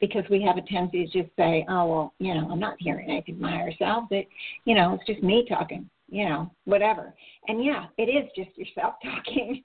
because 0.01 0.25
we 0.31 0.43
have 0.43 0.57
a 0.57 0.63
tendency 0.63 1.07
to 1.07 1.23
just 1.23 1.35
say, 1.37 1.65
oh, 1.69 1.87
well, 1.87 2.15
you 2.19 2.35
know, 2.35 2.49
I'm 2.51 2.61
not 2.61 2.77
hearing 2.79 3.11
anything 3.11 3.41
my 3.41 3.51
higher. 3.51 3.73
It, 4.11 4.29
you 4.65 4.75
know, 4.75 4.95
it's 4.95 5.07
just 5.07 5.23
me 5.23 5.47
talking, 5.49 5.89
you 6.09 6.29
know, 6.29 6.51
whatever. 6.65 7.15
And 7.49 7.65
yeah, 7.65 7.87
it 7.99 8.05
is 8.05 8.31
just 8.37 8.57
yourself 8.57 8.95
talking. 9.03 9.63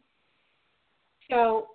So 1.29 1.67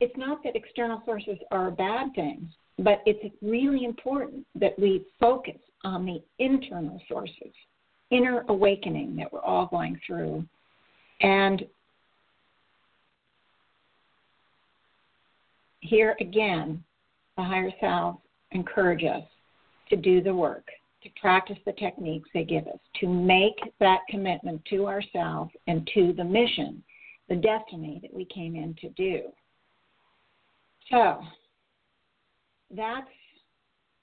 it's 0.00 0.16
not 0.16 0.42
that 0.44 0.56
external 0.56 1.02
sources 1.04 1.38
are 1.50 1.68
a 1.68 1.72
bad 1.72 2.14
thing, 2.14 2.48
but 2.78 3.02
it's 3.06 3.34
really 3.40 3.84
important 3.84 4.46
that 4.54 4.78
we 4.78 5.04
focus 5.20 5.58
on 5.84 6.04
the 6.04 6.22
internal 6.38 7.00
sources, 7.08 7.52
inner 8.14 8.44
awakening 8.48 9.16
that 9.16 9.32
we're 9.32 9.42
all 9.42 9.66
going 9.66 10.00
through. 10.06 10.44
And 11.20 11.64
here 15.80 16.16
again, 16.20 16.82
the 17.36 17.42
higher 17.42 17.72
selves 17.80 18.18
encourage 18.52 19.04
us 19.04 19.24
to 19.90 19.96
do 19.96 20.22
the 20.22 20.34
work, 20.34 20.66
to 21.02 21.08
practice 21.20 21.58
the 21.66 21.72
techniques 21.72 22.28
they 22.32 22.44
give 22.44 22.66
us, 22.68 22.78
to 23.00 23.08
make 23.08 23.58
that 23.80 24.00
commitment 24.08 24.64
to 24.70 24.86
ourselves 24.86 25.50
and 25.66 25.88
to 25.94 26.12
the 26.16 26.24
mission, 26.24 26.82
the 27.28 27.36
destiny 27.36 27.98
that 28.02 28.14
we 28.14 28.24
came 28.26 28.54
in 28.54 28.74
to 28.80 28.88
do. 28.90 29.22
So, 30.90 31.20
that's 32.74 33.08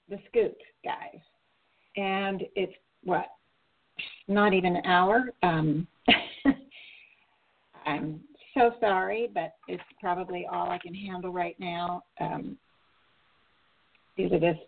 the 0.08 0.18
scoop, 0.28 0.56
guys. 0.84 1.20
And 1.96 2.42
it's 2.54 2.72
what? 3.04 3.26
Not 4.28 4.54
even 4.54 4.76
an 4.76 4.86
hour. 4.86 5.30
Um, 5.42 5.86
I'm 7.86 8.20
so 8.54 8.72
sorry, 8.80 9.28
but 9.32 9.54
it's 9.68 9.82
probably 10.00 10.46
all 10.50 10.70
I 10.70 10.78
can 10.78 10.94
handle 10.94 11.32
right 11.32 11.56
now 11.58 12.04
um, 12.20 12.56
due 14.16 14.28
to 14.28 14.38
this 14.38 14.58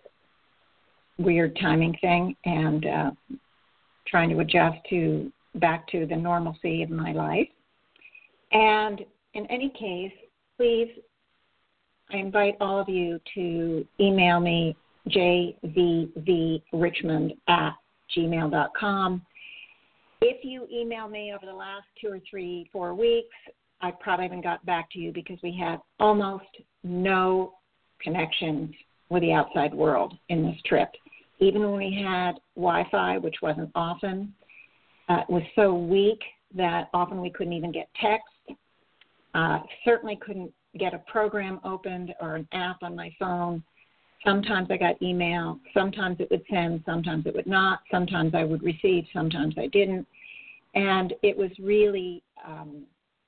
weird 1.18 1.56
timing 1.60 1.96
thing 2.00 2.34
and 2.44 2.86
uh, 2.86 3.10
trying 4.06 4.30
to 4.30 4.40
adjust 4.40 4.78
to 4.90 5.30
back 5.56 5.86
to 5.88 6.06
the 6.06 6.16
normalcy 6.16 6.82
of 6.82 6.90
my 6.90 7.12
life. 7.12 7.48
And 8.52 9.04
in 9.34 9.46
any 9.46 9.70
case, 9.70 10.12
please 10.56 10.88
I 12.10 12.16
invite 12.18 12.56
all 12.60 12.78
of 12.78 12.88
you 12.88 13.20
to 13.34 13.86
email 14.00 14.40
me 14.40 14.76
jvvrichmond 15.08 16.62
at 17.48 17.74
gmail.com. 18.16 19.22
If 20.26 20.42
you 20.42 20.66
email 20.72 21.06
me 21.06 21.34
over 21.34 21.44
the 21.44 21.52
last 21.52 21.84
two 22.00 22.08
or 22.08 22.18
three, 22.30 22.66
four 22.72 22.94
weeks, 22.94 23.36
I 23.82 23.90
probably 23.90 24.24
haven't 24.24 24.40
got 24.40 24.64
back 24.64 24.90
to 24.92 24.98
you 24.98 25.12
because 25.12 25.36
we 25.42 25.54
had 25.54 25.80
almost 26.00 26.46
no 26.82 27.56
connections 28.00 28.72
with 29.10 29.20
the 29.20 29.32
outside 29.32 29.74
world 29.74 30.14
in 30.30 30.42
this 30.42 30.56
trip. 30.64 30.88
Even 31.40 31.60
when 31.60 31.76
we 31.76 32.02
had 32.02 32.36
Wi 32.56 32.88
Fi, 32.90 33.18
which 33.18 33.34
wasn't 33.42 33.70
often, 33.74 34.32
uh, 35.10 35.18
it 35.28 35.30
was 35.30 35.42
so 35.54 35.74
weak 35.74 36.22
that 36.56 36.88
often 36.94 37.20
we 37.20 37.28
couldn't 37.28 37.52
even 37.52 37.70
get 37.70 37.90
text. 38.00 38.58
Uh, 39.34 39.58
certainly 39.84 40.18
couldn't 40.24 40.50
get 40.78 40.94
a 40.94 40.98
program 41.00 41.60
opened 41.64 42.14
or 42.22 42.36
an 42.36 42.48
app 42.52 42.82
on 42.82 42.96
my 42.96 43.14
phone. 43.18 43.62
Sometimes 44.24 44.68
I 44.70 44.76
got 44.76 45.00
email, 45.02 45.58
sometimes 45.74 46.16
it 46.18 46.30
would 46.30 46.44
send, 46.50 46.82
sometimes 46.86 47.26
it 47.26 47.34
would 47.34 47.46
not, 47.46 47.80
sometimes 47.90 48.34
I 48.34 48.44
would 48.44 48.62
receive, 48.62 49.04
sometimes 49.12 49.54
I 49.58 49.66
didn't. 49.66 50.06
And 50.74 51.12
it 51.22 51.36
was 51.36 51.50
really, 51.58 52.22
um, 52.46 52.84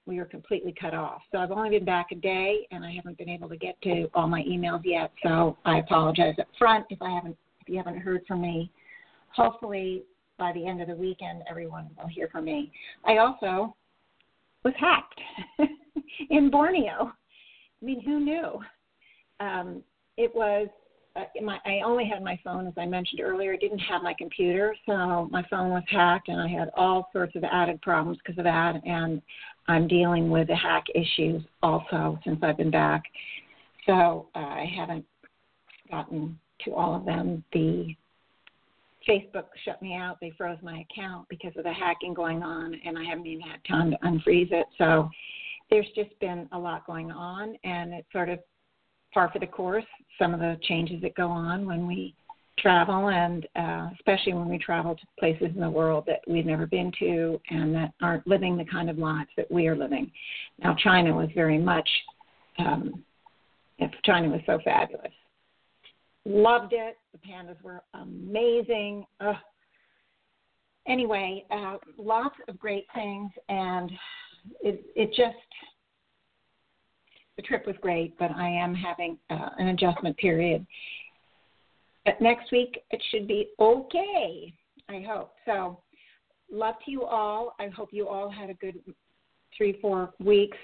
we 0.07 0.19
were 0.19 0.25
completely 0.25 0.75
cut 0.81 0.95
off. 0.95 1.21
So 1.31 1.39
I've 1.39 1.51
only 1.51 1.71
been 1.71 1.85
back 1.85 2.07
a 2.13 2.15
day 2.15 2.67
and 2.71 2.85
I 2.85 2.93
haven't 2.93 3.19
been 3.19 3.29
able 3.29 3.49
to 3.49 3.57
get 3.57 3.81
to 3.83 4.09
all 4.15 4.27
my 4.27 4.43
emails 4.43 4.83
yet. 4.85 5.13
So 5.23 5.59
I 5.65 5.79
apologize 5.79 6.35
up 6.41 6.49
front 6.59 6.87
if 6.91 7.03
I 7.03 7.11
haven't, 7.11 7.37
if 7.61 7.69
you 7.69 7.77
haven't 7.77 7.99
heard 7.99 8.23
from 8.27 8.41
me. 8.41 8.71
Hopefully 9.35 10.05
by 10.39 10.53
the 10.53 10.67
end 10.67 10.81
of 10.81 10.89
the 10.89 10.95
weekend, 10.95 11.43
everyone 11.49 11.89
will 11.99 12.09
hear 12.09 12.29
from 12.29 12.45
me. 12.45 12.73
I 13.05 13.19
also 13.19 13.75
was 14.65 14.75
hacked 14.79 15.21
in 16.31 16.51
Borneo. 16.51 17.13
I 17.83 17.85
mean, 17.85 18.01
who 18.03 18.21
knew? 18.21 18.61
Um, 19.41 19.83
it 20.17 20.35
was 20.35 20.69
my, 21.43 21.59
I 21.65 21.81
only 21.85 22.07
had 22.07 22.23
my 22.23 22.39
phone, 22.45 22.67
as 22.67 22.75
I 22.77 22.87
mentioned 22.87 23.21
earlier. 23.21 23.55
I 23.55 23.57
didn't 23.57 23.79
have 23.79 24.03
my 24.03 24.15
computer, 24.19 24.75
so 24.87 25.29
my 25.31 25.45
phone 25.51 25.71
was 25.71 25.83
hacked, 25.89 26.29
and 26.29 26.41
I 26.41 26.49
had 26.49 26.71
all 26.77 27.09
sorts 27.13 27.37
of 27.37 27.45
added 27.45 27.81
problems 27.83 28.19
because 28.25 28.39
of 28.39 28.45
that. 28.45 28.81
And 28.85 29.23
I'm 29.69 29.89
dealing 29.89 30.31
with 30.31 30.49
the 30.49 30.57
hack 30.57 30.85
issues 30.95 31.43
also 31.63 32.19
since 32.25 32.39
I've 32.43 32.57
been 32.57 32.71
back. 32.71 33.03
So 33.87 34.29
uh, 34.35 34.39
I 34.39 34.73
haven't 34.77 35.05
gotten 35.91 36.39
to 36.65 36.75
all 36.75 36.95
of 36.95 37.05
them. 37.05 37.45
The 37.53 37.95
Facebook 39.09 39.47
shut 39.65 39.81
me 39.81 39.95
out. 39.95 40.19
They 40.21 40.33
froze 40.37 40.59
my 40.63 40.85
account 40.91 41.29
because 41.29 41.53
of 41.57 41.65
the 41.65 41.73
hacking 41.73 42.15
going 42.15 42.43
on, 42.43 42.75
and 42.85 42.99
I 42.99 43.05
haven't 43.05 43.27
even 43.27 43.43
had 43.43 43.61
time 43.69 43.91
to 43.93 43.97
unfreeze 43.99 44.53
it. 44.53 44.67
So 44.79 45.09
there's 45.71 45.87
just 45.95 46.19
been 46.21 46.49
a 46.53 46.59
lot 46.59 46.87
going 46.87 47.11
on, 47.11 47.57
and 47.65 47.93
it's 47.93 48.11
sort 48.13 48.29
of 48.29 48.41
par 49.17 49.31
for 49.33 49.39
the 49.39 49.47
course. 49.47 49.85
Some 50.19 50.35
of 50.35 50.41
the 50.41 50.59
changes 50.63 51.01
that 51.01 51.15
go 51.15 51.29
on 51.29 51.65
when 51.65 51.87
we 51.87 52.15
travel, 52.59 53.09
and 53.09 53.47
uh, 53.57 53.89
especially 53.95 54.35
when 54.35 54.47
we 54.47 54.59
travel 54.59 54.95
to 54.95 55.03
places 55.19 55.49
in 55.55 55.61
the 55.61 55.71
world 55.71 56.05
that 56.07 56.21
we've 56.29 56.45
never 56.45 56.67
been 56.67 56.93
to 56.99 57.41
and 57.49 57.75
that 57.75 57.93
aren't 58.03 58.27
living 58.27 58.59
the 58.59 58.65
kind 58.67 58.91
of 58.91 58.99
lives 58.99 59.31
that 59.39 59.51
we 59.51 59.69
are 59.69 59.77
living. 59.77 60.11
Now, 60.63 60.77
China 60.79 61.15
was 61.15 61.31
very 61.35 61.57
much, 61.57 61.89
um, 62.59 63.03
China 64.05 64.29
was 64.29 64.41
so 64.45 64.59
fabulous. 64.63 65.13
Loved 66.27 66.75
it. 66.75 66.99
The 67.13 67.19
pandas 67.27 67.61
were 67.63 67.83
amazing. 67.95 69.07
Ugh. 69.21 69.37
Anyway, 70.87 71.47
uh, 71.51 71.77
lots 71.97 72.37
of 72.49 72.59
great 72.59 72.87
things, 72.95 73.31
and 73.49 73.91
it 74.61 74.85
it 74.95 75.09
just 75.09 75.37
the 77.37 77.43
trip 77.43 77.67
was 77.67 77.77
great, 77.81 78.17
but 78.19 78.31
I 78.31 78.49
am 78.49 78.75
having 78.75 79.19
uh, 79.31 79.51
an 79.59 79.69
adjustment 79.69 80.17
period. 80.17 80.67
But 82.05 82.21
next 82.21 82.53
week 82.53 82.79
it 82.91 83.03
should 83.11 83.27
be 83.27 83.49
okay. 83.61 84.53
I 84.89 85.05
hope 85.07 85.33
so. 85.45 85.81
Love 86.51 86.77
to 86.85 86.91
you 86.91 87.05
all. 87.05 87.55
I 87.59 87.69
hope 87.69 87.89
you 87.93 88.09
all 88.09 88.31
had 88.31 88.51
a 88.51 88.55
good 88.55 88.81
three, 89.57 89.79
four 89.81 90.13
weeks, 90.21 90.59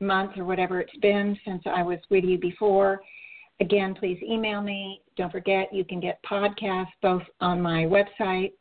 month, 0.00 0.32
or 0.36 0.44
whatever 0.44 0.80
it's 0.80 0.96
been 0.98 1.38
since 1.44 1.62
I 1.66 1.82
was 1.82 1.98
with 2.10 2.24
you 2.24 2.38
before. 2.38 3.00
Again, 3.60 3.94
please 3.94 4.18
email 4.22 4.62
me. 4.62 5.00
Don't 5.16 5.32
forget 5.32 5.72
you 5.72 5.84
can 5.84 6.00
get 6.00 6.20
podcasts 6.24 6.88
both 7.02 7.22
on 7.40 7.60
my 7.60 7.84
website 7.84 8.52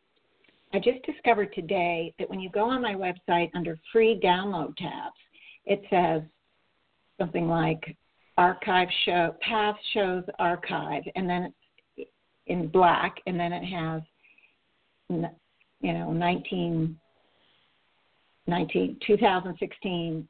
I 0.74 0.80
just 0.80 1.04
discovered 1.04 1.54
today 1.54 2.14
that 2.18 2.28
when 2.28 2.40
you 2.40 2.50
go 2.50 2.68
on 2.68 2.82
my 2.82 2.96
website 2.96 3.52
under 3.54 3.78
free 3.92 4.20
download 4.24 4.76
tabs, 4.76 5.16
it 5.66 5.84
says 5.90 6.24
something 7.24 7.48
like 7.48 7.96
archive 8.38 8.90
show, 9.06 9.34
path 9.40 9.76
shows 9.94 10.24
archive, 10.40 11.04
and 11.16 11.30
then 11.30 11.54
it's 11.96 12.10
in 12.48 12.68
black, 12.68 13.16
and 13.28 13.40
then 13.40 13.54
it 13.54 13.64
has, 13.64 14.02
you 15.10 15.94
know, 15.94 16.12
19, 16.12 16.98
19 18.48 18.98
2016 19.08 20.28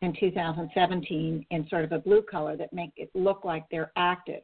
and 0.00 0.16
2017 0.18 1.46
in 1.50 1.68
sort 1.68 1.84
of 1.84 1.92
a 1.92 1.98
blue 1.98 2.22
color 2.22 2.56
that 2.56 2.72
make 2.72 2.92
it 2.96 3.10
look 3.14 3.44
like 3.44 3.64
they're 3.70 3.92
active. 3.96 4.40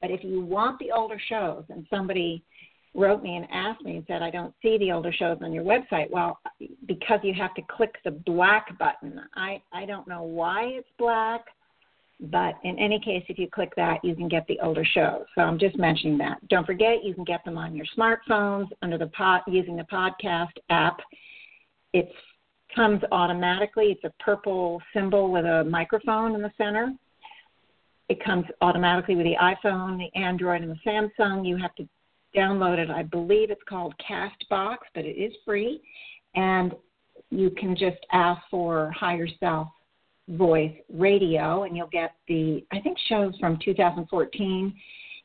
But 0.00 0.12
if 0.12 0.22
you 0.22 0.42
want 0.42 0.78
the 0.78 0.92
older 0.92 1.20
shows, 1.28 1.64
and 1.70 1.84
somebody 1.90 2.44
wrote 2.94 3.22
me 3.22 3.36
and 3.36 3.46
asked 3.50 3.82
me 3.82 3.96
and 3.96 4.04
said, 4.06 4.22
I 4.22 4.30
don't 4.30 4.54
see 4.62 4.76
the 4.78 4.92
older 4.92 5.12
shows 5.12 5.38
on 5.40 5.52
your 5.52 5.64
website. 5.64 6.10
Well, 6.10 6.38
because 6.86 7.20
you 7.22 7.32
have 7.34 7.54
to 7.54 7.62
click 7.62 7.94
the 8.04 8.10
black 8.10 8.76
button. 8.78 9.20
I, 9.34 9.62
I 9.72 9.86
don't 9.86 10.06
know 10.06 10.22
why 10.22 10.64
it's 10.64 10.88
black, 10.98 11.46
but 12.20 12.54
in 12.64 12.78
any 12.78 13.00
case, 13.00 13.24
if 13.28 13.38
you 13.38 13.48
click 13.48 13.72
that, 13.76 14.04
you 14.04 14.14
can 14.14 14.28
get 14.28 14.46
the 14.46 14.60
older 14.60 14.84
shows. 14.84 15.24
So 15.34 15.40
I'm 15.40 15.58
just 15.58 15.78
mentioning 15.78 16.18
that. 16.18 16.46
Don't 16.48 16.66
forget, 16.66 17.02
you 17.02 17.14
can 17.14 17.24
get 17.24 17.44
them 17.44 17.56
on 17.56 17.74
your 17.74 17.86
smartphones 17.96 18.66
under 18.82 18.98
the 18.98 19.08
pod, 19.08 19.40
using 19.46 19.76
the 19.76 19.84
podcast 19.84 20.52
app. 20.68 20.98
It 21.94 22.10
comes 22.76 23.00
automatically. 23.10 23.86
It's 23.86 24.04
a 24.04 24.22
purple 24.22 24.82
symbol 24.94 25.32
with 25.32 25.46
a 25.46 25.64
microphone 25.64 26.34
in 26.34 26.42
the 26.42 26.52
center. 26.58 26.92
It 28.08 28.22
comes 28.22 28.44
automatically 28.60 29.16
with 29.16 29.24
the 29.24 29.36
iPhone, 29.40 29.98
the 29.98 30.18
Android, 30.18 30.62
and 30.62 30.70
the 30.70 30.78
Samsung. 30.86 31.46
You 31.48 31.56
have 31.56 31.74
to 31.76 31.88
download 32.36 32.78
it. 32.78 32.90
I 32.90 33.02
believe 33.02 33.50
it's 33.50 33.62
called 33.68 33.94
Castbox, 33.98 34.78
but 34.94 35.04
it 35.04 35.16
is 35.16 35.32
free. 35.44 35.80
And 36.34 36.72
you 37.30 37.50
can 37.50 37.76
just 37.76 37.98
ask 38.12 38.40
for 38.50 38.90
Higher 38.98 39.28
Self 39.40 39.68
Voice 40.28 40.74
Radio, 40.92 41.64
and 41.64 41.76
you'll 41.76 41.88
get 41.88 42.14
the, 42.28 42.64
I 42.72 42.80
think, 42.80 42.96
shows 43.08 43.34
from 43.38 43.58
2014. 43.64 44.74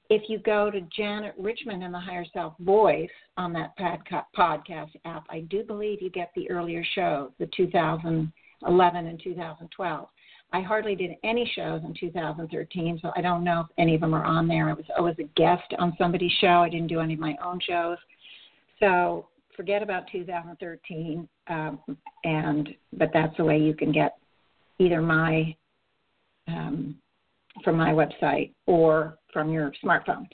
If 0.10 0.24
you 0.30 0.40
go 0.40 0.72
to 0.72 0.82
Janet 0.96 1.36
Richmond 1.38 1.84
and 1.84 1.94
the 1.94 2.00
Higher 2.00 2.26
Self 2.34 2.54
Voice 2.60 3.10
on 3.36 3.54
that 3.54 3.78
podcast 3.78 4.92
app, 5.06 5.26
I 5.30 5.42
do 5.50 5.64
believe 5.64 6.02
you 6.02 6.10
get 6.10 6.32
the 6.36 6.50
earlier 6.50 6.84
shows, 6.96 7.32
the 7.40 7.50
2011 7.56 9.06
and 9.06 9.22
2012. 9.24 10.08
I 10.54 10.62
hardly 10.62 10.96
did 10.96 11.12
any 11.24 11.50
shows 11.56 11.82
in 11.84 11.94
2013, 12.00 13.00
so 13.02 13.12
I 13.16 13.22
don't 13.22 13.44
know 13.44 13.62
if 13.62 13.68
any 13.78 13.96
of 13.96 14.02
them 14.02 14.14
are 14.14 14.24
on 14.24 14.48
there. 14.48 14.70
I 14.70 14.74
was 14.74 14.86
always 14.98 15.16
a 15.20 15.24
guest 15.36 15.74
on 15.78 15.94
somebody's 15.98 16.32
show. 16.40 16.62
I 16.64 16.70
didn't 16.70 16.88
do 16.88 17.02
any 17.02 17.16
of 17.16 17.20
my 17.20 17.36
own 17.44 17.60
shows. 17.60 17.98
So 18.80 19.28
forget 19.56 19.84
about 19.84 20.04
2013, 20.12 21.28
um, 21.48 21.80
and 22.24 22.70
but 22.94 23.10
that's 23.14 23.36
the 23.38 23.44
way 23.44 23.58
you 23.58 23.74
can 23.74 23.92
get 23.92 24.18
either 24.80 25.02
my 25.02 25.56
um, 26.48 26.96
from 27.64 27.76
my 27.76 27.92
website 27.92 28.54
or 28.68 29.18
from 29.34 29.52
your 29.52 29.74
smartphone. 29.84 30.28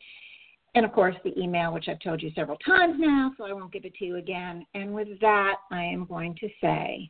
And 0.76 0.86
of 0.86 0.91
course, 0.91 1.16
the 1.24 1.38
email, 1.39 1.74
which 1.74 1.88
I've 1.88 1.99
told 1.99 2.22
you 2.22 2.32
several 2.36 2.57
times 2.57 2.95
now, 2.97 3.32
so 3.38 3.45
I 3.45 3.53
won't 3.53 3.72
give 3.72 3.86
it 3.86 3.93
to 3.95 4.05
you 4.05 4.18
again. 4.18 4.66
And 4.74 4.93
with 4.93 5.07
that, 5.22 5.55
I 5.72 5.84
am 5.84 6.05
going 6.05 6.36
to 6.36 6.49
say 6.61 7.09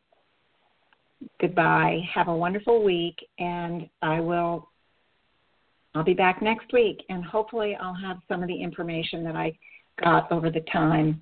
goodbye. 1.39 1.99
Have 2.13 2.27
a 2.27 2.35
wonderful 2.35 2.83
week, 2.83 3.17
and 3.39 3.89
I 4.01 4.19
will. 4.19 4.69
I'll 5.95 6.03
be 6.03 6.13
back 6.13 6.41
next 6.41 6.73
week, 6.73 7.03
and 7.09 7.23
hopefully, 7.23 7.77
I'll 7.79 7.93
have 7.93 8.17
some 8.27 8.41
of 8.41 8.47
the 8.47 8.61
information 8.61 9.23
that 9.25 9.35
I 9.35 9.57
got 10.01 10.31
over 10.31 10.49
the 10.49 10.63
time 10.71 11.21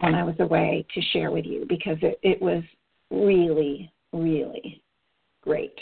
when 0.00 0.14
I 0.14 0.24
was 0.24 0.34
away 0.40 0.84
to 0.94 1.00
share 1.12 1.30
with 1.30 1.44
you 1.44 1.64
because 1.68 1.96
it, 2.02 2.18
it 2.22 2.42
was 2.42 2.62
really, 3.10 3.92
really 4.12 4.82
great. 5.42 5.78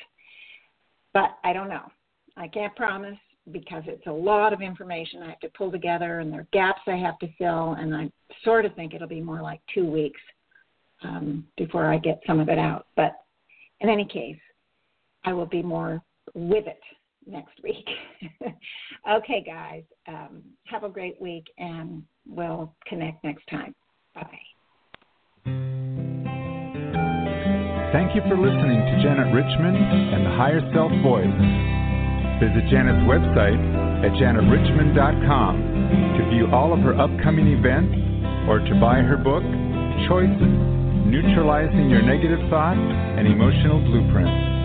But 1.15 1.39
I 1.45 1.53
don't 1.53 1.69
know. 1.69 1.91
I 2.37 2.49
can't 2.49 2.75
promise 2.77 3.17
because 3.51 3.83
it's 3.87 4.07
a 4.07 4.13
lot 4.13 4.53
of 4.53 4.61
information 4.61 5.23
I 5.23 5.31
have 5.31 5.41
to 5.41 5.49
pull 5.57 5.71
together 5.71 6.21
and 6.21 6.33
there 6.33 6.41
are 6.41 6.49
gaps 6.53 6.83
I 6.87 6.97
have 6.97 7.19
to 7.21 7.29
fill, 7.39 7.73
and 7.79 7.95
I 7.95 8.11
sort 8.45 8.65
of 8.65 8.75
think 8.75 8.95
it'll 8.95 9.09
be 9.09 9.21
more 9.21 9.41
like 9.41 9.61
two 9.75 9.87
weeks 9.87 10.21
um, 11.03 11.47
before 11.57 11.87
I 11.87 11.99
get 11.99 12.21
some 12.27 12.41
of 12.41 12.49
it 12.49 12.59
out. 12.59 12.87
But 12.97 13.13
in 13.81 13.89
any 13.89 14.05
case, 14.05 14.39
I 15.25 15.33
will 15.33 15.47
be 15.47 15.63
more 15.63 16.03
with 16.35 16.67
it 16.67 16.81
next 17.27 17.63
week. 17.63 17.87
okay, 19.11 19.45
guys, 19.45 19.83
um, 20.07 20.43
have 20.65 20.85
a 20.85 20.89
great 20.89 21.21
week 21.21 21.45
and 21.59 22.03
we'll 22.27 22.75
connect 22.87 23.23
next 23.25 23.47
time. 23.51 23.75
Bye. 24.15 24.39
Thank 27.93 28.15
you 28.15 28.23
for 28.29 28.37
listening 28.37 28.81
to 28.85 29.03
Janet 29.03 29.35
Richmond 29.35 29.77
and 29.77 30.27
the 30.27 30.31
Higher 30.31 30.61
Self 30.75 30.93
Voice. 31.03 31.25
Visit 32.41 32.69
Janet's 32.71 33.03
website 33.09 33.59
at 34.05 34.13
janetrichmond.com 34.13 35.55
to 36.19 36.31
view 36.31 36.47
all 36.53 36.73
of 36.73 36.81
her 36.81 36.95
upcoming 37.01 37.49
events 37.49 37.97
or 38.49 38.61
to 38.61 38.81
buy 38.81 39.01
her 39.01 39.17
book, 39.17 39.43
Choices 40.07 40.78
Neutralizing 41.09 41.89
Your 41.89 42.03
Negative 42.03 42.39
Thoughts 42.51 42.77
and 42.77 43.27
Emotional 43.27 43.81
Blueprints. 43.81 44.58